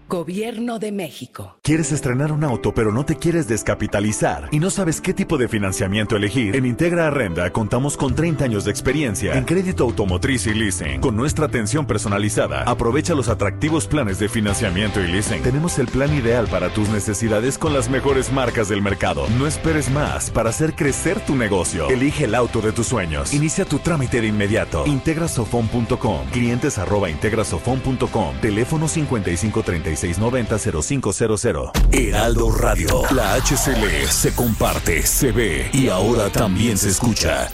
Gobierno 0.09 0.79
de 0.79 0.93
México. 0.93 1.57
¿Quieres 1.63 1.91
estrenar 1.91 2.31
un 2.31 2.45
auto 2.45 2.73
pero 2.73 2.93
no 2.93 3.03
te 3.03 3.17
quieres 3.17 3.49
descapitalizar 3.49 4.47
y 4.53 4.59
no 4.59 4.69
sabes 4.69 5.01
qué 5.01 5.13
tipo 5.13 5.37
de 5.37 5.49
financiamiento 5.49 6.15
elegir? 6.15 6.55
En 6.55 6.65
Integra 6.65 7.07
Arrenda 7.07 7.51
contamos 7.51 7.97
con 7.97 8.15
30 8.15 8.45
años 8.45 8.63
de 8.63 8.71
experiencia 8.71 9.33
en 9.33 9.43
crédito 9.43 9.83
automotriz 9.83 10.47
y 10.47 10.53
leasing. 10.53 11.01
Con 11.01 11.17
nuestra 11.17 11.47
atención 11.47 11.85
personalizada, 11.85 12.63
aprovecha 12.63 13.15
los 13.15 13.27
atractivos 13.27 13.85
planes 13.85 14.17
de 14.17 14.29
financiamiento 14.29 15.01
y 15.01 15.07
leasing. 15.07 15.43
Tenemos 15.43 15.77
el 15.77 15.87
plan 15.87 16.15
ideal 16.15 16.47
para 16.47 16.69
tus 16.69 16.87
necesidades 16.87 17.57
con 17.57 17.73
las 17.73 17.89
mejores 17.89 18.31
marcas 18.31 18.69
del 18.69 18.81
mercado. 18.81 19.27
No 19.37 19.45
esperes 19.45 19.89
más 19.91 20.31
para 20.31 20.51
hacer 20.51 20.73
crecer 20.73 21.19
tu 21.19 21.35
negocio. 21.35 21.89
Elige 21.89 22.23
el 22.23 22.35
auto 22.35 22.61
de 22.61 22.71
tus 22.71 22.87
sueños. 22.87 23.33
Inicia 23.33 23.65
tu 23.65 23.79
trámite 23.79 24.21
de 24.21 24.27
inmediato. 24.27 24.85
Integrasofon.com. 24.85 26.27
Clientes 26.31 26.77
arroba 26.77 27.09
integrasofon.com. 27.09 28.37
Teléfono 28.39 28.87
5535 28.87 29.63
6690-0500. 29.97 31.71
Heraldo 31.91 32.51
Radio. 32.51 33.01
La 33.11 33.33
HCL 33.35 34.07
se 34.07 34.33
comparte, 34.35 35.01
se 35.05 35.31
ve 35.31 35.69
y 35.73 35.89
ahora 35.89 36.29
también 36.29 36.77
se 36.77 36.89
escucha. 36.89 37.49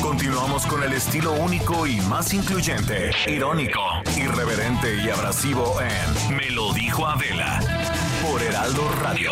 Continuamos 0.00 0.66
con 0.66 0.82
el 0.82 0.92
estilo 0.92 1.32
único 1.32 1.86
y 1.86 2.00
más 2.02 2.32
incluyente, 2.32 3.10
irónico, 3.26 3.80
irreverente 4.16 4.96
y 5.02 5.10
abrasivo 5.10 5.76
en 5.80 6.36
Me 6.36 6.50
lo 6.50 6.72
dijo 6.72 7.06
Adela 7.06 7.60
por 8.22 8.42
Heraldo 8.42 8.88
Radio. 9.02 9.30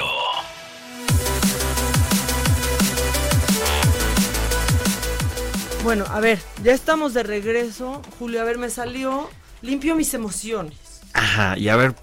Bueno, 5.84 6.04
a 6.10 6.20
ver, 6.20 6.38
ya 6.62 6.72
estamos 6.72 7.14
de 7.14 7.22
regreso. 7.22 8.02
Julio, 8.18 8.40
a 8.40 8.44
ver, 8.44 8.58
me 8.58 8.68
salió 8.68 9.30
limpio 9.62 9.94
mis 9.94 10.12
emociones. 10.12 10.87
Ajá, 11.12 11.58
y 11.58 11.68
a 11.68 11.76
ver, 11.76 11.94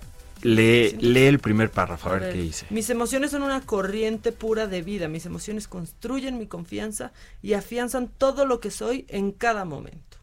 lee, 0.42 0.96
lee 1.00 1.26
el 1.26 1.40
primer 1.40 1.72
párrafo, 1.72 2.10
a, 2.10 2.14
ver, 2.18 2.34
qué 2.34 2.42
dice. 2.42 2.66
Mis 2.70 2.90
emociones 2.90 3.32
son 3.32 3.44
una 3.44 3.62
corriente 3.62 4.32
pura 4.32 4.68
de 4.68 4.82
vida. 4.82 5.08
Mis 5.08 5.26
emociones 5.26 5.68
construyen 5.68 6.38
mi 6.38 6.48
confianza 6.48 7.12
y 7.42 7.54
afianzan 7.54 8.08
todo 8.08 8.46
lo 8.46 8.60
que 8.60 8.72
soy 8.72 9.06
en 9.10 9.32
cada 9.32 9.66
momento. 9.66 10.18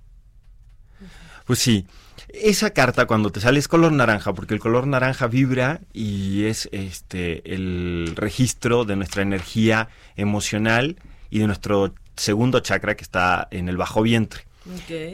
Pues 1.44 1.58
sí, 1.58 1.86
esa 2.28 2.70
carta 2.70 3.06
cuando 3.06 3.30
te 3.30 3.40
sale 3.40 3.58
es 3.58 3.68
color 3.68 3.92
naranja, 3.92 4.32
porque 4.32 4.54
el 4.54 4.60
color 4.60 4.86
naranja 4.86 5.26
vibra 5.26 5.80
y 5.92 6.44
es 6.44 6.68
este 6.72 7.54
el 7.54 8.12
registro 8.14 8.84
de 8.84 8.96
nuestra 8.96 9.22
energía 9.22 9.88
emocional 10.16 10.96
y 11.30 11.40
de 11.40 11.46
nuestro 11.46 11.94
segundo 12.16 12.60
chakra 12.60 12.94
que 12.94 13.02
está 13.02 13.48
en 13.50 13.68
el 13.68 13.76
bajo 13.76 14.02
vientre. 14.02 14.44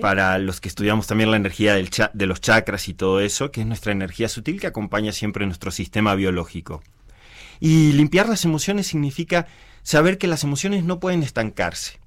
Para 0.01 0.39
los 0.39 0.61
que 0.61 0.69
estudiamos 0.69 1.07
también 1.07 1.31
la 1.31 1.37
energía 1.37 1.75
de 1.75 2.27
los 2.27 2.41
chakras 2.41 2.89
y 2.89 2.95
todo 2.95 3.21
eso, 3.21 3.51
que 3.51 3.63
es 3.63 3.67
nuestra 3.67 3.93
energía 3.93 4.29
sutil 4.29 4.61
que 4.61 4.67
acompaña 4.67 5.13
siempre 5.13 5.47
nuestro 5.47 5.71
sistema 5.71 6.15
biológico. 6.15 6.83
Y 7.61 7.93
limpiar 7.93 8.29
las 8.29 8.45
emociones 8.45 8.87
significa 8.87 9.47
saber 9.83 10.19
que 10.19 10.27
las 10.27 10.45
emociones 10.45 10.85
no 10.85 11.01
pueden 11.01 11.23
estancarse, 11.23 11.99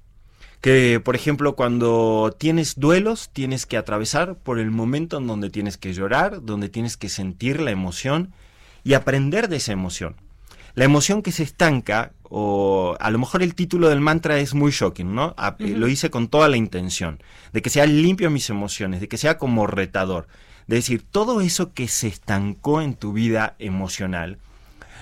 Que, 0.60 1.00
por 1.00 1.16
ejemplo, 1.16 1.56
cuando 1.56 2.36
tienes 2.38 2.78
duelos, 2.78 3.30
tienes 3.32 3.66
que 3.66 3.76
atravesar 3.76 4.36
por 4.36 4.60
el 4.60 4.70
momento 4.70 5.18
en 5.18 5.26
donde 5.26 5.50
tienes 5.50 5.76
que 5.76 5.92
llorar, 5.92 6.44
donde 6.44 6.68
tienes 6.68 6.96
que 6.96 7.08
sentir 7.08 7.60
la 7.60 7.72
emoción 7.72 8.32
y 8.84 8.94
aprender 8.94 9.48
de 9.48 9.56
esa 9.56 9.72
emoción. 9.72 10.14
La 10.74 10.84
emoción 10.84 11.22
que 11.22 11.32
se 11.32 11.42
estanca, 11.42 12.12
o 12.24 12.96
a 12.98 13.10
lo 13.10 13.18
mejor 13.18 13.42
el 13.42 13.54
título 13.54 13.88
del 13.90 14.00
mantra 14.00 14.38
es 14.38 14.54
muy 14.54 14.70
shocking, 14.72 15.14
¿no? 15.14 15.34
A- 15.36 15.56
eh, 15.58 15.74
Lo 15.76 15.86
hice 15.88 16.10
con 16.10 16.28
toda 16.28 16.48
la 16.48 16.56
intención, 16.56 17.20
de 17.52 17.60
que 17.60 17.70
sea 17.70 17.86
limpio 17.86 18.30
mis 18.30 18.48
emociones, 18.50 19.00
de 19.00 19.08
que 19.08 19.18
sea 19.18 19.36
como 19.38 19.66
retador. 19.66 20.28
De 20.66 20.76
decir, 20.76 21.04
todo 21.10 21.40
eso 21.40 21.72
que 21.74 21.88
se 21.88 22.06
estancó 22.08 22.80
en 22.80 22.94
tu 22.94 23.12
vida 23.12 23.54
emocional, 23.58 24.38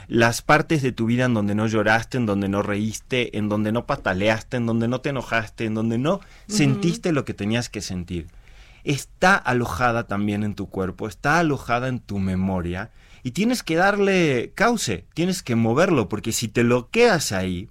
las 0.08 0.42
partes 0.42 0.82
de 0.82 0.90
tu 0.90 1.06
vida 1.06 1.26
en 1.26 1.34
donde 1.34 1.54
no 1.54 1.68
lloraste, 1.68 2.16
en 2.16 2.26
donde 2.26 2.48
no 2.48 2.62
reíste, 2.62 3.36
en 3.38 3.48
donde 3.48 3.70
no 3.70 3.86
pataleaste, 3.86 4.56
en 4.56 4.66
donde 4.66 4.88
no 4.88 5.00
te 5.00 5.10
enojaste, 5.10 5.66
en 5.66 5.74
donde 5.74 5.98
no 5.98 6.20
sentiste 6.48 7.12
lo 7.12 7.24
que 7.24 7.34
tenías 7.34 7.68
que 7.68 7.80
sentir, 7.80 8.26
está 8.82 9.36
alojada 9.36 10.08
también 10.08 10.42
en 10.42 10.54
tu 10.54 10.68
cuerpo, 10.68 11.06
está 11.06 11.38
alojada 11.38 11.86
en 11.86 12.00
tu 12.00 12.18
memoria 12.18 12.90
y 13.22 13.32
tienes 13.32 13.62
que 13.62 13.76
darle 13.76 14.52
cauce, 14.54 15.06
tienes 15.14 15.42
que 15.42 15.56
moverlo, 15.56 16.08
porque 16.08 16.32
si 16.32 16.48
te 16.48 16.64
lo 16.64 16.90
quedas 16.90 17.32
ahí, 17.32 17.68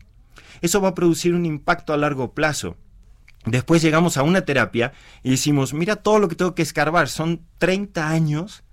eso 0.61 0.81
va 0.81 0.89
a 0.89 0.95
producir 0.95 1.33
un 1.33 1.45
impacto 1.45 1.93
a 1.93 1.97
largo 1.97 2.33
plazo. 2.33 2.75
Después 3.45 3.81
llegamos 3.81 4.17
a 4.17 4.23
una 4.23 4.41
terapia 4.41 4.93
y 5.23 5.31
decimos, 5.31 5.73
mira 5.73 5.97
todo 5.97 6.19
lo 6.19 6.27
que 6.27 6.35
tengo 6.35 6.55
que 6.55 6.61
escarbar, 6.61 7.07
son 7.07 7.41
30 7.57 8.09
años 8.09 8.63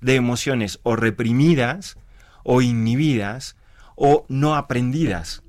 de 0.00 0.16
emociones 0.16 0.80
o 0.82 0.96
reprimidas 0.96 1.96
o 2.44 2.60
inhibidas 2.60 3.56
o 3.96 4.26
no 4.28 4.54
aprendidas. 4.54 5.42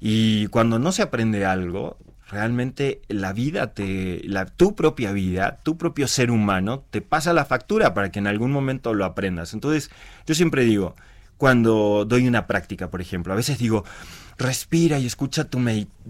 Y 0.00 0.46
cuando 0.46 0.78
no 0.78 0.92
se 0.92 1.02
aprende 1.02 1.44
algo, 1.44 1.98
realmente 2.30 3.02
la 3.08 3.32
vida 3.32 3.74
te 3.74 4.22
la 4.24 4.46
tu 4.46 4.74
propia 4.74 5.12
vida, 5.12 5.58
tu 5.62 5.76
propio 5.76 6.06
ser 6.06 6.30
humano 6.30 6.84
te 6.90 7.02
pasa 7.02 7.32
la 7.32 7.44
factura 7.44 7.92
para 7.92 8.10
que 8.10 8.18
en 8.20 8.26
algún 8.26 8.52
momento 8.52 8.94
lo 8.94 9.04
aprendas. 9.04 9.52
Entonces, 9.52 9.90
yo 10.26 10.34
siempre 10.34 10.64
digo, 10.64 10.94
cuando 11.36 12.04
doy 12.06 12.28
una 12.28 12.46
práctica, 12.46 12.90
por 12.90 13.00
ejemplo, 13.00 13.32
a 13.32 13.36
veces 13.36 13.58
digo, 13.58 13.84
respira 14.38 14.98
y 14.98 15.06
escucha 15.06 15.44
tu, 15.44 15.60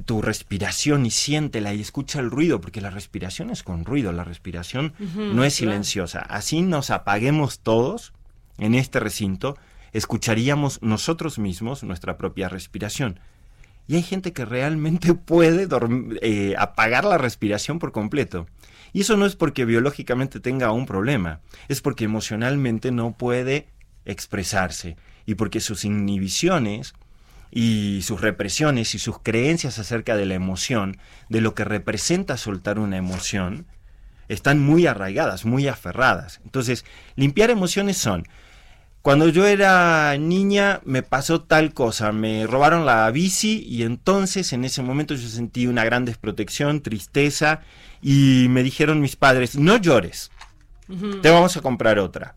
tu 0.04 0.22
respiración 0.22 1.06
y 1.06 1.10
siéntela 1.10 1.72
y 1.72 1.80
escucha 1.80 2.20
el 2.20 2.30
ruido, 2.30 2.60
porque 2.60 2.80
la 2.80 2.90
respiración 2.90 3.50
es 3.50 3.62
con 3.62 3.84
ruido, 3.84 4.12
la 4.12 4.24
respiración 4.24 4.92
no 4.98 5.44
es 5.44 5.56
claro. 5.56 5.72
silenciosa. 5.72 6.20
Así 6.20 6.62
nos 6.62 6.90
apaguemos 6.90 7.60
todos 7.60 8.12
en 8.58 8.74
este 8.74 9.00
recinto, 9.00 9.56
escucharíamos 9.92 10.82
nosotros 10.82 11.38
mismos 11.38 11.82
nuestra 11.82 12.18
propia 12.18 12.48
respiración. 12.48 13.20
Y 13.90 13.96
hay 13.96 14.04
gente 14.04 14.32
que 14.32 14.44
realmente 14.44 15.14
puede 15.14 15.66
eh, 16.22 16.54
apagar 16.56 17.04
la 17.04 17.18
respiración 17.18 17.80
por 17.80 17.90
completo. 17.90 18.46
Y 18.92 19.00
eso 19.00 19.16
no 19.16 19.26
es 19.26 19.34
porque 19.34 19.64
biológicamente 19.64 20.38
tenga 20.38 20.70
un 20.70 20.86
problema, 20.86 21.40
es 21.66 21.80
porque 21.80 22.04
emocionalmente 22.04 22.92
no 22.92 23.18
puede 23.18 23.66
expresarse 24.04 24.96
y 25.26 25.34
porque 25.34 25.58
sus 25.58 25.84
inhibiciones 25.84 26.94
y 27.50 28.02
sus 28.02 28.20
represiones 28.20 28.94
y 28.94 29.00
sus 29.00 29.18
creencias 29.18 29.80
acerca 29.80 30.16
de 30.16 30.26
la 30.26 30.34
emoción, 30.34 30.96
de 31.28 31.40
lo 31.40 31.56
que 31.56 31.64
representa 31.64 32.36
soltar 32.36 32.78
una 32.78 32.96
emoción, 32.96 33.66
están 34.28 34.60
muy 34.60 34.86
arraigadas, 34.86 35.44
muy 35.44 35.66
aferradas. 35.66 36.40
Entonces, 36.44 36.84
limpiar 37.16 37.50
emociones 37.50 37.96
son, 37.96 38.24
cuando 39.02 39.28
yo 39.28 39.46
era 39.46 40.16
niña 40.18 40.80
me 40.84 41.02
pasó 41.02 41.40
tal 41.42 41.72
cosa, 41.72 42.12
me 42.12 42.46
robaron 42.46 42.84
la 42.86 43.10
bici 43.10 43.64
y 43.66 43.82
entonces 43.82 44.52
en 44.52 44.64
ese 44.64 44.82
momento 44.82 45.14
yo 45.14 45.28
sentí 45.28 45.66
una 45.66 45.84
gran 45.84 46.04
desprotección, 46.04 46.80
tristeza 46.82 47.60
y 48.02 48.46
me 48.50 48.62
dijeron 48.62 49.00
mis 49.00 49.16
padres, 49.16 49.56
no 49.56 49.76
llores, 49.78 50.30
te 51.22 51.30
vamos 51.30 51.56
a 51.56 51.60
comprar 51.60 51.98
otra. 51.98 52.34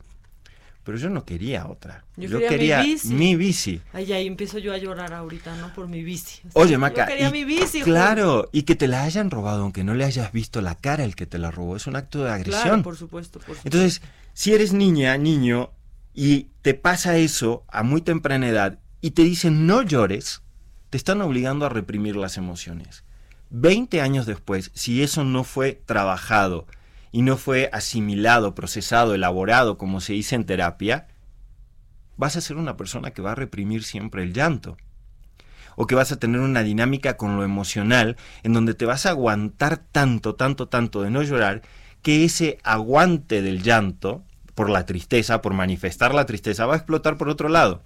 Pero 0.85 0.97
yo 0.97 1.09
no 1.09 1.23
quería 1.23 1.67
otra. 1.67 2.03
Yo 2.17 2.27
Yo, 2.27 2.39
quería 2.39 2.49
mi 2.49 2.49
quería 2.49 2.81
bici. 2.83 3.07
mi 3.13 3.35
bici. 3.37 3.81
Ay, 3.93 4.11
ahí 4.11 4.27
empiezo 4.27 4.57
yo 4.59 4.73
a 4.73 4.77
llorar 4.77 5.13
ahorita, 5.13 5.55
¿no? 5.55 5.73
Por 5.73 5.87
mi 5.87 6.03
bici. 6.03 6.39
O 6.49 6.51
sea, 6.51 6.61
Oye, 6.61 6.73
yo 6.73 6.79
Maca, 6.79 7.05
quería 7.05 7.29
y- 7.29 7.31
mi 7.31 7.45
bici. 7.45 7.79
claro, 7.83 8.49
y 8.51 8.63
que 8.63 8.75
te 8.75 8.89
la 8.89 9.03
hayan 9.03 9.31
robado, 9.31 9.61
aunque 9.63 9.85
no 9.85 9.93
le 9.93 10.03
hayas 10.03 10.33
visto 10.33 10.59
la 10.59 10.75
cara 10.75 11.05
al 11.05 11.15
que 11.15 11.25
te 11.25 11.37
la 11.37 11.51
robó, 11.51 11.77
es 11.77 11.87
un 11.87 11.95
acto 11.95 12.25
de 12.25 12.31
agresión. 12.31 12.63
Claro, 12.63 12.83
por 12.83 12.97
supuesto, 12.97 13.39
por 13.39 13.55
supuesto. 13.55 13.65
Entonces, 13.65 14.01
si 14.33 14.53
eres 14.53 14.73
niña, 14.73 15.17
niño, 15.17 15.69
y 16.13 16.49
te 16.61 16.73
pasa 16.73 17.17
eso 17.17 17.65
a 17.69 17.83
muy 17.83 18.01
temprana 18.01 18.47
edad 18.47 18.79
y 19.01 19.11
te 19.11 19.23
dicen 19.23 19.65
no 19.65 19.81
llores, 19.81 20.41
te 20.89 20.97
están 20.97 21.21
obligando 21.21 21.65
a 21.65 21.69
reprimir 21.69 22.15
las 22.15 22.37
emociones. 22.37 23.03
Veinte 23.49 24.01
años 24.01 24.25
después, 24.25 24.71
si 24.73 25.03
eso 25.03 25.23
no 25.23 25.43
fue 25.43 25.73
trabajado 25.85 26.67
y 27.11 27.21
no 27.21 27.37
fue 27.37 27.69
asimilado, 27.73 28.55
procesado, 28.55 29.13
elaborado, 29.13 29.77
como 29.77 30.01
se 30.01 30.13
dice 30.13 30.35
en 30.35 30.45
terapia, 30.45 31.07
vas 32.17 32.35
a 32.35 32.41
ser 32.41 32.57
una 32.57 32.77
persona 32.77 33.11
que 33.11 33.21
va 33.21 33.31
a 33.31 33.35
reprimir 33.35 33.83
siempre 33.83 34.23
el 34.23 34.33
llanto. 34.33 34.77
O 35.75 35.87
que 35.87 35.95
vas 35.95 36.11
a 36.11 36.19
tener 36.19 36.41
una 36.41 36.61
dinámica 36.61 37.17
con 37.17 37.35
lo 37.35 37.43
emocional 37.43 38.17
en 38.43 38.53
donde 38.53 38.75
te 38.75 38.85
vas 38.85 39.05
a 39.05 39.09
aguantar 39.09 39.77
tanto, 39.77 40.35
tanto, 40.35 40.67
tanto 40.67 41.01
de 41.01 41.09
no 41.09 41.23
llorar, 41.23 41.63
que 42.01 42.23
ese 42.23 42.59
aguante 42.63 43.41
del 43.41 43.63
llanto, 43.63 44.23
por 44.55 44.69
la 44.69 44.85
tristeza, 44.85 45.41
por 45.41 45.53
manifestar 45.53 46.13
la 46.13 46.25
tristeza, 46.25 46.65
va 46.65 46.73
a 46.73 46.77
explotar 46.77 47.17
por 47.17 47.29
otro 47.29 47.47
lado. 47.49 47.81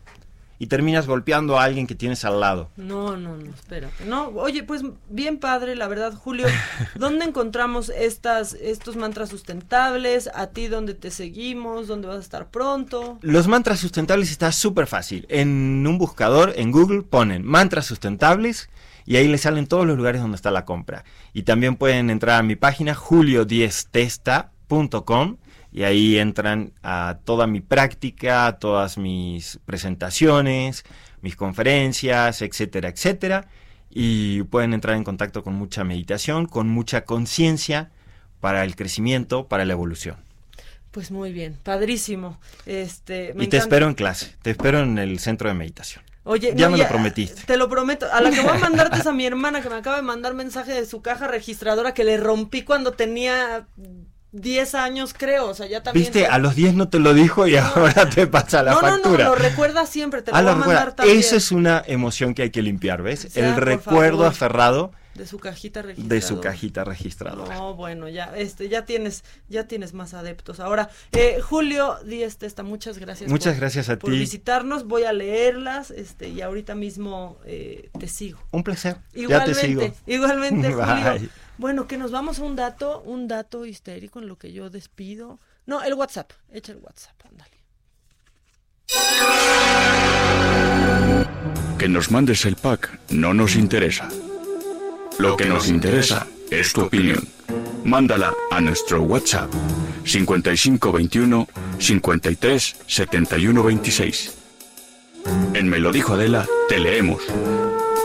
Y 0.60 0.68
terminas 0.68 1.06
golpeando 1.06 1.60
a 1.60 1.66
alguien 1.66 1.86
que 1.86 1.94
tienes 1.94 2.26
al 2.26 2.40
lado. 2.40 2.72
No, 2.78 3.16
no, 3.16 3.38
no, 3.38 3.54
espérate. 3.54 4.06
No, 4.06 4.30
oye, 4.30 4.64
pues 4.64 4.82
bien 5.08 5.38
padre, 5.38 5.76
la 5.76 5.88
verdad, 5.88 6.16
Julio. 6.16 6.48
¿Dónde 6.96 7.26
encontramos 7.26 7.90
estas, 7.90 8.54
estos 8.54 8.96
mantras 8.96 9.30
sustentables? 9.30 10.32
¿A 10.34 10.48
ti 10.48 10.68
dónde 10.68 10.96
te 10.96 11.12
seguimos? 11.12 11.88
¿Dónde 11.88 12.08
vas 12.08 12.18
a 12.18 12.22
estar 12.22 12.50
pronto? 12.50 13.20
Los 13.22 13.48
mantras 13.48 13.80
sustentables 13.80 14.32
está 14.32 14.52
súper 14.52 14.88
fácil. 14.88 15.28
En 15.30 15.86
un 15.86 16.00
buscador, 16.00 16.54
en 16.56 16.72
Google, 16.72 17.04
ponen 17.04 17.46
mantras 17.46 17.86
sustentables 17.86 18.72
y 19.06 19.18
ahí 19.18 19.28
les 19.28 19.42
salen 19.42 19.68
todos 19.68 19.86
los 19.86 19.96
lugares 19.96 20.22
donde 20.22 20.38
está 20.38 20.50
la 20.50 20.66
compra. 20.66 21.06
Y 21.34 21.44
también 21.44 21.76
pueden 21.76 22.10
entrar 22.10 22.40
a 22.40 22.44
mi 22.44 22.56
página 22.56 22.96
julio10testa.com 22.96 25.38
y 25.78 25.84
ahí 25.84 26.18
entran 26.18 26.74
a 26.82 27.20
toda 27.24 27.46
mi 27.46 27.62
práctica, 27.62 28.48
a 28.48 28.58
todas 28.58 28.98
mis 28.98 29.60
presentaciones, 29.64 30.84
mis 31.22 31.36
conferencias, 31.36 32.42
etcétera, 32.42 32.90
etcétera. 32.90 33.48
Y 33.92 34.42
pueden 34.46 34.74
entrar 34.74 34.96
en 34.96 35.04
contacto 35.04 35.44
con 35.44 35.54
mucha 35.54 35.84
meditación, 35.84 36.48
con 36.48 36.68
mucha 36.68 37.06
conciencia 37.06 37.92
para 38.40 38.64
el 38.64 38.76
crecimiento, 38.76 39.48
para 39.48 39.66
la 39.66 39.74
evolución. 39.74 40.16
Pues 40.90 41.12
muy 41.12 41.32
bien, 41.32 41.56
padrísimo. 41.62 42.40
Este, 42.66 43.36
me 43.36 43.44
Y 43.44 43.48
te 43.48 43.58
encanta. 43.58 43.76
espero 43.76 43.88
en 43.88 43.94
clase, 43.94 44.36
te 44.42 44.50
espero 44.50 44.80
en 44.80 44.98
el 44.98 45.20
centro 45.20 45.48
de 45.48 45.54
meditación. 45.54 46.04
Oye, 46.24 46.54
ya 46.56 46.66
no, 46.66 46.72
me 46.72 46.80
lo 46.80 46.88
prometiste. 46.88 47.44
Te 47.44 47.56
lo 47.56 47.70
prometo. 47.70 48.08
A 48.12 48.20
la 48.20 48.32
que 48.32 48.42
voy 48.42 48.50
a 48.50 48.60
mandarte 48.60 48.98
es 48.98 49.06
a 49.06 49.14
mi 49.14 49.28
hermana 49.28 49.62
que 49.62 49.70
me 49.70 49.76
acaba 49.76 49.98
de 49.98 50.02
mandar 50.02 50.34
mensaje 50.34 50.74
de 50.74 50.88
su 50.88 51.04
caja 51.04 51.28
registradora 51.28 51.94
que 51.94 52.04
le 52.04 52.18
rompí 52.18 52.64
cuando 52.64 52.94
tenía 52.94 53.68
10 54.32 54.76
años, 54.76 55.14
creo. 55.18 55.48
O 55.50 55.54
sea, 55.54 55.68
ya 55.68 55.82
también. 55.84 56.04
Viste, 56.06 56.28
a 56.28 56.38
los 56.38 56.56
10 56.56 56.74
no 56.76 56.90
te 56.90 57.00
lo 57.00 57.14
dijo 57.14 57.48
y 57.48 57.56
ahora 57.58 58.10
te 58.10 58.28
pasa 58.28 58.62
la 58.64 58.72
no, 58.74 58.80
factura. 58.82 59.24
no, 59.26 59.30
no, 59.32 59.36
lo 59.36 59.36
recuerda 59.36 59.86
siempre. 59.86 60.22
Te 60.22 60.32
lo 60.32 60.38
Ah, 60.38 60.42
voy 60.42 60.52
a 60.52 60.56
mandar 60.56 60.94
también. 60.94 61.18
Esa 61.18 61.36
es 61.38 61.52
una 61.52 61.84
emoción 61.88 62.34
que 62.34 62.44
hay 62.44 62.50
que 62.50 62.62
limpiar, 62.62 63.02
¿ves? 63.02 63.28
sea, 63.32 63.48
el 63.50 63.54
por 63.56 63.66
recuerdo 63.66 64.18
favor. 64.18 64.26
aferrado 64.28 64.92
De 65.16 65.26
su 65.26 65.40
cajita 65.40 65.82
registradora. 65.82 66.16
de 66.16 66.22
su 66.22 66.40
cajita 66.42 66.84
registradora. 66.84 67.56
No, 67.56 67.74
bueno, 67.74 68.08
ya, 68.10 68.26
este, 68.36 68.70
ya 68.70 68.86
tienes, 68.86 69.24
ya 69.50 69.64
tienes 69.64 69.94
más 69.94 70.14
adeptos. 70.14 70.60
Ahora, 70.60 70.90
eh, 71.14 71.40
Julio 71.42 71.98
Díaz 72.06 72.38
Testa, 72.38 72.62
muchas 72.64 73.00
gracias. 73.00 73.30
Muchas 73.32 73.54
por- 73.54 73.62
gracias 73.62 73.90
a 73.90 73.98
por 73.98 74.12
ti. 74.12 74.20
visitarnos. 74.20 74.86
Voy 74.88 75.04
a 75.06 75.14
leerlas, 75.14 75.90
este, 75.90 76.28
y 76.30 76.42
ahorita 76.42 76.76
mismo 76.76 77.38
eh, 77.46 77.90
te 78.00 78.08
sigo. 78.08 78.40
Un 78.52 78.64
placer. 78.64 78.98
Igualmente, 79.16 79.54
ya 79.54 79.60
te 79.62 79.68
sigo. 79.68 79.94
igualmente, 80.06 80.68
Bye. 80.76 80.86
Julio. 80.86 81.30
Bueno, 81.58 81.88
que 81.88 81.98
nos 81.98 82.12
vamos 82.12 82.40
a 82.40 82.44
un 82.44 82.56
dato, 82.56 83.02
un 83.02 83.28
dato 83.28 83.66
histérico 83.66 84.20
en 84.20 84.28
lo 84.28 84.38
que 84.38 84.52
yo 84.52 84.70
despido. 84.70 85.40
No, 85.66 85.82
el 85.84 85.96
WhatsApp, 85.96 86.32
echa 86.52 86.72
el 86.72 86.78
WhatsApp, 86.80 87.16
ándale. 87.26 87.58
Que 91.78 91.88
nos 91.90 92.12
mandes 92.12 92.46
el 92.46 92.56
pack 92.56 93.00
no 93.10 93.34
nos 93.34 93.56
interesa. 93.56 94.08
Lo 95.18 95.36
que 95.36 95.46
nos 95.46 95.68
interesa 95.68 96.28
es 96.52 96.74
tu 96.74 96.82
opinión. 96.82 97.28
Mándala 97.84 98.34
a 98.52 98.62
nuestro 98.62 99.02
WhatsApp 99.04 99.52
5521 100.06 101.48
53 101.80 102.76
71 102.86 103.64
26. 103.64 104.38
En 105.54 105.68
Me 105.68 105.80
lo 105.80 105.92
dijo 105.92 106.14
Adela, 106.14 106.46
te 106.70 106.80
leemos, 106.80 107.22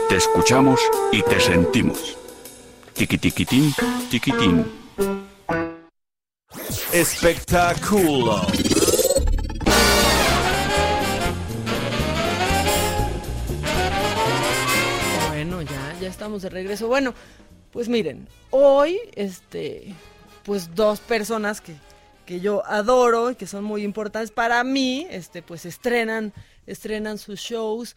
te 0.09 0.17
escuchamos 0.17 0.81
y 1.13 1.23
te 1.23 1.39
sentimos. 1.39 2.22
Tiquitiquitín, 3.03 3.75
tiquitín. 4.13 4.65
Espectáculo. 6.93 8.47
Bueno, 15.31 15.63
ya, 15.63 15.97
ya 16.01 16.09
estamos 16.09 16.43
de 16.43 16.51
regreso. 16.51 16.87
Bueno, 16.87 17.13
Pues 17.73 17.89
miren, 17.89 18.29
hoy, 18.51 19.01
este, 19.17 19.97
pues 20.45 20.77
dos 20.77 21.01
personas 21.01 21.61
que, 21.61 21.75
que 22.25 22.39
yo 22.39 22.65
adoro 22.67 23.33
y 23.33 23.35
que 23.35 23.49
son 23.49 23.65
muy 23.65 23.83
importantes 23.83 24.31
para 24.31 24.63
mí, 24.63 25.09
este, 25.11 25.43
pues 25.43 25.67
estrenan, 25.67 26.33
estrenan 26.67 27.19
sus 27.19 27.41
shows 27.41 27.97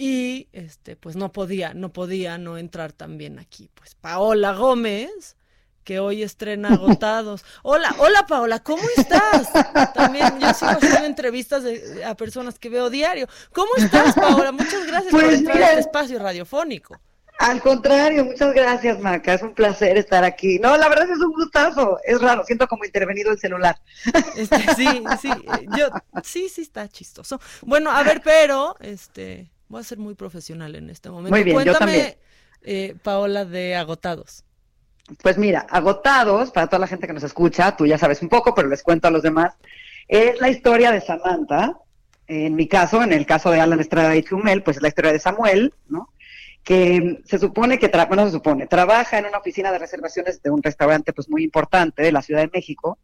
y 0.00 0.48
este, 0.54 0.96
pues 0.96 1.14
no 1.14 1.30
podía, 1.30 1.74
no 1.74 1.92
podía 1.92 2.38
no 2.38 2.56
entrar 2.56 2.90
también 2.90 3.38
aquí. 3.38 3.68
Pues 3.74 3.94
Paola 3.94 4.54
Gómez, 4.54 5.36
que 5.84 6.00
hoy 6.00 6.22
estrena 6.22 6.68
Agotados. 6.72 7.44
Hola, 7.62 7.94
hola 7.98 8.24
Paola, 8.26 8.60
¿cómo 8.60 8.82
estás? 8.96 9.52
También 9.92 10.40
yo 10.40 10.54
sigo 10.54 10.70
haciendo 10.70 11.04
entrevistas 11.04 11.64
de, 11.64 12.02
a 12.02 12.14
personas 12.14 12.58
que 12.58 12.70
veo 12.70 12.88
diario. 12.88 13.28
¿Cómo 13.52 13.76
estás, 13.76 14.14
Paola? 14.14 14.52
Muchas 14.52 14.86
gracias 14.86 15.12
por 15.12 15.22
Pues 15.22 15.40
entrar 15.40 15.56
mira, 15.56 15.66
a 15.66 15.70
este 15.72 15.80
espacio 15.80 16.18
radiofónico. 16.18 16.98
Al 17.38 17.60
contrario, 17.60 18.24
muchas 18.24 18.54
gracias, 18.54 18.98
Maca. 19.00 19.34
Es 19.34 19.42
un 19.42 19.52
placer 19.52 19.98
estar 19.98 20.24
aquí. 20.24 20.58
No, 20.60 20.78
la 20.78 20.88
verdad 20.88 21.10
es 21.10 21.18
un 21.18 21.32
gustazo. 21.32 21.98
Es 22.04 22.22
raro, 22.22 22.42
siento 22.46 22.66
como 22.68 22.86
intervenido 22.86 23.32
el 23.32 23.38
celular. 23.38 23.78
Este, 24.34 24.62
sí, 24.76 25.04
sí, 25.20 25.30
yo, 25.76 25.88
sí, 26.24 26.48
sí 26.48 26.62
está 26.62 26.88
chistoso. 26.88 27.38
Bueno, 27.60 27.90
a 27.90 28.02
ver, 28.02 28.22
pero, 28.24 28.76
este, 28.80 29.50
voy 29.70 29.80
a 29.80 29.84
ser 29.84 29.96
muy 29.98 30.14
profesional 30.14 30.74
en 30.76 30.90
este 30.90 31.08
momento. 31.10 31.30
Muy 31.30 31.44
bien, 31.44 31.56
yo 31.56 31.62
Cuéntame, 31.72 31.92
también. 31.92 32.14
eh, 32.62 32.94
Paola, 33.02 33.46
de 33.46 33.76
Agotados. 33.76 34.44
Pues 35.22 35.38
mira, 35.38 35.60
Agotados, 35.70 36.50
para 36.50 36.66
toda 36.66 36.80
la 36.80 36.86
gente 36.86 37.06
que 37.06 37.12
nos 37.14 37.22
escucha, 37.22 37.74
tú 37.76 37.86
ya 37.86 37.96
sabes 37.96 38.20
un 38.20 38.28
poco, 38.28 38.54
pero 38.54 38.68
les 38.68 38.82
cuento 38.82 39.08
a 39.08 39.10
los 39.10 39.22
demás, 39.22 39.54
es 40.08 40.38
la 40.40 40.50
historia 40.50 40.90
de 40.92 41.00
Samantha. 41.00 41.78
En 42.26 42.54
mi 42.54 42.68
caso, 42.68 43.02
en 43.02 43.12
el 43.12 43.26
caso 43.26 43.50
de 43.50 43.60
Alan 43.60 43.80
Estrada 43.80 44.14
y 44.14 44.22
Chumel, 44.22 44.62
pues 44.62 44.76
es 44.76 44.82
la 44.82 44.88
historia 44.88 45.12
de 45.12 45.18
Samuel, 45.18 45.74
¿no? 45.88 46.12
Que 46.62 47.22
se 47.24 47.38
supone 47.40 47.78
que, 47.78 47.90
tra- 47.90 48.06
bueno, 48.06 48.24
se 48.26 48.30
supone, 48.32 48.66
trabaja 48.68 49.18
en 49.18 49.26
una 49.26 49.38
oficina 49.38 49.72
de 49.72 49.78
reservaciones 49.78 50.40
de 50.42 50.50
un 50.50 50.62
restaurante 50.62 51.12
pues 51.12 51.28
muy 51.28 51.42
importante 51.42 52.02
de 52.02 52.12
la 52.12 52.22
Ciudad 52.22 52.42
de 52.42 52.50
México. 52.52 52.98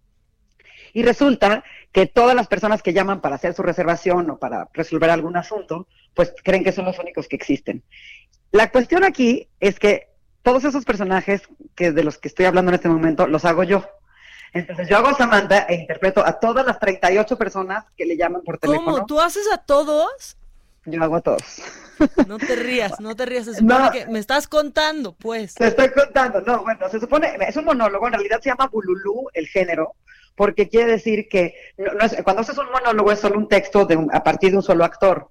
Y 0.96 1.02
resulta 1.02 1.62
que 1.92 2.06
todas 2.06 2.34
las 2.34 2.46
personas 2.46 2.82
que 2.82 2.94
llaman 2.94 3.20
para 3.20 3.34
hacer 3.36 3.52
su 3.52 3.62
reservación 3.62 4.30
o 4.30 4.38
para 4.38 4.70
resolver 4.72 5.10
algún 5.10 5.36
asunto, 5.36 5.86
pues 6.14 6.32
creen 6.42 6.64
que 6.64 6.72
son 6.72 6.86
los 6.86 6.98
únicos 6.98 7.28
que 7.28 7.36
existen. 7.36 7.82
La 8.50 8.70
cuestión 8.70 9.04
aquí 9.04 9.46
es 9.60 9.78
que 9.78 10.08
todos 10.40 10.64
esos 10.64 10.86
personajes 10.86 11.42
que 11.74 11.92
de 11.92 12.02
los 12.02 12.16
que 12.16 12.28
estoy 12.28 12.46
hablando 12.46 12.70
en 12.70 12.76
este 12.76 12.88
momento 12.88 13.26
los 13.26 13.44
hago 13.44 13.62
yo. 13.62 13.84
Entonces 14.54 14.88
yo 14.88 14.96
hago 14.96 15.08
a 15.08 15.14
Samantha 15.14 15.66
e 15.68 15.74
interpreto 15.74 16.24
a 16.26 16.40
todas 16.40 16.64
las 16.64 16.78
38 16.78 17.36
personas 17.36 17.84
que 17.94 18.06
le 18.06 18.16
llaman 18.16 18.40
por 18.40 18.56
teléfono. 18.56 18.90
¿Cómo? 18.92 19.04
¿Tú 19.06 19.20
haces 19.20 19.46
a 19.52 19.58
todos? 19.58 20.38
Yo 20.86 21.02
hago 21.02 21.16
a 21.16 21.20
todos. 21.20 21.60
No 22.26 22.38
te 22.38 22.56
rías, 22.56 23.00
no 23.00 23.14
te 23.14 23.26
rías. 23.26 23.44
Se 23.44 23.52
supone 23.58 23.78
No. 23.84 23.90
que 23.90 24.06
me 24.06 24.18
estás 24.18 24.48
contando, 24.48 25.12
pues. 25.12 25.56
Te 25.56 25.66
estoy 25.66 25.90
contando, 25.90 26.40
no, 26.40 26.62
bueno, 26.62 26.88
se 26.88 27.00
supone, 27.00 27.36
es 27.46 27.56
un 27.56 27.66
monólogo, 27.66 28.06
en 28.06 28.14
realidad 28.14 28.40
se 28.40 28.48
llama 28.48 28.68
bululú 28.68 29.28
el 29.34 29.46
género, 29.46 29.94
porque 30.36 30.68
quiere 30.68 30.92
decir 30.92 31.28
que 31.28 31.54
no- 31.78 32.04
es- 32.04 32.22
cuando 32.22 32.42
haces 32.42 32.58
un 32.58 32.70
monólogo 32.70 33.10
es 33.10 33.18
solo 33.18 33.38
un 33.38 33.48
texto 33.48 33.84
de 33.86 33.96
un- 33.96 34.14
a 34.14 34.22
partir 34.22 34.50
de 34.52 34.58
un 34.58 34.62
solo 34.62 34.84
actor, 34.84 35.28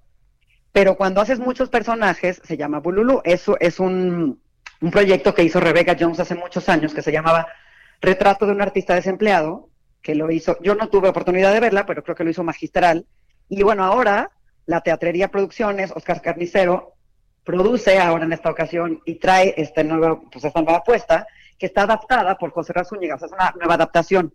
pero 0.72 0.96
cuando 0.96 1.20
haces 1.22 1.38
muchos 1.38 1.70
personajes 1.70 2.42
se 2.44 2.56
llama 2.56 2.80
bululú. 2.80 3.22
Eso 3.24 3.56
es 3.60 3.80
un, 3.80 4.40
proyecto 4.92 5.34
que 5.34 5.42
hizo 5.42 5.58
Rebecca 5.58 5.96
Jones 5.98 6.20
hace 6.20 6.34
muchos 6.34 6.68
años 6.68 6.92
que 6.92 7.00
se 7.00 7.10
llamaba 7.10 7.46
Retrato 8.02 8.44
de 8.44 8.52
un 8.52 8.60
artista 8.60 8.94
desempleado, 8.94 9.70
que 10.02 10.14
lo 10.14 10.30
hizo, 10.30 10.58
yo 10.60 10.74
no 10.74 10.88
tuve 10.88 11.08
oportunidad 11.08 11.50
de 11.52 11.60
verla, 11.60 11.86
pero 11.86 12.02
creo 12.04 12.14
que 12.14 12.24
lo 12.24 12.30
hizo 12.30 12.44
magistral. 12.44 13.06
Y 13.48 13.62
bueno, 13.62 13.84
ahora 13.84 14.30
la 14.66 14.82
Teatrería 14.82 15.28
Producciones, 15.28 15.92
Oscar 15.96 16.20
Carnicero, 16.20 16.92
produce 17.42 17.98
ahora 17.98 18.24
en 18.24 18.32
esta 18.34 18.50
ocasión 18.50 19.00
y 19.06 19.14
trae 19.14 19.54
este 19.56 19.82
nuevo, 19.82 20.28
pues 20.30 20.44
esta 20.44 20.60
nueva 20.60 20.78
apuesta 20.78 21.26
que 21.58 21.66
está 21.66 21.82
adaptada 21.82 22.36
por 22.36 22.50
José 22.50 22.74
Razúñiga, 22.74 23.14
es 23.14 23.32
una 23.32 23.54
nueva 23.56 23.74
adaptación. 23.74 24.34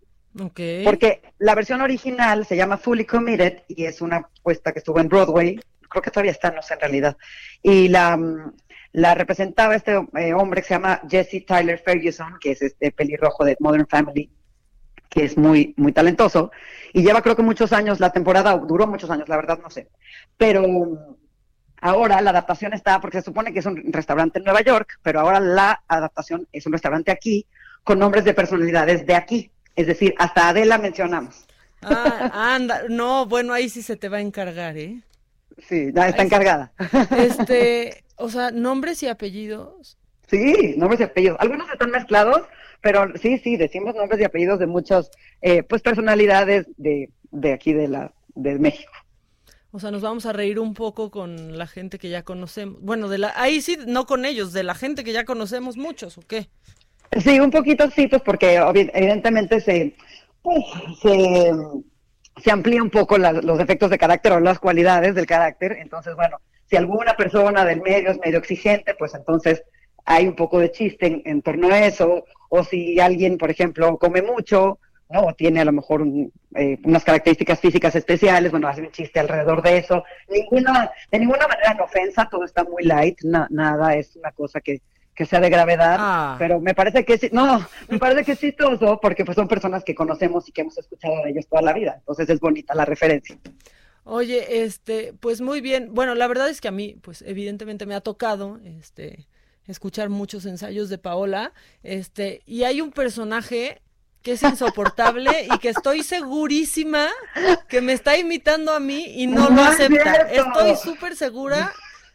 Porque 0.84 1.22
la 1.38 1.54
versión 1.54 1.80
original 1.80 2.46
se 2.46 2.56
llama 2.56 2.78
Fully 2.78 3.04
Committed 3.04 3.62
y 3.68 3.84
es 3.84 4.00
una 4.00 4.16
apuesta 4.16 4.72
que 4.72 4.78
estuvo 4.78 4.98
en 4.98 5.08
Broadway, 5.08 5.60
creo 5.92 6.02
que 6.02 6.10
todavía 6.10 6.32
está, 6.32 6.50
no 6.50 6.62
sé 6.62 6.74
en 6.74 6.80
realidad. 6.80 7.16
Y 7.62 7.88
la, 7.88 8.16
mm, 8.16 8.52
representaba 8.92 9.74
este 9.74 9.92
eh, 10.16 10.34
hombre 10.34 10.62
que 10.62 10.68
se 10.68 10.74
llama 10.74 11.02
Jesse 11.08 11.44
Tyler 11.46 11.78
Ferguson, 11.78 12.38
que 12.40 12.52
es 12.52 12.62
este 12.62 12.90
pelirrojo 12.92 13.44
de 13.44 13.56
Modern 13.60 13.86
Family, 13.86 14.30
que 15.08 15.24
es 15.24 15.36
muy, 15.36 15.74
muy 15.76 15.92
talentoso. 15.92 16.50
Y 16.92 17.02
lleva 17.02 17.22
creo 17.22 17.36
que 17.36 17.42
muchos 17.42 17.72
años, 17.72 18.00
la 18.00 18.10
temporada 18.10 18.56
duró 18.56 18.86
muchos 18.86 19.10
años, 19.10 19.28
la 19.28 19.36
verdad 19.36 19.58
no 19.62 19.70
sé. 19.70 19.88
Pero 20.38 20.62
mm, 20.66 21.16
ahora 21.82 22.20
la 22.22 22.30
adaptación 22.30 22.72
está, 22.72 23.00
porque 23.00 23.18
se 23.18 23.26
supone 23.26 23.52
que 23.52 23.58
es 23.58 23.66
un 23.66 23.92
restaurante 23.92 24.38
en 24.38 24.44
Nueva 24.44 24.62
York, 24.62 24.98
pero 25.02 25.20
ahora 25.20 25.40
la 25.40 25.82
adaptación 25.86 26.48
es 26.52 26.64
un 26.66 26.72
restaurante 26.72 27.10
aquí 27.10 27.46
con 27.84 27.98
nombres 27.98 28.24
de 28.24 28.34
personalidades 28.34 29.04
de 29.06 29.14
aquí. 29.14 29.51
Es 29.76 29.86
decir, 29.86 30.14
hasta 30.18 30.48
Adela 30.48 30.78
mencionamos. 30.78 31.46
Ah, 31.82 32.30
anda, 32.54 32.82
no, 32.88 33.26
bueno, 33.26 33.52
ahí 33.52 33.68
sí 33.68 33.82
se 33.82 33.96
te 33.96 34.08
va 34.08 34.18
a 34.18 34.20
encargar, 34.20 34.76
¿eh? 34.76 35.02
Sí, 35.68 35.90
ya 35.94 36.08
está 36.08 36.22
Ahí 36.22 36.26
encargada. 36.26 36.72
Este, 37.16 38.04
o 38.16 38.28
sea, 38.28 38.50
nombres 38.50 39.02
y 39.02 39.08
apellidos. 39.08 39.96
Sí, 40.28 40.74
nombres 40.76 41.00
y 41.00 41.04
apellidos. 41.04 41.38
Algunos 41.40 41.70
están 41.70 41.90
mezclados, 41.90 42.42
pero 42.80 43.12
sí, 43.18 43.38
sí, 43.38 43.56
decimos 43.56 43.94
nombres 43.94 44.20
y 44.20 44.24
apellidos 44.24 44.58
de 44.58 44.66
muchas, 44.66 45.10
eh, 45.42 45.62
pues, 45.62 45.82
personalidades 45.82 46.66
de, 46.76 47.10
de 47.30 47.52
aquí 47.52 47.72
de 47.72 47.88
la 47.88 48.12
de 48.34 48.58
México. 48.58 48.92
O 49.74 49.80
sea, 49.80 49.90
nos 49.90 50.02
vamos 50.02 50.26
a 50.26 50.32
reír 50.34 50.58
un 50.58 50.74
poco 50.74 51.10
con 51.10 51.56
la 51.56 51.66
gente 51.66 51.98
que 51.98 52.10
ya 52.10 52.22
conocemos. 52.22 52.80
Bueno, 52.82 53.08
de 53.08 53.18
la, 53.18 53.32
ahí 53.36 53.62
sí, 53.62 53.78
no 53.86 54.06
con 54.06 54.26
ellos, 54.26 54.52
de 54.52 54.62
la 54.62 54.74
gente 54.74 55.02
que 55.02 55.12
ya 55.12 55.24
conocemos 55.24 55.78
muchos, 55.78 56.18
¿o 56.18 56.22
qué? 56.22 56.50
Sí, 57.20 57.38
un 57.40 57.50
poquito 57.50 57.90
sí, 57.90 58.06
pues 58.06 58.22
porque 58.22 58.56
evidentemente 58.94 59.60
se, 59.60 59.94
pues, 60.40 60.64
se, 61.02 62.50
amplía 62.50 62.82
un 62.82 62.90
poco 62.90 63.18
los 63.18 63.58
defectos 63.58 63.90
de 63.90 63.98
carácter 63.98 64.32
o 64.32 64.40
las 64.40 64.58
cualidades 64.58 65.14
del 65.14 65.26
carácter. 65.26 65.72
Entonces, 65.80 66.14
bueno, 66.14 66.38
si 66.66 66.76
alguna 66.76 67.14
persona 67.14 67.64
del 67.64 67.82
medio 67.82 68.10
es 68.10 68.18
medio 68.18 68.38
exigente, 68.38 68.94
pues 68.94 69.14
entonces 69.14 69.62
hay 70.06 70.26
un 70.26 70.34
poco 70.34 70.58
de 70.58 70.72
chiste 70.72 71.22
en, 71.24 71.42
torno 71.42 71.68
a 71.68 71.80
eso. 71.86 72.24
O 72.48 72.64
si 72.64 72.98
alguien, 72.98 73.36
por 73.36 73.50
ejemplo, 73.50 73.98
come 73.98 74.22
mucho, 74.22 74.78
¿no? 75.10 75.26
O 75.26 75.34
tiene 75.34 75.60
a 75.60 75.64
lo 75.66 75.72
mejor 75.72 76.00
un- 76.02 76.32
eh, 76.56 76.78
unas 76.84 77.04
características 77.04 77.60
físicas 77.60 77.94
especiales, 77.94 78.50
bueno, 78.50 78.68
hace 78.68 78.80
un 78.82 78.90
chiste 78.90 79.20
alrededor 79.20 79.62
de 79.62 79.76
eso. 79.78 80.02
Ninguna, 80.30 80.90
de 81.10 81.18
ninguna 81.18 81.46
manera 81.46 81.72
en 81.72 81.80
ofensa, 81.80 82.28
todo 82.30 82.44
está 82.44 82.64
muy 82.64 82.84
light, 82.84 83.18
na- 83.22 83.48
nada 83.50 83.94
es 83.96 84.16
una 84.16 84.32
cosa 84.32 84.60
que, 84.60 84.80
que 85.14 85.26
sea 85.26 85.40
de 85.40 85.50
gravedad, 85.50 86.36
pero 86.38 86.60
me 86.60 86.74
parece 86.74 87.04
que 87.04 87.18
sí, 87.18 87.28
no, 87.32 87.66
me 87.88 87.98
parece 87.98 88.24
que 88.24 88.32
es 88.32 88.40
chistoso 88.40 88.98
porque 89.00 89.24
pues 89.24 89.36
son 89.36 89.46
personas 89.46 89.84
que 89.84 89.94
conocemos 89.94 90.48
y 90.48 90.52
que 90.52 90.62
hemos 90.62 90.78
escuchado 90.78 91.22
de 91.22 91.30
ellos 91.30 91.46
toda 91.46 91.62
la 91.62 91.72
vida, 91.72 91.96
entonces 91.98 92.28
es 92.30 92.40
bonita 92.40 92.74
la 92.74 92.84
referencia. 92.84 93.36
Oye, 94.04 94.64
este, 94.64 95.14
pues 95.20 95.40
muy 95.40 95.60
bien. 95.60 95.90
Bueno, 95.94 96.14
la 96.14 96.26
verdad 96.26 96.48
es 96.48 96.60
que 96.60 96.68
a 96.68 96.72
mí, 96.72 96.96
pues 97.02 97.22
evidentemente 97.22 97.86
me 97.86 97.94
ha 97.94 98.00
tocado, 98.00 98.58
este, 98.64 99.28
escuchar 99.66 100.08
muchos 100.08 100.44
ensayos 100.44 100.88
de 100.88 100.98
Paola, 100.98 101.52
este, 101.82 102.42
y 102.44 102.64
hay 102.64 102.80
un 102.80 102.90
personaje 102.90 103.80
que 104.22 104.32
es 104.32 104.42
insoportable 104.42 105.46
y 105.54 105.58
que 105.58 105.68
estoy 105.68 106.02
segurísima 106.02 107.08
que 107.68 107.80
me 107.80 107.92
está 107.92 108.16
imitando 108.16 108.72
a 108.72 108.80
mí 108.80 109.04
y 109.16 109.26
no 109.26 109.44
lo 109.44 109.50
No 109.50 109.62
es 109.62 109.80
acepta. 109.80 110.30
Estoy 110.30 110.76
súper 110.76 111.16
segura, 111.16 111.72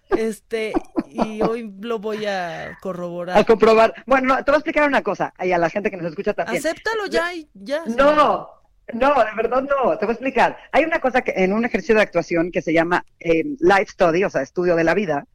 este, 0.10 0.74
y 1.10 1.42
hoy 1.42 1.74
lo 1.80 2.00
voy 2.00 2.26
a 2.26 2.78
corroborar. 2.82 3.38
A 3.38 3.44
comprobar. 3.44 3.94
Bueno, 4.06 4.36
no, 4.36 4.44
te 4.44 4.52
voy 4.52 4.56
a 4.56 4.60
explicar 4.60 4.88
una 4.88 5.02
cosa, 5.02 5.34
y 5.44 5.52
a 5.52 5.58
la 5.58 5.70
gente 5.70 5.90
que 5.90 5.98
nos 5.98 6.08
escucha 6.08 6.34
también. 6.34 6.58
Acéptalo 6.58 7.08
ya 7.08 7.34
y 7.34 7.48
ya. 7.54 7.84
No, 7.86 8.50
no, 8.94 9.14
de 9.14 9.36
verdad 9.36 9.64
no, 9.64 9.98
te 9.98 10.06
voy 10.06 10.12
a 10.12 10.14
explicar. 10.14 10.58
Hay 10.72 10.86
una 10.86 11.00
cosa 11.00 11.22
que 11.22 11.34
en 11.36 11.54
un 11.54 11.66
ejercicio 11.66 11.96
de 11.96 12.02
actuación 12.02 12.52
que 12.52 12.62
se 12.62 12.74
llama 12.74 13.06
eh, 13.20 13.44
life 13.60 13.88
study, 13.92 14.24
o 14.24 14.30
sea, 14.30 14.42
estudio 14.42 14.76
de 14.76 14.84
la 14.84 14.94
vida, 14.94 15.26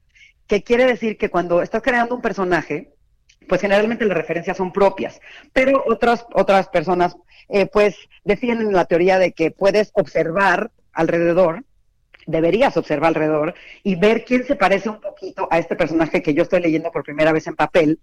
que 0.46 0.62
quiere 0.62 0.86
decir 0.86 1.18
que 1.18 1.30
cuando 1.30 1.62
estás 1.62 1.82
creando 1.82 2.14
un 2.14 2.22
personaje, 2.22 2.94
pues 3.48 3.60
generalmente 3.60 4.04
las 4.04 4.16
referencias 4.16 4.56
son 4.56 4.72
propias, 4.72 5.20
pero 5.52 5.84
otras, 5.86 6.26
otras 6.32 6.68
personas 6.68 7.16
eh, 7.48 7.66
pues 7.66 7.96
defienden 8.24 8.72
la 8.72 8.86
teoría 8.86 9.18
de 9.18 9.32
que 9.32 9.50
puedes 9.50 9.90
observar 9.94 10.70
alrededor, 10.92 11.64
deberías 12.26 12.76
observar 12.76 13.08
alrededor 13.08 13.54
y 13.82 13.96
ver 13.96 14.24
quién 14.24 14.44
se 14.44 14.56
parece 14.56 14.88
un 14.88 15.00
poquito 15.00 15.48
a 15.50 15.58
este 15.58 15.76
personaje 15.76 16.22
que 16.22 16.34
yo 16.34 16.42
estoy 16.42 16.60
leyendo 16.60 16.90
por 16.92 17.02
primera 17.04 17.32
vez 17.32 17.46
en 17.46 17.56
papel 17.56 17.98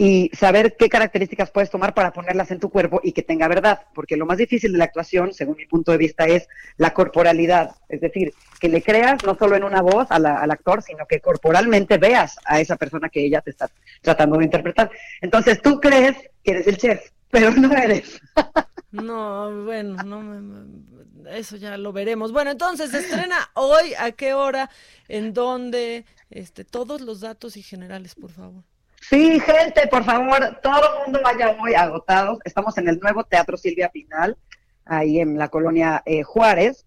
y 0.00 0.30
saber 0.32 0.76
qué 0.78 0.88
características 0.88 1.50
puedes 1.50 1.70
tomar 1.70 1.92
para 1.92 2.12
ponerlas 2.12 2.52
en 2.52 2.60
tu 2.60 2.70
cuerpo 2.70 3.00
y 3.02 3.10
que 3.10 3.22
tenga 3.24 3.48
verdad, 3.48 3.80
porque 3.94 4.16
lo 4.16 4.26
más 4.26 4.38
difícil 4.38 4.70
de 4.70 4.78
la 4.78 4.84
actuación, 4.84 5.34
según 5.34 5.56
mi 5.56 5.66
punto 5.66 5.90
de 5.90 5.98
vista, 5.98 6.24
es 6.26 6.46
la 6.76 6.94
corporalidad, 6.94 7.74
es 7.88 8.00
decir, 8.00 8.32
que 8.60 8.68
le 8.68 8.80
creas 8.80 9.24
no 9.24 9.34
solo 9.34 9.56
en 9.56 9.64
una 9.64 9.82
voz 9.82 10.06
a 10.10 10.20
la- 10.20 10.36
al 10.40 10.52
actor, 10.52 10.82
sino 10.84 11.04
que 11.06 11.18
corporalmente 11.20 11.98
veas 11.98 12.36
a 12.44 12.60
esa 12.60 12.76
persona 12.76 13.08
que 13.08 13.24
ella 13.24 13.40
te 13.40 13.50
está 13.50 13.68
tratando 14.00 14.38
de 14.38 14.44
interpretar. 14.44 14.88
Entonces 15.20 15.60
tú 15.60 15.80
crees 15.80 16.16
que 16.44 16.52
eres 16.52 16.68
el 16.68 16.76
chef, 16.76 17.10
pero 17.28 17.50
no 17.50 17.72
eres. 17.72 18.20
No, 18.90 19.64
bueno, 19.64 20.02
no 20.02 20.20
me- 20.20 21.38
eso 21.38 21.56
ya 21.56 21.76
lo 21.76 21.92
veremos. 21.92 22.32
Bueno, 22.32 22.50
entonces 22.50 22.90
se 22.90 22.98
estrena 23.00 23.36
hoy, 23.54 23.92
¿a 23.98 24.12
qué 24.12 24.32
hora? 24.34 24.70
¿En 25.08 25.34
dónde? 25.34 26.04
Este, 26.30 26.64
todos 26.64 27.00
los 27.02 27.20
datos 27.20 27.56
y 27.56 27.62
generales, 27.62 28.14
por 28.14 28.30
favor. 28.30 28.62
Sí, 29.00 29.38
gente, 29.40 29.86
por 29.88 30.04
favor, 30.04 30.58
todo 30.62 30.80
el 30.98 31.02
mundo 31.04 31.20
vaya 31.22 31.56
hoy 31.62 31.74
agotados. 31.74 32.38
Estamos 32.44 32.76
en 32.78 32.88
el 32.88 32.98
nuevo 32.98 33.24
Teatro 33.24 33.56
Silvia 33.56 33.90
Pinal, 33.90 34.36
ahí 34.86 35.20
en 35.20 35.38
la 35.38 35.48
colonia 35.48 36.02
eh, 36.06 36.22
Juárez. 36.22 36.84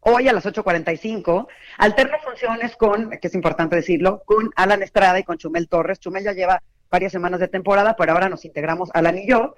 Hoy 0.00 0.28
a 0.28 0.32
las 0.32 0.46
8.45, 0.46 1.48
alterno 1.78 2.16
funciones 2.24 2.76
con, 2.76 3.10
que 3.10 3.26
es 3.26 3.34
importante 3.34 3.74
decirlo, 3.74 4.22
con 4.24 4.50
Alan 4.54 4.82
Estrada 4.84 5.18
y 5.18 5.24
con 5.24 5.36
Chumel 5.36 5.68
Torres. 5.68 5.98
Chumel 5.98 6.22
ya 6.22 6.32
lleva 6.32 6.62
varias 6.88 7.10
semanas 7.10 7.40
de 7.40 7.48
temporada, 7.48 7.96
pero 7.96 8.12
ahora 8.12 8.28
nos 8.28 8.44
integramos 8.44 8.88
Alan 8.94 9.18
y 9.18 9.28
yo. 9.28 9.56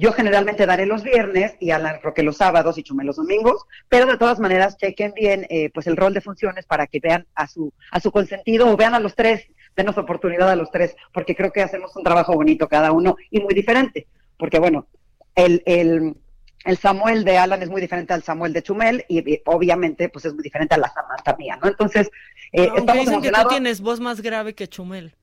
Yo 0.00 0.14
generalmente 0.14 0.64
daré 0.64 0.86
los 0.86 1.02
viernes 1.02 1.56
y 1.60 1.72
Alan 1.72 2.00
Roque 2.02 2.22
los 2.22 2.38
sábados 2.38 2.78
y 2.78 2.82
Chumel 2.82 3.06
los 3.06 3.16
domingos, 3.16 3.66
pero 3.90 4.06
de 4.06 4.16
todas 4.16 4.40
maneras 4.40 4.78
chequen 4.78 5.12
bien 5.12 5.46
eh, 5.50 5.68
pues 5.74 5.86
el 5.86 5.98
rol 5.98 6.14
de 6.14 6.22
funciones 6.22 6.64
para 6.64 6.86
que 6.86 7.00
vean 7.00 7.26
a 7.34 7.46
su, 7.46 7.70
a 7.90 8.00
su 8.00 8.10
consentido 8.10 8.66
o 8.66 8.78
vean 8.78 8.94
a 8.94 8.98
los 8.98 9.14
tres, 9.14 9.46
denos 9.76 9.98
oportunidad 9.98 10.48
a 10.48 10.56
los 10.56 10.70
tres, 10.70 10.96
porque 11.12 11.36
creo 11.36 11.52
que 11.52 11.60
hacemos 11.60 11.94
un 11.96 12.02
trabajo 12.02 12.32
bonito 12.32 12.66
cada 12.66 12.92
uno 12.92 13.14
y 13.30 13.40
muy 13.40 13.52
diferente, 13.52 14.06
porque 14.38 14.58
bueno, 14.58 14.86
el, 15.34 15.62
el, 15.66 16.16
el 16.64 16.78
Samuel 16.78 17.22
de 17.22 17.36
Alan 17.36 17.62
es 17.62 17.68
muy 17.68 17.82
diferente 17.82 18.14
al 18.14 18.22
Samuel 18.22 18.54
de 18.54 18.62
Chumel 18.62 19.04
y, 19.06 19.42
obviamente 19.44 20.08
pues 20.08 20.24
es 20.24 20.32
muy 20.32 20.42
diferente 20.42 20.76
a 20.76 20.78
la 20.78 20.88
Samantha 20.88 21.36
mía, 21.36 21.58
¿no? 21.62 21.68
Entonces, 21.68 22.10
eh, 22.52 22.70
estamos 22.74 23.04
dicen 23.04 23.20
que 23.20 23.32
tú 23.32 23.48
tienes 23.50 23.82
voz 23.82 24.00
más 24.00 24.22
grave 24.22 24.54
que 24.54 24.66
Chumel. 24.66 25.14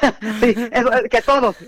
sí, 0.40 0.54
eso, 0.72 0.90
que 1.10 1.22
todos. 1.22 1.56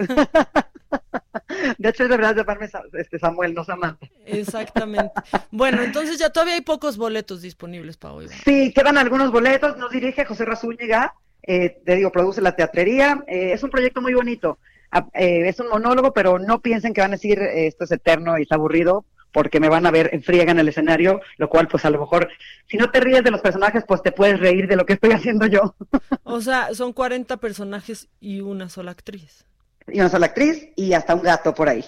De 1.78 1.88
hecho, 1.88 2.04
es 2.04 2.08
de 2.08 2.16
verdad 2.16 2.36
llamarme 2.36 2.68
este 2.94 3.18
Samuel, 3.18 3.54
no 3.54 3.64
Samantha. 3.64 4.06
Exactamente. 4.24 5.12
Bueno, 5.50 5.82
entonces 5.82 6.18
ya 6.18 6.30
todavía 6.30 6.54
hay 6.54 6.60
pocos 6.60 6.96
boletos 6.96 7.42
disponibles 7.42 7.96
para 7.96 8.14
hoy. 8.14 8.28
Sí, 8.44 8.72
quedan 8.72 8.98
algunos 8.98 9.30
boletos. 9.30 9.76
Nos 9.76 9.90
dirige 9.90 10.24
José 10.24 10.44
Razúñiga, 10.44 11.14
eh, 11.42 11.80
te 11.84 11.96
digo, 11.96 12.10
produce 12.10 12.40
la 12.40 12.56
teatrería. 12.56 13.22
Eh, 13.26 13.52
es 13.52 13.62
un 13.62 13.70
proyecto 13.70 14.00
muy 14.00 14.14
bonito. 14.14 14.58
Ah, 14.90 15.06
eh, 15.14 15.48
es 15.48 15.58
un 15.60 15.68
monólogo, 15.68 16.12
pero 16.12 16.38
no 16.38 16.60
piensen 16.60 16.94
que 16.94 17.00
van 17.00 17.10
a 17.10 17.16
decir 17.16 17.40
eh, 17.40 17.66
esto 17.66 17.84
es 17.84 17.92
eterno 17.92 18.38
y 18.38 18.42
está 18.42 18.54
aburrido, 18.54 19.04
porque 19.36 19.60
me 19.60 19.68
van 19.68 19.84
a 19.84 19.90
ver 19.90 20.08
en 20.14 20.22
friega 20.22 20.50
en 20.50 20.60
el 20.60 20.68
escenario, 20.68 21.20
lo 21.36 21.50
cual 21.50 21.68
pues 21.68 21.84
a 21.84 21.90
lo 21.90 22.00
mejor, 22.00 22.30
si 22.70 22.78
no 22.78 22.90
te 22.90 23.00
ríes 23.00 23.22
de 23.22 23.30
los 23.30 23.42
personajes, 23.42 23.84
pues 23.86 24.00
te 24.02 24.10
puedes 24.10 24.40
reír 24.40 24.66
de 24.66 24.76
lo 24.76 24.86
que 24.86 24.94
estoy 24.94 25.12
haciendo 25.12 25.46
yo. 25.46 25.74
O 26.24 26.40
sea, 26.40 26.72
son 26.72 26.94
40 26.94 27.36
personajes 27.36 28.08
y 28.18 28.40
una 28.40 28.70
sola 28.70 28.92
actriz 28.92 29.44
y 29.92 30.00
una 30.00 30.08
sola 30.08 30.24
actriz 30.24 30.70
y 30.74 30.94
hasta 30.94 31.14
un 31.14 31.20
gato 31.20 31.54
por 31.54 31.68
ahí. 31.68 31.84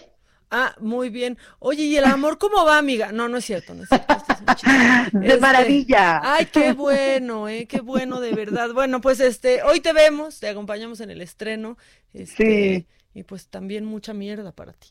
Ah, 0.51 0.75
muy 0.79 1.09
bien. 1.09 1.39
Oye, 1.59 1.85
¿y 1.85 1.97
el 1.97 2.05
amor 2.05 2.37
cómo 2.37 2.67
va, 2.67 2.77
amiga? 2.77 3.13
No, 3.13 3.31
no 3.31 3.39
es 3.39 3.47
cierto, 3.47 3.75
no 3.75 3.85
es 3.85 3.89
cierto. 3.89 4.15
de 5.19 5.27
este, 5.27 5.41
maravilla. 5.41 6.21
Ay, 6.23 6.49
qué 6.53 6.73
bueno, 6.75 7.49
eh, 7.49 7.67
qué 7.67 7.81
bueno, 7.81 8.21
de 8.21 8.35
verdad. 8.35 8.75
Bueno, 8.75 9.01
pues 9.01 9.21
este, 9.21 9.63
hoy 9.63 9.81
te 9.81 9.95
vemos, 9.95 10.39
te 10.39 10.51
acompañamos 10.51 11.01
en 11.01 11.11
el 11.11 11.23
estreno. 11.23 11.79
Este, 12.13 12.45
sí. 12.45 12.87
Y 13.15 13.23
pues 13.23 13.49
también 13.49 13.87
mucha 13.87 14.13
mierda 14.13 14.53
para 14.53 14.75
ti. 14.75 14.91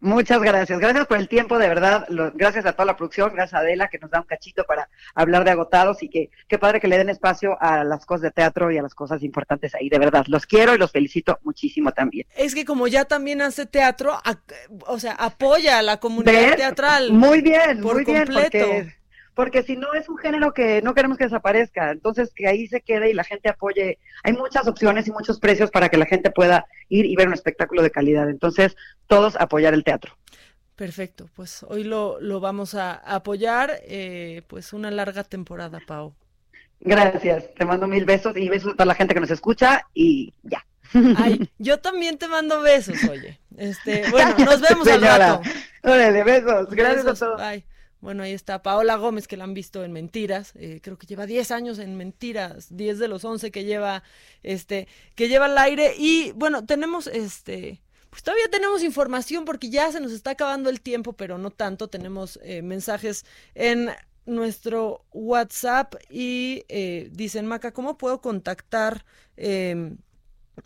Muchas 0.00 0.40
gracias. 0.42 0.78
Gracias 0.78 1.06
por 1.06 1.18
el 1.18 1.28
tiempo, 1.28 1.58
de 1.58 1.68
verdad. 1.68 2.06
gracias 2.34 2.66
a 2.66 2.72
toda 2.72 2.86
la 2.86 2.96
producción, 2.96 3.32
gracias 3.34 3.54
a 3.54 3.58
Adela 3.58 3.88
que 3.88 3.98
nos 3.98 4.10
da 4.10 4.20
un 4.20 4.26
cachito 4.26 4.64
para 4.64 4.88
hablar 5.14 5.44
de 5.44 5.52
agotados 5.52 6.02
y 6.02 6.08
que 6.08 6.30
qué 6.48 6.58
padre 6.58 6.80
que 6.80 6.88
le 6.88 6.98
den 6.98 7.08
espacio 7.08 7.56
a 7.60 7.82
las 7.84 8.04
cosas 8.04 8.22
de 8.22 8.30
teatro 8.30 8.70
y 8.70 8.78
a 8.78 8.82
las 8.82 8.94
cosas 8.94 9.22
importantes 9.22 9.74
ahí. 9.74 9.88
De 9.88 9.98
verdad, 9.98 10.24
los 10.28 10.46
quiero 10.46 10.74
y 10.74 10.78
los 10.78 10.92
felicito 10.92 11.38
muchísimo 11.42 11.92
también. 11.92 12.26
Es 12.36 12.54
que 12.54 12.64
como 12.64 12.88
ya 12.88 13.06
también 13.06 13.40
hace 13.40 13.66
teatro, 13.66 14.18
o 14.86 14.98
sea, 14.98 15.12
apoya 15.12 15.78
a 15.78 15.82
la 15.82 15.98
comunidad 15.98 16.56
teatral. 16.56 17.12
Muy 17.12 17.40
bien, 17.40 17.80
muy 17.80 18.04
bien. 18.04 18.26
Porque 18.32 18.96
porque 19.36 19.62
si 19.62 19.76
no 19.76 19.92
es 19.92 20.08
un 20.08 20.16
género 20.16 20.54
que 20.54 20.80
no 20.80 20.94
queremos 20.94 21.18
que 21.18 21.24
desaparezca, 21.24 21.90
entonces 21.90 22.32
que 22.34 22.48
ahí 22.48 22.66
se 22.68 22.80
quede 22.80 23.10
y 23.10 23.12
la 23.12 23.22
gente 23.22 23.50
apoye. 23.50 23.98
Hay 24.24 24.32
muchas 24.32 24.66
opciones 24.66 25.06
y 25.08 25.12
muchos 25.12 25.38
precios 25.38 25.70
para 25.70 25.90
que 25.90 25.98
la 25.98 26.06
gente 26.06 26.30
pueda 26.30 26.66
ir 26.88 27.04
y 27.04 27.14
ver 27.16 27.28
un 27.28 27.34
espectáculo 27.34 27.82
de 27.82 27.90
calidad. 27.90 28.30
Entonces, 28.30 28.76
todos 29.06 29.36
apoyar 29.36 29.74
el 29.74 29.84
teatro. 29.84 30.16
Perfecto, 30.74 31.28
pues 31.36 31.62
hoy 31.68 31.84
lo, 31.84 32.18
lo 32.18 32.40
vamos 32.40 32.74
a 32.74 32.94
apoyar, 32.94 33.78
eh, 33.82 34.40
pues 34.46 34.72
una 34.72 34.90
larga 34.90 35.22
temporada, 35.22 35.80
Pau. 35.86 36.14
Gracias, 36.80 37.52
te 37.54 37.66
mando 37.66 37.86
mil 37.86 38.06
besos 38.06 38.34
y 38.38 38.48
besos 38.48 38.72
a 38.72 38.76
toda 38.76 38.86
la 38.86 38.94
gente 38.94 39.12
que 39.12 39.20
nos 39.20 39.30
escucha 39.30 39.86
y 39.92 40.32
ya. 40.44 40.64
Ay, 41.18 41.50
yo 41.58 41.78
también 41.78 42.16
te 42.16 42.26
mando 42.26 42.62
besos, 42.62 43.04
oye. 43.04 43.38
Este, 43.58 44.10
bueno, 44.10 44.34
nos 44.38 44.62
vemos 44.62 44.88
al 44.88 45.02
rato. 45.02 45.42
Órale, 45.82 46.24
besos. 46.24 46.70
Gracias 46.70 47.06
a 47.06 47.14
todos. 47.14 47.38
Bye. 47.38 47.75
Bueno, 48.06 48.22
ahí 48.22 48.34
está 48.34 48.62
Paola 48.62 48.94
Gómez, 48.94 49.26
que 49.26 49.36
la 49.36 49.42
han 49.42 49.52
visto 49.52 49.82
en 49.82 49.90
Mentiras. 49.90 50.52
Eh, 50.54 50.78
creo 50.80 50.96
que 50.96 51.08
lleva 51.08 51.26
10 51.26 51.50
años 51.50 51.80
en 51.80 51.96
Mentiras, 51.96 52.68
10 52.70 53.00
de 53.00 53.08
los 53.08 53.24
11 53.24 53.50
que 53.50 53.64
lleva, 53.64 54.04
este, 54.44 54.86
que 55.16 55.26
lleva 55.26 55.46
al 55.46 55.58
aire. 55.58 55.92
Y 55.98 56.30
bueno, 56.36 56.64
tenemos 56.64 57.08
este. 57.08 57.82
Pues 58.10 58.22
todavía 58.22 58.48
tenemos 58.48 58.84
información 58.84 59.44
porque 59.44 59.70
ya 59.70 59.90
se 59.90 59.98
nos 59.98 60.12
está 60.12 60.30
acabando 60.30 60.70
el 60.70 60.80
tiempo, 60.82 61.14
pero 61.14 61.36
no 61.36 61.50
tanto. 61.50 61.88
Tenemos 61.88 62.38
eh, 62.44 62.62
mensajes 62.62 63.26
en 63.56 63.90
nuestro 64.24 65.04
WhatsApp 65.12 65.96
y 66.08 66.62
eh, 66.68 67.08
dicen, 67.10 67.44
Maca, 67.46 67.72
¿cómo 67.72 67.98
puedo 67.98 68.20
contactar 68.20 69.04
em, 69.36 69.98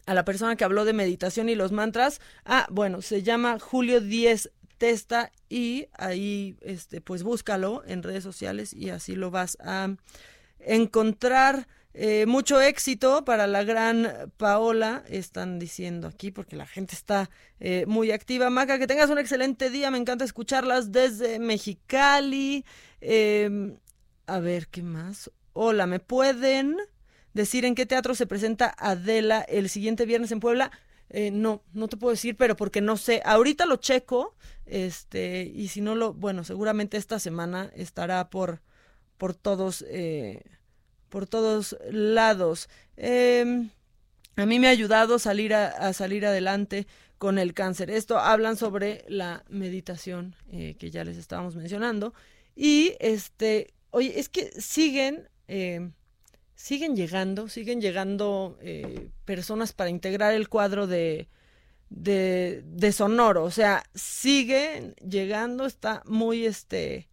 a 0.04 0.12
la 0.12 0.26
persona 0.26 0.56
que 0.56 0.64
habló 0.64 0.84
de 0.84 0.92
meditación 0.92 1.48
y 1.48 1.54
los 1.54 1.72
mantras? 1.72 2.20
Ah, 2.44 2.66
bueno, 2.70 3.00
se 3.00 3.22
llama 3.22 3.58
Julio 3.58 4.02
10 4.02 4.50
testa 4.80 5.30
y 5.50 5.88
ahí 5.92 6.56
este 6.62 7.02
pues 7.02 7.22
búscalo 7.22 7.84
en 7.86 8.02
redes 8.02 8.24
sociales 8.24 8.72
y 8.72 8.88
así 8.88 9.14
lo 9.14 9.30
vas 9.30 9.58
a 9.60 9.94
encontrar 10.58 11.68
eh, 11.92 12.24
mucho 12.26 12.60
éxito 12.60 13.24
para 13.24 13.46
la 13.46 13.62
gran 13.62 14.32
Paola, 14.38 15.04
están 15.08 15.58
diciendo 15.58 16.08
aquí, 16.08 16.30
porque 16.30 16.56
la 16.56 16.66
gente 16.66 16.94
está 16.94 17.28
eh, 17.58 17.84
muy 17.86 18.10
activa. 18.10 18.48
Maca, 18.48 18.78
que 18.78 18.86
tengas 18.86 19.10
un 19.10 19.18
excelente 19.18 19.70
día, 19.70 19.90
me 19.90 19.98
encanta 19.98 20.24
escucharlas 20.24 20.92
desde 20.92 21.38
Mexicali. 21.38 22.64
Em, 23.00 23.76
a 24.26 24.38
ver, 24.38 24.68
¿qué 24.68 24.82
más? 24.82 25.30
Hola, 25.52 25.86
¿me 25.86 25.98
pueden 25.98 26.76
decir 27.34 27.64
en 27.64 27.74
qué 27.74 27.86
teatro 27.86 28.14
se 28.14 28.26
presenta 28.26 28.74
Adela 28.78 29.40
el 29.40 29.68
siguiente 29.68 30.06
viernes 30.06 30.32
en 30.32 30.40
Puebla? 30.40 30.70
Eh, 31.10 31.32
no, 31.32 31.62
no 31.72 31.88
te 31.88 31.96
puedo 31.96 32.12
decir, 32.12 32.36
pero 32.36 32.56
porque 32.56 32.80
no 32.80 32.96
sé. 32.96 33.20
Ahorita 33.24 33.66
lo 33.66 33.76
checo, 33.76 34.36
este, 34.64 35.42
y 35.42 35.68
si 35.68 35.80
no 35.80 35.94
lo, 35.94 36.14
bueno, 36.14 36.44
seguramente 36.44 36.96
esta 36.96 37.18
semana 37.18 37.70
estará 37.74 38.30
por, 38.30 38.62
por 39.18 39.34
todos, 39.34 39.84
eh, 39.88 40.42
por 41.08 41.26
todos 41.26 41.76
lados. 41.90 42.68
Em, 42.96 43.70
a 44.36 44.46
mí 44.46 44.60
me 44.60 44.68
ha 44.68 44.70
ayudado 44.70 45.18
salir 45.18 45.52
a, 45.52 45.92
salir 45.92 46.24
adelante 46.24 46.86
con 47.18 47.38
el 47.38 47.54
cáncer. 47.54 47.90
Esto 47.90 48.18
hablan 48.18 48.56
sobre 48.56 49.04
la 49.08 49.44
meditación 49.48 50.36
eh, 50.52 50.76
que 50.78 50.90
ya 50.90 51.04
les 51.04 51.16
estábamos 51.16 51.56
mencionando. 51.56 52.14
Y 52.54 52.94
este, 53.00 53.74
oye, 53.90 54.18
es 54.20 54.28
que 54.28 54.52
siguen 54.60 55.28
em, 55.48 55.92
siguen 56.60 56.94
llegando, 56.94 57.48
siguen 57.48 57.80
llegando 57.80 58.58
eh, 58.60 59.08
personas 59.24 59.72
para 59.72 59.88
integrar 59.88 60.34
el 60.34 60.50
cuadro 60.50 60.86
de, 60.86 61.26
de, 61.88 62.62
de, 62.66 62.92
Sonoro. 62.92 63.44
O 63.44 63.50
sea, 63.50 63.82
siguen 63.94 64.94
llegando, 64.96 65.64
está 65.64 66.02
muy, 66.04 66.44
este, 66.44 67.08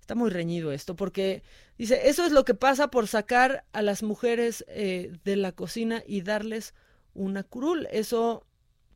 está 0.00 0.16
muy 0.16 0.28
reñido 0.28 0.72
esto, 0.72 0.96
porque 0.96 1.44
dice, 1.78 2.08
eso 2.08 2.26
es 2.26 2.32
lo 2.32 2.44
que 2.44 2.54
pasa 2.54 2.88
por 2.88 3.06
sacar 3.06 3.64
a 3.72 3.80
las 3.80 4.02
mujeres 4.02 4.64
eh, 4.66 5.12
de 5.22 5.36
la 5.36 5.52
cocina 5.52 6.02
y 6.04 6.22
darles 6.22 6.74
una 7.14 7.44
curul. 7.44 7.86
Eso, 7.92 8.44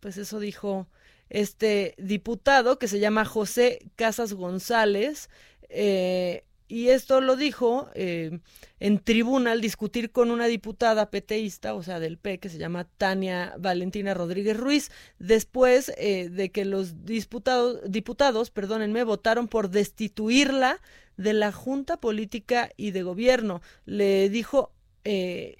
pues 0.00 0.16
eso 0.16 0.40
dijo 0.40 0.88
este 1.30 1.94
diputado 1.98 2.80
que 2.80 2.88
se 2.88 2.98
llama 2.98 3.24
José 3.24 3.78
Casas 3.94 4.32
González. 4.32 5.30
Eh, 5.68 6.42
y 6.66 6.88
esto 6.88 7.20
lo 7.20 7.36
dijo 7.36 7.90
eh, 7.94 8.40
en 8.80 8.98
tribuna 8.98 9.52
al 9.52 9.60
discutir 9.60 10.10
con 10.12 10.30
una 10.30 10.46
diputada 10.46 11.10
peteísta, 11.10 11.74
o 11.74 11.82
sea, 11.82 12.00
del 12.00 12.16
P, 12.16 12.38
que 12.38 12.48
se 12.48 12.58
llama 12.58 12.84
Tania 12.84 13.54
Valentina 13.58 14.14
Rodríguez 14.14 14.56
Ruiz, 14.56 14.90
después 15.18 15.92
eh, 15.98 16.30
de 16.30 16.50
que 16.50 16.64
los 16.64 17.04
diputados, 17.04 17.80
diputados, 17.86 18.50
perdónenme, 18.50 19.04
votaron 19.04 19.46
por 19.48 19.68
destituirla 19.68 20.80
de 21.16 21.34
la 21.34 21.52
Junta 21.52 21.98
Política 21.98 22.70
y 22.76 22.92
de 22.92 23.02
Gobierno. 23.02 23.60
Le 23.84 24.30
dijo, 24.30 24.72
eh, 25.04 25.58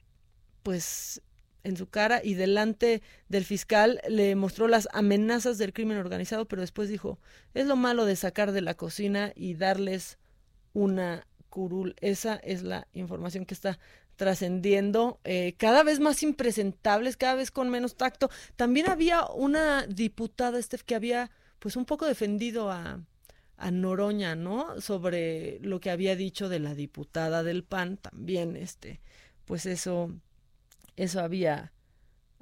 pues, 0.63 1.21
en 1.65 1.77
su 1.77 1.89
cara 1.89 2.21
y 2.25 2.35
delante 2.35 3.03
del 3.29 3.45
fiscal 3.45 4.01
le 4.09 4.37
mostró 4.37 4.69
las 4.69 4.89
amenazas 4.93 5.59
del 5.59 5.73
crimen 5.73 5.99
organizado, 5.99 6.47
pero 6.47 6.63
después 6.63 6.89
dijo, 6.89 7.19
es 7.55 7.67
lo 7.67 7.77
malo 7.77 8.05
de 8.05 8.17
sacar 8.17 8.53
de 8.53 8.61
la 8.61 8.75
cocina 8.75 9.33
y 9.35 9.55
darles 9.55 10.19
una 10.75 11.27
curul. 11.49 11.95
Esa 12.01 12.37
es 12.37 12.63
la 12.63 12.87
información 12.93 13.47
que 13.47 13.55
está 13.55 13.79
trascendiendo, 14.17 15.19
eh, 15.25 15.55
cada 15.57 15.83
vez 15.83 15.99
más 16.01 16.23
impresentables, 16.23 17.17
cada 17.17 17.35
vez 17.35 17.51
con 17.51 17.71
menos 17.71 17.97
tacto. 17.97 18.31
También 18.57 18.89
había 18.89 19.27
una 19.27 19.87
diputada, 19.87 20.61
Steph, 20.61 20.83
que 20.83 20.95
había 20.95 21.31
pues 21.59 21.77
un 21.77 21.85
poco 21.85 22.07
defendido 22.07 22.71
a, 22.71 23.01
a 23.57 23.71
Noroña, 23.71 24.35
¿no? 24.35 24.81
Sobre 24.81 25.59
lo 25.61 25.81
que 25.81 25.91
había 25.91 26.17
dicho 26.17 26.49
de 26.49 26.61
la 26.61 26.75
diputada 26.75 27.43
del 27.43 27.65
PAN, 27.65 27.97
también, 27.97 28.57
este, 28.57 29.01
pues 29.47 29.67
eso, 29.67 30.13
eso 30.97 31.21
había, 31.21 31.73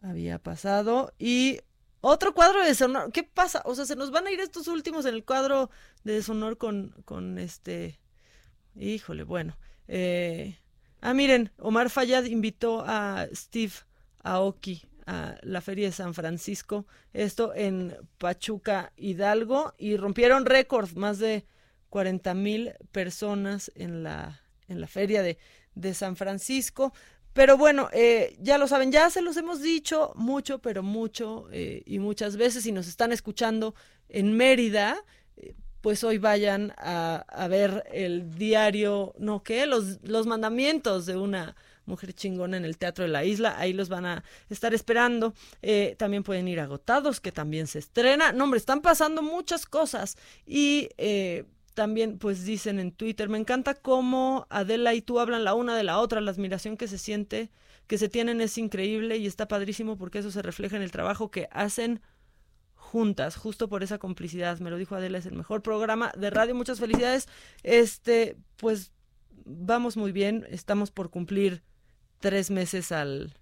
había 0.02 0.38
pasado. 0.38 1.14
Y 1.18 1.60
otro 2.00 2.34
cuadro 2.34 2.60
de 2.60 2.66
deshonor. 2.66 3.12
¿Qué 3.12 3.22
pasa? 3.22 3.62
O 3.64 3.74
sea, 3.74 3.86
se 3.86 3.96
nos 3.96 4.10
van 4.10 4.26
a 4.26 4.32
ir 4.32 4.40
estos 4.40 4.66
últimos 4.68 5.06
en 5.06 5.14
el 5.14 5.24
cuadro 5.24 5.70
de 6.04 6.14
deshonor 6.14 6.58
con, 6.58 6.94
con 7.04 7.38
este. 7.38 8.00
Híjole, 8.76 9.22
bueno. 9.24 9.56
Eh... 9.88 10.58
Ah, 11.04 11.14
miren, 11.14 11.50
Omar 11.58 11.90
Fayad 11.90 12.26
invitó 12.26 12.84
a 12.86 13.26
Steve 13.34 13.72
Aoki 14.22 14.82
a 15.04 15.34
la 15.42 15.60
Feria 15.60 15.86
de 15.86 15.92
San 15.92 16.14
Francisco, 16.14 16.86
esto 17.12 17.52
en 17.56 17.96
Pachuca 18.18 18.92
Hidalgo, 18.96 19.74
y 19.78 19.96
rompieron 19.96 20.46
récord, 20.46 20.92
más 20.94 21.18
de 21.18 21.44
40 21.90 22.34
mil 22.34 22.74
personas 22.92 23.72
en 23.74 24.04
la, 24.04 24.42
en 24.68 24.80
la 24.80 24.86
Feria 24.86 25.24
de, 25.24 25.38
de 25.74 25.92
San 25.92 26.14
Francisco. 26.14 26.92
Pero 27.32 27.56
bueno, 27.56 27.88
eh, 27.92 28.36
ya 28.38 28.56
lo 28.56 28.68
saben, 28.68 28.92
ya 28.92 29.10
se 29.10 29.22
los 29.22 29.36
hemos 29.36 29.60
dicho 29.60 30.12
mucho, 30.14 30.60
pero 30.60 30.84
mucho 30.84 31.48
eh, 31.50 31.82
y 31.84 31.98
muchas 31.98 32.36
veces, 32.36 32.64
y 32.64 32.70
nos 32.70 32.86
están 32.86 33.10
escuchando 33.10 33.74
en 34.08 34.36
Mérida, 34.36 35.02
pues 35.82 36.02
hoy 36.04 36.16
vayan 36.16 36.72
a, 36.78 37.24
a, 37.28 37.48
ver 37.48 37.84
el 37.92 38.34
diario, 38.36 39.14
no, 39.18 39.42
¿qué? 39.42 39.66
Los, 39.66 40.02
los 40.02 40.26
mandamientos 40.26 41.04
de 41.04 41.16
una 41.16 41.54
mujer 41.84 42.14
chingona 42.14 42.56
en 42.56 42.64
el 42.64 42.78
Teatro 42.78 43.04
de 43.04 43.10
la 43.10 43.24
Isla, 43.24 43.58
ahí 43.58 43.74
los 43.74 43.90
van 43.90 44.06
a 44.06 44.24
estar 44.48 44.72
esperando. 44.72 45.34
también 45.98 46.22
pueden 46.22 46.48
ir 46.48 46.60
agotados, 46.60 47.20
que 47.20 47.32
también 47.32 47.66
se 47.66 47.80
estrena. 47.80 48.32
No, 48.32 48.44
hombre, 48.44 48.58
están 48.58 48.80
pasando 48.80 49.20
muchas 49.20 49.66
cosas 49.66 50.16
y 50.46 50.88
también 51.74 52.18
pues 52.18 52.44
dicen 52.44 52.78
en 52.78 52.92
Twitter, 52.92 53.28
me 53.28 53.38
encanta 53.38 53.74
cómo 53.74 54.46
Adela 54.50 54.94
y 54.94 55.02
tú 55.02 55.20
hablan 55.20 55.44
la 55.44 55.54
una 55.54 55.76
de 55.76 55.84
la 55.84 55.98
otra, 55.98 56.20
la 56.20 56.30
admiración 56.30 56.76
que 56.76 56.88
se 56.88 56.98
siente, 56.98 57.50
que 57.86 57.98
se 57.98 58.08
tienen 58.08 58.40
es 58.40 58.58
increíble 58.58 59.16
y 59.16 59.26
está 59.26 59.48
padrísimo 59.48 59.96
porque 59.96 60.18
eso 60.18 60.30
se 60.30 60.42
refleja 60.42 60.76
en 60.76 60.82
el 60.82 60.90
trabajo 60.90 61.30
que 61.30 61.48
hacen 61.50 62.00
juntas, 62.92 63.36
justo 63.36 63.68
por 63.70 63.82
esa 63.82 63.96
complicidad. 63.96 64.60
Me 64.60 64.68
lo 64.68 64.76
dijo 64.76 64.94
Adela, 64.94 65.16
es 65.16 65.24
el 65.24 65.34
mejor 65.34 65.62
programa 65.62 66.12
de 66.14 66.28
radio. 66.28 66.54
Muchas 66.54 66.78
felicidades. 66.78 67.26
Este, 67.62 68.36
pues 68.58 68.92
vamos 69.46 69.96
muy 69.96 70.12
bien, 70.12 70.46
estamos 70.50 70.90
por 70.90 71.08
cumplir 71.08 71.62
tres 72.20 72.50
meses 72.50 72.92
al, 72.92 73.32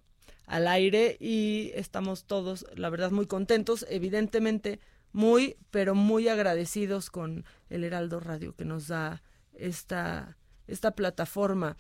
al 0.46 0.68
aire 0.68 1.16
y 1.18 1.72
estamos 1.74 2.26
todos, 2.26 2.64
la 2.76 2.90
verdad, 2.90 3.11
muy 3.11 3.26
contentos. 3.26 3.84
Evidentemente, 3.90 4.78
muy, 5.12 5.57
pero 5.72 5.96
muy 5.96 6.28
agradecidos 6.28 7.11
con 7.11 7.44
el 7.70 7.82
Heraldo 7.82 8.20
Radio 8.20 8.55
que 8.55 8.64
nos 8.64 8.86
da 8.86 9.20
esta, 9.53 10.38
esta 10.68 10.92
plataforma. 10.92 11.76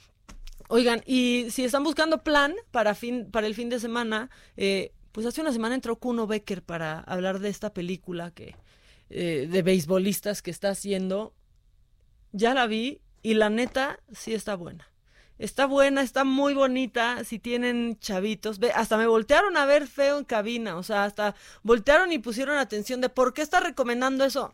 Oigan, 0.68 1.02
y 1.06 1.46
si 1.50 1.64
están 1.64 1.84
buscando 1.84 2.24
plan 2.24 2.52
para, 2.72 2.96
fin, 2.96 3.30
para 3.30 3.46
el 3.46 3.54
fin 3.54 3.68
de 3.68 3.78
semana, 3.78 4.28
eh, 4.56 4.92
pues 5.12 5.26
hace 5.26 5.40
una 5.40 5.52
semana 5.52 5.74
entró 5.74 5.96
Kuno 5.96 6.26
Becker 6.26 6.62
para 6.62 7.00
hablar 7.00 7.38
de 7.38 7.48
esta 7.48 7.72
película 7.72 8.30
que, 8.30 8.56
eh, 9.08 9.48
de 9.50 9.62
beisbolistas 9.62 10.42
que 10.42 10.50
está 10.50 10.70
haciendo. 10.70 11.34
Ya 12.32 12.54
la 12.54 12.66
vi 12.66 13.00
y 13.22 13.34
la 13.34 13.50
neta 13.50 13.98
sí 14.12 14.34
está 14.34 14.54
buena. 14.54 14.86
Está 15.38 15.64
buena, 15.64 16.02
está 16.02 16.24
muy 16.24 16.52
bonita. 16.52 17.24
Si 17.24 17.38
tienen 17.38 17.98
chavitos, 17.98 18.58
ve, 18.58 18.72
hasta 18.72 18.98
me 18.98 19.06
voltearon 19.06 19.56
a 19.56 19.64
ver 19.64 19.86
feo 19.86 20.18
en 20.18 20.24
cabina. 20.24 20.76
O 20.76 20.82
sea, 20.82 21.04
hasta 21.04 21.34
voltearon 21.62 22.12
y 22.12 22.18
pusieron 22.18 22.58
atención 22.58 23.00
de 23.00 23.08
por 23.08 23.32
qué 23.32 23.40
está 23.42 23.58
recomendando 23.58 24.24
eso. 24.24 24.52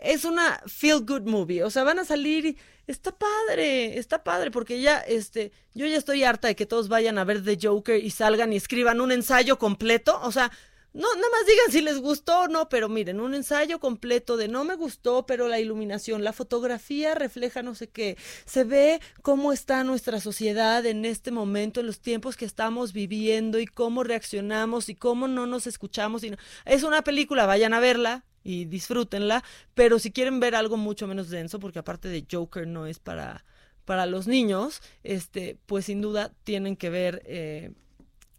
Es 0.00 0.24
una 0.24 0.60
feel 0.66 1.00
good 1.00 1.22
movie. 1.22 1.62
O 1.62 1.70
sea, 1.70 1.84
van 1.84 1.98
a 1.98 2.04
salir 2.04 2.46
y 2.46 2.56
está 2.86 3.12
padre, 3.12 3.98
está 3.98 4.24
padre, 4.24 4.50
porque 4.50 4.80
ya, 4.80 4.98
este, 4.98 5.52
yo 5.74 5.86
ya 5.86 5.96
estoy 5.98 6.24
harta 6.24 6.48
de 6.48 6.56
que 6.56 6.66
todos 6.66 6.88
vayan 6.88 7.18
a 7.18 7.24
ver 7.24 7.44
The 7.44 7.58
Joker 7.60 8.02
y 8.02 8.10
salgan 8.10 8.52
y 8.52 8.56
escriban 8.56 9.00
un 9.00 9.12
ensayo 9.12 9.58
completo. 9.58 10.18
O 10.22 10.32
sea, 10.32 10.50
no, 10.92 11.06
nada 11.14 11.28
más 11.30 11.46
digan 11.46 11.70
si 11.70 11.82
les 11.82 12.00
gustó 12.00 12.40
o 12.40 12.48
no, 12.48 12.68
pero 12.68 12.88
miren, 12.88 13.20
un 13.20 13.34
ensayo 13.34 13.78
completo 13.78 14.36
de 14.36 14.48
no 14.48 14.64
me 14.64 14.74
gustó, 14.74 15.24
pero 15.24 15.46
la 15.46 15.60
iluminación, 15.60 16.24
la 16.24 16.32
fotografía 16.32 17.14
refleja 17.14 17.62
no 17.62 17.76
sé 17.76 17.88
qué, 17.88 18.16
se 18.44 18.64
ve 18.64 19.00
cómo 19.22 19.52
está 19.52 19.84
nuestra 19.84 20.20
sociedad 20.20 20.84
en 20.86 21.04
este 21.04 21.30
momento, 21.30 21.78
en 21.78 21.86
los 21.86 22.00
tiempos 22.00 22.36
que 22.36 22.44
estamos 22.44 22.92
viviendo 22.92 23.60
y 23.60 23.66
cómo 23.66 24.02
reaccionamos 24.02 24.88
y 24.88 24.96
cómo 24.96 25.28
no 25.28 25.46
nos 25.46 25.68
escuchamos. 25.68 26.24
Y 26.24 26.34
Es 26.64 26.82
una 26.82 27.02
película, 27.02 27.46
vayan 27.46 27.72
a 27.72 27.80
verla 27.80 28.24
y 28.42 28.64
disfrútenla, 28.64 29.44
pero 29.74 29.98
si 29.98 30.10
quieren 30.10 30.40
ver 30.40 30.54
algo 30.54 30.76
mucho 30.76 31.06
menos 31.06 31.28
denso, 31.30 31.60
porque 31.60 31.78
aparte 31.78 32.08
de 32.08 32.26
Joker 32.30 32.66
no 32.66 32.86
es 32.86 32.98
para, 32.98 33.44
para 33.84 34.06
los 34.06 34.26
niños, 34.26 34.82
este, 35.02 35.58
pues 35.66 35.86
sin 35.86 36.00
duda 36.00 36.32
tienen 36.44 36.76
que 36.76 36.90
ver 36.90 37.22
eh, 37.26 37.72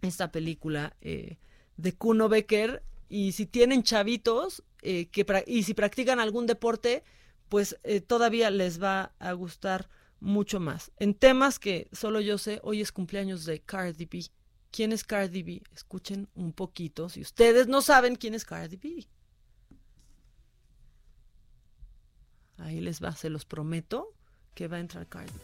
esta 0.02 0.32
película. 0.32 0.96
Eh, 1.02 1.38
de 1.82 1.94
Kuno 1.94 2.30
Becker 2.30 2.84
y 3.10 3.34
si 3.34 3.46
tienen 3.46 3.84
chavitos 3.84 4.64
eh, 4.82 5.08
que, 5.08 5.26
y 5.48 5.64
si 5.64 5.74
practican 5.74 6.20
algún 6.20 6.48
deporte, 6.48 7.04
pues 7.50 7.78
eh, 7.84 8.02
todavía 8.02 8.50
les 8.50 8.82
va 8.82 9.14
a 9.20 9.34
gustar 9.34 9.90
mucho 10.20 10.60
más. 10.60 10.92
En 10.98 11.14
temas 11.14 11.60
que 11.60 11.90
solo 11.92 12.22
yo 12.22 12.38
sé, 12.38 12.60
hoy 12.64 12.82
es 12.82 12.92
cumpleaños 12.92 13.46
de 13.46 13.60
Cardi 13.60 14.06
B. 14.06 14.26
¿Quién 14.72 14.94
es 14.94 15.04
Cardi 15.04 15.44
B? 15.44 15.62
Escuchen 15.74 16.30
un 16.36 16.54
poquito 16.54 17.10
si 17.10 17.22
ustedes 17.22 17.68
no 17.68 17.82
saben 17.82 18.16
quién 18.16 18.34
es 18.34 18.46
Cardi 18.46 18.78
B. 18.78 19.08
Ahí 22.64 22.80
les 22.80 23.00
va, 23.02 23.12
se 23.16 23.30
los 23.30 23.46
prometo 23.46 24.14
que 24.54 24.68
va 24.68 24.78
a 24.78 24.80
entrar 24.80 25.08
Cardi 25.08 25.32
B. 25.32 25.40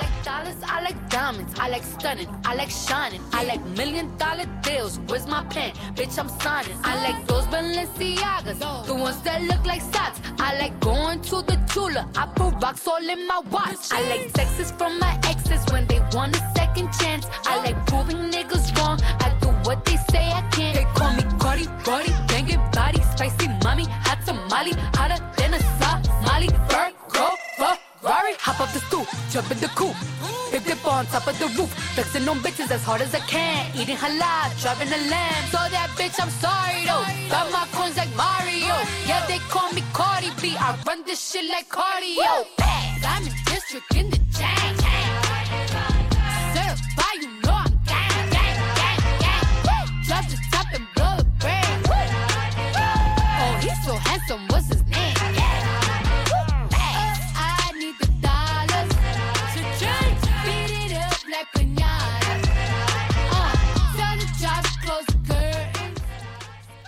Like 0.00 0.24
dollars, 0.24 0.62
I 0.62 0.80
like 0.82 1.10
diamonds, 1.10 1.58
I 1.58 1.68
like 1.68 1.82
stunning, 1.82 2.28
I 2.44 2.54
like 2.54 2.70
shining, 2.70 3.20
I 3.32 3.44
like 3.44 3.64
million 3.76 4.16
dollar 4.16 4.46
deals. 4.62 4.98
Where's 5.08 5.26
my 5.26 5.42
pen? 5.44 5.72
Bitch, 5.94 6.18
I'm 6.18 6.28
signing. 6.40 6.76
I 6.84 6.94
like 7.02 7.26
those 7.26 7.46
Balenciagas, 7.46 8.86
the 8.86 8.94
ones 8.94 9.20
that 9.22 9.42
look 9.42 9.64
like 9.66 9.82
socks. 9.82 10.20
I 10.38 10.56
like 10.58 10.78
going 10.80 11.20
to 11.22 11.42
the 11.42 11.58
Tula, 11.72 12.08
I 12.16 12.26
put 12.26 12.54
rocks 12.62 12.86
all 12.86 13.08
in 13.08 13.26
my 13.26 13.40
watch. 13.50 13.90
I 13.90 14.02
like 14.08 14.32
texts 14.32 14.72
from 14.78 14.98
my 14.98 15.18
exes 15.24 15.64
when 15.72 15.86
they 15.86 16.00
want 16.12 16.36
a 16.36 16.52
second 16.56 16.92
chance. 17.00 17.26
I 17.46 17.56
like 17.64 17.86
proving 17.86 18.30
niggas 18.30 18.76
wrong. 18.78 19.00
I 19.02 19.36
do 19.40 19.48
what 19.68 19.84
they 19.84 19.96
say 20.10 20.30
I 20.30 20.42
can't. 20.52 20.76
They 20.76 20.84
call 20.94 21.12
me 21.14 21.24
Cardi, 21.66 21.84
Cardi, 21.84 22.12
banging 22.28 22.70
body, 22.72 23.02
spicy 23.12 23.48
mommy, 23.62 23.84
hot 23.84 24.24
tamale, 24.24 24.72
hotter 24.94 25.20
than 25.36 25.54
a 25.54 25.60
Somali. 25.78 26.48
Virgo, 26.68 27.28
Rari, 28.02 28.34
hop 28.38 28.60
up 28.60 28.72
the 28.72 28.80
stoop, 28.80 29.06
jump 29.30 29.50
in 29.50 29.58
the 29.60 29.68
coop. 29.68 29.94
Big 30.50 30.64
dip 30.64 30.84
on 30.86 31.06
top 31.06 31.26
of 31.26 31.38
the 31.38 31.46
roof. 31.58 31.70
Flexing 31.94 32.28
on 32.28 32.38
bitches 32.38 32.70
as 32.70 32.82
hard 32.82 33.02
as 33.02 33.14
I 33.14 33.20
can. 33.20 33.70
Eating 33.76 33.96
halal, 33.96 34.48
driving 34.60 34.88
a 34.88 35.10
lamb. 35.10 35.44
So 35.50 35.58
that 35.58 35.90
bitch, 35.96 36.18
I'm 36.20 36.30
sorry 36.30 36.84
though. 36.88 37.04
Got 37.28 37.52
my 37.52 37.66
coins 37.72 37.96
like 37.96 38.14
Mario. 38.16 38.74
Yeah, 39.06 39.24
they 39.26 39.38
call 39.50 39.70
me 39.72 39.82
Cardi 39.92 40.30
B. 40.40 40.56
I 40.58 40.76
run 40.86 41.04
this 41.04 41.20
shit 41.30 41.48
like 41.50 41.68
cardio. 41.68 42.46
I'm 43.04 43.26
in 43.26 43.34
district 43.44 43.94
in 43.96 44.10
the 44.10 44.18
chain. 44.32 44.89
Name? 54.10 55.10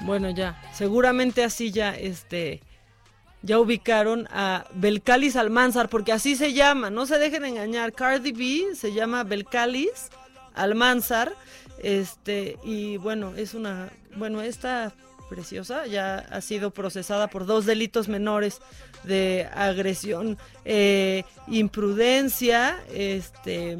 Bueno, 0.04 0.30
ya, 0.30 0.60
seguramente 0.74 1.44
así 1.44 1.70
ya, 1.70 1.96
este, 1.96 2.60
ya 3.42 3.58
ubicaron 3.60 4.28
a 4.30 4.64
Belcalis 4.74 5.36
Almanzar, 5.36 5.88
porque 5.88 6.12
así 6.12 6.34
se 6.36 6.52
llama, 6.52 6.90
no 6.90 7.06
se 7.06 7.18
dejen 7.18 7.44
engañar, 7.44 7.92
Cardi 7.92 8.32
B 8.32 8.74
se 8.74 8.92
llama 8.92 9.22
Belcalis 9.22 10.10
Almanzar, 10.54 11.34
este, 11.82 12.58
y 12.64 12.96
bueno, 12.98 13.34
es 13.36 13.54
una, 13.54 13.90
bueno, 14.16 14.42
esta 14.42 14.92
preciosa 15.32 15.86
ya 15.86 16.18
ha 16.18 16.40
sido 16.42 16.72
procesada 16.72 17.28
por 17.28 17.46
dos 17.46 17.64
delitos 17.64 18.06
menores 18.06 18.60
de 19.02 19.48
agresión, 19.54 20.36
eh, 20.66 21.24
imprudencia, 21.48 22.78
este, 22.92 23.78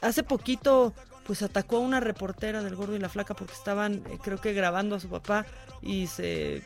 hace 0.00 0.22
poquito 0.22 0.94
pues 1.26 1.42
atacó 1.42 1.76
a 1.76 1.80
una 1.80 2.00
reportera 2.00 2.62
del 2.62 2.74
Gordo 2.74 2.96
y 2.96 2.98
la 2.98 3.10
Flaca 3.10 3.34
porque 3.34 3.52
estaban, 3.52 3.96
eh, 4.10 4.18
creo 4.22 4.40
que 4.40 4.54
grabando 4.54 4.96
a 4.96 5.00
su 5.00 5.08
papá 5.08 5.44
y 5.82 6.06
se, 6.06 6.62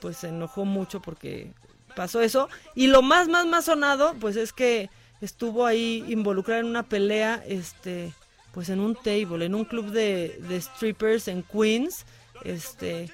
pues 0.00 0.16
se 0.16 0.28
enojó 0.28 0.64
mucho 0.64 1.00
porque 1.00 1.52
pasó 1.94 2.20
eso. 2.20 2.48
Y 2.74 2.88
lo 2.88 3.02
más, 3.02 3.28
más, 3.28 3.46
más 3.46 3.66
sonado, 3.66 4.14
pues 4.20 4.36
es 4.36 4.52
que 4.52 4.90
estuvo 5.20 5.64
ahí 5.64 6.04
involucrada 6.08 6.60
en 6.60 6.66
una 6.66 6.82
pelea, 6.84 7.42
este, 7.46 8.12
pues 8.52 8.68
en 8.68 8.80
un 8.80 8.94
table, 8.94 9.44
en 9.44 9.54
un 9.54 9.64
club 9.64 9.90
de, 9.90 10.40
de 10.48 10.60
strippers 10.60 11.28
en 11.28 11.42
Queens, 11.42 12.04
este, 12.44 13.10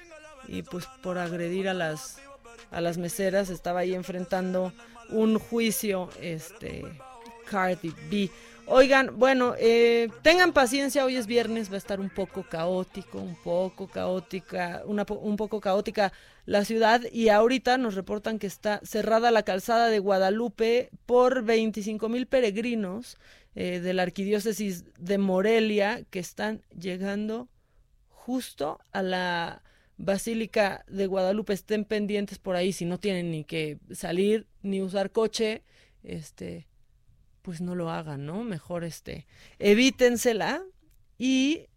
y 0.53 0.61
pues 0.61 0.85
por 1.01 1.17
agredir 1.17 1.67
a 1.67 1.73
las, 1.73 2.19
a 2.69 2.79
las 2.79 2.97
meseras 2.97 3.49
estaba 3.49 3.79
ahí 3.79 3.95
enfrentando 3.95 4.71
un 5.09 5.39
juicio, 5.39 6.09
este, 6.21 6.83
Cardi 7.49 7.93
B. 8.09 8.29
Oigan, 8.67 9.17
bueno, 9.19 9.55
eh, 9.57 10.09
tengan 10.21 10.53
paciencia, 10.53 11.03
hoy 11.03 11.17
es 11.17 11.27
viernes, 11.27 11.69
va 11.69 11.75
a 11.75 11.77
estar 11.77 11.99
un 11.99 12.09
poco 12.09 12.43
caótico, 12.43 13.17
un 13.17 13.35
poco 13.35 13.87
caótica, 13.87 14.83
una, 14.85 15.05
un 15.09 15.35
poco 15.35 15.59
caótica 15.59 16.13
la 16.45 16.63
ciudad 16.63 17.01
y 17.11 17.29
ahorita 17.29 17.77
nos 17.77 17.95
reportan 17.95 18.39
que 18.39 18.47
está 18.47 18.79
cerrada 18.83 19.31
la 19.31 19.43
calzada 19.43 19.87
de 19.87 19.99
Guadalupe 19.99 20.91
por 21.05 21.43
25 21.43 22.07
mil 22.09 22.27
peregrinos 22.27 23.17
eh, 23.55 23.79
de 23.79 23.93
la 23.93 24.03
arquidiócesis 24.03 24.85
de 24.97 25.17
Morelia 25.17 26.03
que 26.09 26.19
están 26.19 26.61
llegando 26.77 27.49
justo 28.09 28.79
a 28.93 29.01
la 29.01 29.61
Basílica 29.97 30.83
de 30.87 31.07
Guadalupe. 31.07 31.53
Estén 31.53 31.85
pendientes 31.85 32.39
por 32.39 32.55
ahí 32.55 32.73
si 32.73 32.85
no 32.85 32.99
tienen 32.99 33.31
ni 33.31 33.43
que 33.43 33.79
salir 33.91 34.47
ni 34.61 34.81
usar 34.81 35.11
coche, 35.11 35.63
este 36.03 36.67
pues 37.43 37.61
no 37.61 37.75
lo 37.75 37.91
hagan, 37.91 38.25
¿no? 38.25 38.43
Mejor 38.43 38.83
este, 38.83 39.27
evítensela 39.59 40.63
y 41.19 41.67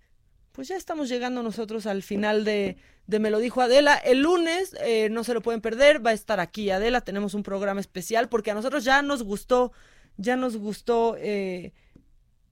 pues 0.53 0.69
ya 0.69 0.77
estamos 0.77 1.11
llegando 1.11 1.43
nosotros 1.43 1.87
al 1.87 2.03
final 2.03 2.45
de, 2.45 2.79
de 3.07 3.19
Me 3.19 3.31
lo 3.31 3.41
dijo 3.41 3.61
Adela. 3.61 3.97
El 3.97 4.23
lunes, 4.23 4.75
eh, 4.81 5.09
no 5.11 5.25
se 5.25 5.35
lo 5.35 5.43
pueden 5.43 5.61
perder, 5.61 6.07
va 6.07 6.11
a 6.11 6.15
estar 6.15 6.41
aquí 6.41 6.71
Adela, 6.71 7.03
tenemos 7.03 7.35
un 7.35 7.43
programa 7.43 7.81
especial 7.81 8.29
porque 8.31 8.53
a 8.53 8.55
nosotros 8.55 8.85
ya 8.85 9.03
nos 9.03 9.23
gustó, 9.25 9.73
ya 10.17 10.37
nos 10.37 10.57
gustó, 10.57 11.17
eh, 11.19 11.73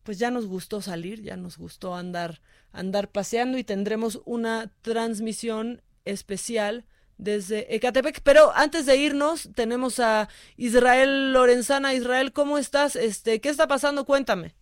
pues 0.05 0.19
ya 0.19 0.31
nos 0.31 0.47
gustó 0.47 0.81
salir, 0.81 1.23
ya 1.23 1.37
nos 1.37 1.59
gustó 1.59 1.95
andar, 1.95 2.41
andar 2.73 3.09
paseando 3.09 3.59
y 3.59 3.65
tendremos 3.65 4.21
una 4.25 4.71
transmisión 4.83 5.83
especial 6.05 6.85
desde 7.19 7.75
Ecatepec. 7.75 8.21
Pero 8.23 8.53
antes 8.55 8.87
de 8.87 8.97
irnos, 8.97 9.51
tenemos 9.55 9.99
a 9.99 10.29
Israel 10.57 11.33
Lorenzana. 11.33 11.95
Israel, 11.95 12.33
¿cómo 12.33 12.59
estás? 12.59 12.97
Este, 12.97 13.41
¿Qué 13.41 13.49
está 13.49 13.67
pasando? 13.67 14.05
Cuéntame. 14.05 14.53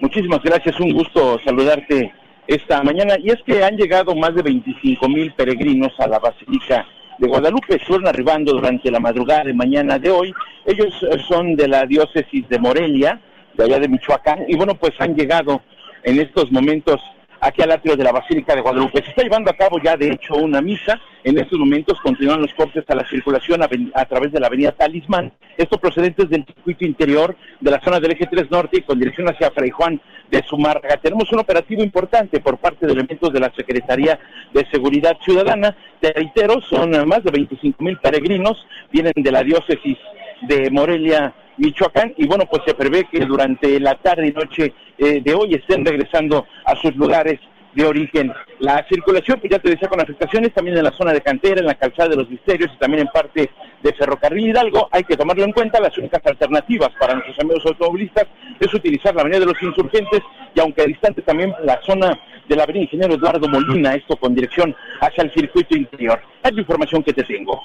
Muchísimas 0.00 0.42
gracias, 0.42 0.80
un 0.80 0.92
gusto 0.92 1.38
saludarte 1.44 2.12
esta 2.46 2.82
mañana. 2.82 3.14
Y 3.22 3.30
es 3.30 3.38
que 3.46 3.62
han 3.62 3.76
llegado 3.76 4.14
más 4.14 4.34
de 4.34 4.42
25 4.42 5.08
mil 5.08 5.32
peregrinos 5.34 5.92
a 5.98 6.08
la 6.08 6.18
Basílica 6.18 6.86
de 7.18 7.28
Guadalupe. 7.28 7.76
Estuvieron 7.76 8.08
arribando 8.08 8.52
durante 8.52 8.90
la 8.90 8.98
madrugada 8.98 9.44
de 9.44 9.54
mañana 9.54 9.98
de 9.98 10.10
hoy. 10.10 10.34
Ellos 10.64 10.92
eh, 11.02 11.18
son 11.28 11.54
de 11.54 11.68
la 11.68 11.84
diócesis 11.86 12.48
de 12.48 12.58
Morelia, 12.58 13.20
de 13.54 13.64
allá 13.64 13.78
de 13.78 13.88
Michoacán, 13.88 14.44
y 14.48 14.56
bueno, 14.56 14.74
pues 14.74 14.92
han 14.98 15.14
llegado 15.14 15.62
en 16.02 16.20
estos 16.20 16.50
momentos 16.50 17.00
aquí 17.40 17.62
al 17.62 17.72
atrio 17.72 17.96
de 17.96 18.04
la 18.04 18.12
Basílica 18.12 18.54
de 18.54 18.60
Guadalupe. 18.60 19.02
Se 19.02 19.10
está 19.10 19.22
llevando 19.22 19.50
a 19.50 19.56
cabo 19.56 19.78
ya, 19.82 19.96
de 19.96 20.12
hecho, 20.12 20.34
una 20.34 20.60
misa. 20.60 21.00
En 21.24 21.38
estos 21.38 21.58
momentos 21.58 21.98
continúan 22.00 22.40
los 22.40 22.52
cortes 22.54 22.84
a 22.88 22.94
la 22.94 23.06
circulación 23.08 23.62
a, 23.62 24.04
través 24.06 24.32
de 24.32 24.40
la 24.40 24.46
avenida 24.46 24.72
Talismán. 24.72 25.32
Esto 25.56 25.78
procedentes 25.78 26.28
del 26.28 26.44
circuito 26.46 26.84
interior 26.84 27.36
de 27.60 27.70
la 27.70 27.80
zona 27.80 28.00
del 28.00 28.12
eje 28.12 28.26
3 28.30 28.50
Norte 28.50 28.78
y 28.78 28.82
con 28.82 28.98
dirección 28.98 29.28
hacia 29.28 29.50
Fray 29.50 29.70
Juan 29.70 30.00
de 30.30 30.42
Zumárraga. 30.48 30.96
Tenemos 30.96 31.30
un 31.32 31.40
operativo 31.40 31.82
importante 31.82 32.40
por 32.40 32.58
parte 32.58 32.86
de 32.86 32.92
elementos 32.92 33.32
de 33.32 33.40
la 33.40 33.52
Secretaría 33.54 34.18
de 34.52 34.66
Seguridad 34.70 35.16
Ciudadana. 35.24 35.76
Te 36.00 36.12
reitero, 36.12 36.60
son 36.62 36.90
más 37.06 37.22
de 37.24 37.30
25 37.30 37.82
mil 37.82 37.98
peregrinos, 37.98 38.56
vienen 38.90 39.12
de 39.16 39.32
la 39.32 39.42
diócesis 39.42 39.98
de 40.42 40.70
Morelia, 40.70 41.34
Michoacán, 41.60 42.14
y 42.16 42.26
bueno, 42.26 42.46
pues 42.50 42.62
se 42.66 42.74
prevé 42.74 43.04
que 43.04 43.20
durante 43.26 43.78
la 43.78 43.94
tarde 43.96 44.28
y 44.28 44.32
noche 44.32 44.72
eh, 44.96 45.20
de 45.22 45.34
hoy 45.34 45.54
estén 45.54 45.84
regresando 45.84 46.46
a 46.64 46.74
sus 46.76 46.96
lugares 46.96 47.38
de 47.74 47.84
origen. 47.84 48.32
La 48.60 48.84
circulación, 48.88 49.38
pues 49.38 49.52
ya 49.52 49.58
te 49.58 49.68
decía, 49.68 49.88
con 49.88 50.00
afectaciones 50.00 50.54
también 50.54 50.78
en 50.78 50.84
la 50.84 50.92
zona 50.92 51.12
de 51.12 51.20
cantera, 51.20 51.60
en 51.60 51.66
la 51.66 51.74
calzada 51.74 52.08
de 52.08 52.16
los 52.16 52.30
misterios 52.30 52.70
y 52.74 52.78
también 52.78 53.02
en 53.02 53.08
parte 53.08 53.50
de 53.82 53.92
Ferrocarril 53.92 54.48
Hidalgo, 54.48 54.88
hay 54.90 55.04
que 55.04 55.16
tomarlo 55.16 55.44
en 55.44 55.52
cuenta. 55.52 55.80
Las 55.80 55.96
únicas 55.98 56.24
alternativas 56.24 56.90
para 56.98 57.14
nuestros 57.14 57.38
amigos 57.38 57.64
automovilistas 57.66 58.26
es 58.58 58.72
utilizar 58.72 59.14
la 59.14 59.20
avenida 59.20 59.40
de 59.40 59.46
los 59.46 59.62
insurgentes 59.62 60.20
y 60.54 60.60
aunque 60.60 60.86
distante 60.86 61.20
también 61.22 61.54
la 61.62 61.78
zona 61.82 62.18
de 62.48 62.56
la 62.56 62.64
avenida 62.64 62.84
Ingeniero 62.84 63.14
Eduardo 63.14 63.46
Molina, 63.48 63.94
esto 63.94 64.16
con 64.16 64.34
dirección 64.34 64.74
hacia 65.00 65.24
el 65.24 65.32
circuito 65.34 65.76
interior. 65.76 66.20
Es 66.42 66.54
la 66.54 66.60
información 66.60 67.02
que 67.02 67.12
te 67.12 67.22
tengo. 67.22 67.62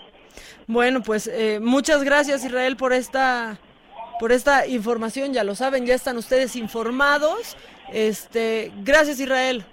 Bueno, 0.67 1.01
pues 1.01 1.27
eh, 1.27 1.59
muchas 1.61 2.03
gracias 2.03 2.43
Israel 2.43 2.75
por 2.75 2.91
esta 2.91 3.57
por 4.19 4.31
esta 4.31 4.67
información, 4.67 5.33
ya 5.33 5.43
lo 5.43 5.55
saben, 5.55 5.85
ya 5.85 5.95
están 5.95 6.17
ustedes 6.17 6.55
informados. 6.55 7.57
Este, 7.91 8.71
gracias 8.83 9.19
Israel. 9.19 9.65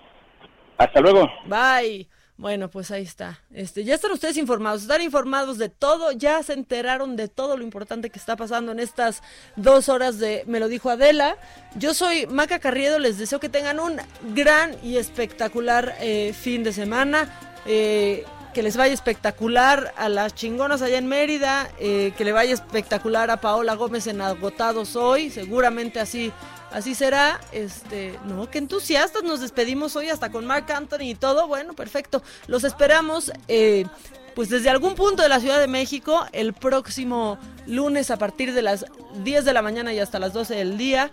Hasta 0.79 1.01
luego. 1.01 1.29
Bye. 1.47 2.09
Bueno, 2.43 2.69
pues 2.69 2.91
ahí 2.91 3.03
está. 3.03 3.41
Este, 3.53 3.85
ya 3.85 3.95
están 3.95 4.11
ustedes 4.11 4.37
informados, 4.37 4.83
están 4.83 5.01
informados 5.01 5.59
de 5.59 5.69
todo, 5.69 6.11
ya 6.11 6.43
se 6.43 6.55
enteraron 6.55 7.15
de 7.15 7.29
todo 7.29 7.57
lo 7.57 7.63
importante 7.63 8.11
que 8.11 8.19
está 8.19 8.35
pasando 8.35 8.73
en 8.73 8.81
estas 8.81 9.23
dos 9.55 9.89
horas 9.89 10.19
de 10.19 10.43
Me 10.49 10.59
lo 10.59 10.67
dijo 10.67 10.91
Adela. 10.91 11.37
Yo 11.77 11.95
soy 11.95 12.27
Maca 12.27 12.59
Carriedo, 12.59 12.99
les 12.99 13.19
deseo 13.19 13.39
que 13.39 13.49
tengan 13.49 13.79
un 13.79 14.01
gran 14.35 14.75
y 14.83 14.97
espectacular 14.97 15.95
eh, 16.01 16.33
fin 16.33 16.65
de 16.65 16.73
semana. 16.73 17.29
Eh, 17.65 18.25
que 18.53 18.63
les 18.63 18.77
vaya 18.77 18.93
espectacular 18.93 19.95
a 19.97 20.09
las 20.09 20.35
chingonas 20.35 20.83
allá 20.83 20.99
en 20.99 21.07
Mérida, 21.07 21.71
eh, 21.79 22.13
que 22.17 22.25
le 22.25 22.33
vaya 22.33 22.53
espectacular 22.53 23.31
a 23.31 23.41
Paola 23.41 23.75
Gómez 23.75 24.07
en 24.07 24.21
Agotados 24.21 24.97
hoy, 24.97 25.31
seguramente 25.31 26.01
así, 26.01 26.33
así 26.71 26.95
será. 26.95 27.41
Este, 27.53 28.19
no, 28.25 28.51
qué 28.51 28.59
entusiastas, 28.59 29.23
nos 29.23 29.41
despedimos 29.41 29.97
hoy 29.97 30.11
hasta 30.11 30.31
con 30.31 30.47
Mark 30.47 30.71
Anthony 30.71 31.03
y 31.03 31.15
todo, 31.15 31.47
bueno, 31.47 31.75
perfecto. 31.75 32.23
Los 32.47 32.65
esperamos, 32.65 33.33
eh, 33.49 33.87
pues 34.35 34.51
desde 34.51 34.71
algún 34.71 34.95
punto 34.95 35.23
de 35.23 35.29
la 35.29 35.41
Ciudad 35.41 35.61
de 35.61 35.69
México, 35.69 36.27
el 36.33 36.53
próximo 36.53 37.39
lunes 37.67 38.11
a 38.11 38.19
partir 38.19 38.53
de 38.53 38.63
las 38.63 38.85
10 39.25 39.45
de 39.45 39.53
la 39.53 39.63
mañana 39.63 39.93
y 39.93 39.99
hasta 39.99 40.19
las 40.19 40.33
12 40.33 40.55
del 40.55 40.77
día, 40.77 41.11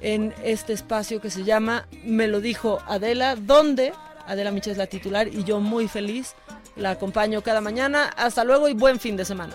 en 0.00 0.32
este 0.44 0.72
espacio 0.72 1.20
que 1.20 1.30
se 1.30 1.44
llama 1.44 1.86
Me 2.04 2.28
lo 2.28 2.40
dijo 2.40 2.78
Adela, 2.86 3.36
donde 3.36 3.92
Adela 4.26 4.50
Micha 4.50 4.70
es 4.70 4.76
la 4.76 4.86
titular 4.86 5.28
y 5.28 5.42
yo 5.44 5.58
muy 5.58 5.88
feliz 5.88 6.34
la 6.78 6.90
acompaño 6.90 7.42
cada 7.42 7.60
mañana. 7.60 8.10
Hasta 8.16 8.44
luego 8.44 8.68
y 8.68 8.74
buen 8.74 8.98
fin 8.98 9.16
de 9.16 9.24
semana. 9.24 9.54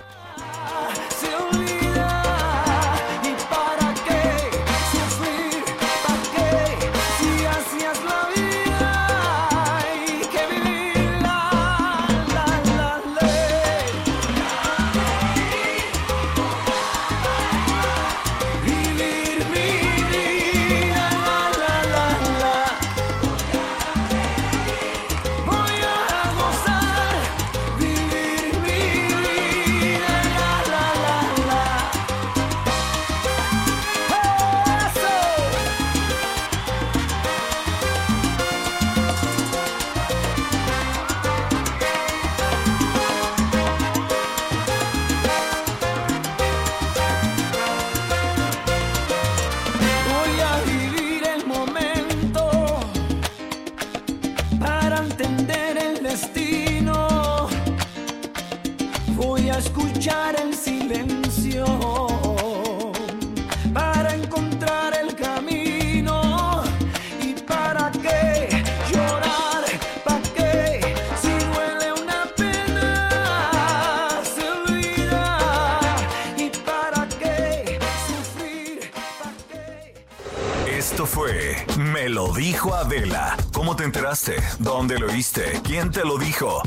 ¿Dónde 84.60 85.00
lo 85.00 85.08
oíste? 85.08 85.62
¿Quién 85.64 85.90
te 85.90 86.04
lo 86.04 86.18
dijo? 86.18 86.62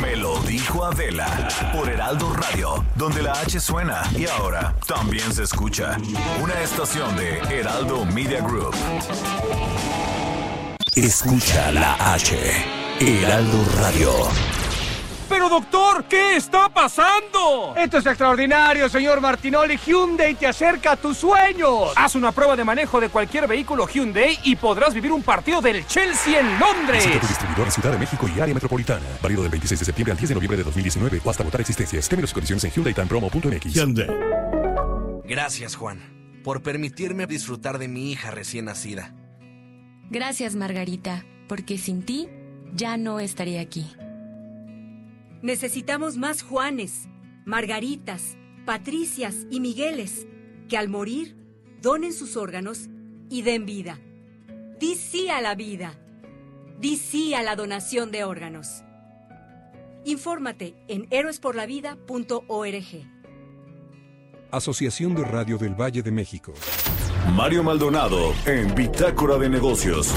Me 0.00 0.14
lo 0.16 0.38
dijo 0.40 0.84
Adela 0.84 1.48
por 1.72 1.88
Heraldo 1.88 2.32
Radio, 2.32 2.84
donde 2.94 3.22
la 3.22 3.32
H 3.32 3.58
suena 3.58 4.02
y 4.16 4.26
ahora 4.26 4.74
también 4.86 5.32
se 5.32 5.42
escucha. 5.42 5.96
Una 6.40 6.60
estación 6.60 7.16
de 7.16 7.38
Heraldo 7.50 8.04
Media 8.04 8.40
Group. 8.40 8.74
Escucha 10.94 11.72
la 11.72 11.94
H. 12.14 12.36
Heraldo 13.00 13.64
Radio. 13.76 14.53
Pero 15.44 15.60
doctor, 15.60 16.04
¿qué 16.04 16.36
está 16.36 16.70
pasando? 16.70 17.74
Esto 17.76 17.98
es 17.98 18.06
extraordinario, 18.06 18.88
señor 18.88 19.20
Martinoli. 19.20 19.76
Hyundai 19.76 20.34
te 20.36 20.46
acerca 20.46 20.92
a 20.92 20.96
tus 20.96 21.18
sueños. 21.18 21.92
Haz 21.96 22.14
una 22.14 22.32
prueba 22.32 22.56
de 22.56 22.64
manejo 22.64 22.98
de 22.98 23.10
cualquier 23.10 23.46
vehículo 23.46 23.86
Hyundai 23.86 24.38
y 24.44 24.56
podrás 24.56 24.94
vivir 24.94 25.12
un 25.12 25.22
partido 25.22 25.60
del 25.60 25.86
Chelsea 25.86 26.40
en 26.40 26.58
Londres. 26.58 27.04
Visita 27.04 27.20
tu 27.20 27.26
distribuidor 27.26 27.66
en 27.66 27.72
Ciudad 27.72 27.92
de 27.92 27.98
México 27.98 28.26
y 28.34 28.40
área 28.40 28.54
metropolitana. 28.54 29.04
Válido 29.22 29.42
del 29.42 29.50
26 29.50 29.80
de 29.80 29.84
septiembre 29.84 30.12
al 30.12 30.18
10 30.18 30.28
de 30.30 30.34
noviembre 30.34 30.56
de 30.56 30.64
2019 30.64 31.20
o 31.22 31.30
hasta 31.30 31.44
votar 31.44 31.60
existencias. 31.60 32.08
Términos 32.08 32.30
y 32.30 32.34
condiciones 32.34 32.64
en 32.64 32.70
HyundaiTimePromo.mx. 32.70 33.74
Hyundai. 33.74 34.06
Gracias, 35.24 35.76
Juan, 35.76 36.00
por 36.42 36.62
permitirme 36.62 37.26
disfrutar 37.26 37.76
de 37.76 37.88
mi 37.88 38.10
hija 38.10 38.30
recién 38.30 38.64
nacida. 38.64 39.12
Gracias, 40.08 40.54
Margarita, 40.54 41.26
porque 41.48 41.76
sin 41.76 42.02
ti 42.02 42.30
ya 42.72 42.96
no 42.96 43.20
estaría 43.20 43.60
aquí. 43.60 43.94
Necesitamos 45.44 46.16
más 46.16 46.42
Juanes, 46.42 47.08
Margaritas, 47.44 48.38
Patricias 48.64 49.46
y 49.50 49.60
Migueles 49.60 50.26
que 50.70 50.78
al 50.78 50.88
morir 50.88 51.36
donen 51.82 52.14
sus 52.14 52.38
órganos 52.38 52.88
y 53.28 53.42
den 53.42 53.66
vida. 53.66 54.00
Di 54.80 54.94
sí 54.94 55.28
a 55.28 55.42
la 55.42 55.54
vida. 55.54 56.00
Di 56.80 56.96
sí 56.96 57.34
a 57.34 57.42
la 57.42 57.56
donación 57.56 58.10
de 58.10 58.24
órganos. 58.24 58.84
Infórmate 60.06 60.76
en 60.88 61.06
héroesporlavida.org. 61.10 63.10
Asociación 64.50 65.14
de 65.14 65.24
Radio 65.24 65.58
del 65.58 65.78
Valle 65.78 66.02
de 66.02 66.10
México. 66.10 66.54
Mario 67.34 67.62
Maldonado 67.62 68.32
en 68.46 68.74
Bitácora 68.74 69.36
de 69.36 69.50
Negocios. 69.50 70.10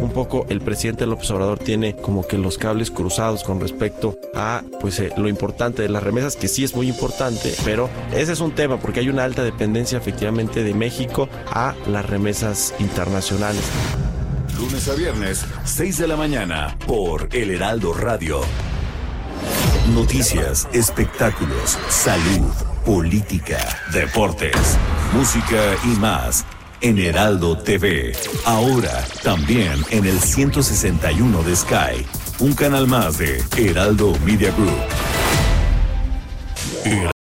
Un 0.00 0.10
poco 0.12 0.46
el 0.48 0.60
presidente 0.60 1.06
López 1.06 1.30
Obrador 1.30 1.58
tiene 1.58 1.94
como 1.94 2.26
que 2.26 2.38
los 2.38 2.56
cables 2.56 2.90
cruzados 2.90 3.44
con 3.44 3.60
respecto 3.60 4.18
a 4.34 4.62
pues 4.80 4.98
eh, 4.98 5.12
lo 5.16 5.28
importante 5.28 5.82
de 5.82 5.90
las 5.90 6.02
remesas, 6.02 6.36
que 6.36 6.48
sí 6.48 6.64
es 6.64 6.74
muy 6.74 6.88
importante, 6.88 7.54
pero 7.64 7.90
ese 8.12 8.32
es 8.32 8.40
un 8.40 8.54
tema 8.54 8.78
porque 8.78 9.00
hay 9.00 9.08
una 9.10 9.24
alta 9.24 9.44
dependencia 9.44 9.98
efectivamente 9.98 10.64
de 10.64 10.72
México 10.72 11.28
a 11.46 11.74
las 11.86 12.06
remesas 12.06 12.74
internacionales. 12.78 13.62
Lunes 14.58 14.88
a 14.88 14.94
viernes, 14.94 15.44
6 15.64 15.98
de 15.98 16.08
la 16.08 16.16
mañana, 16.16 16.76
por 16.86 17.28
El 17.32 17.50
Heraldo 17.50 17.92
Radio. 17.92 18.40
Noticias, 19.94 20.68
espectáculos, 20.72 21.78
salud, 21.88 22.52
política, 22.84 23.58
deportes, 23.92 24.78
música 25.12 25.74
y 25.84 25.98
más. 25.98 26.44
En 26.82 26.98
Heraldo 26.98 27.58
TV. 27.58 28.12
Ahora 28.44 29.04
también 29.22 29.84
en 29.90 30.06
el 30.06 30.18
161 30.18 31.42
de 31.42 31.56
Sky. 31.56 32.06
Un 32.38 32.54
canal 32.54 32.86
más 32.86 33.18
de 33.18 33.42
Heraldo 33.56 34.16
Media 34.24 34.50
Group. 34.52 34.70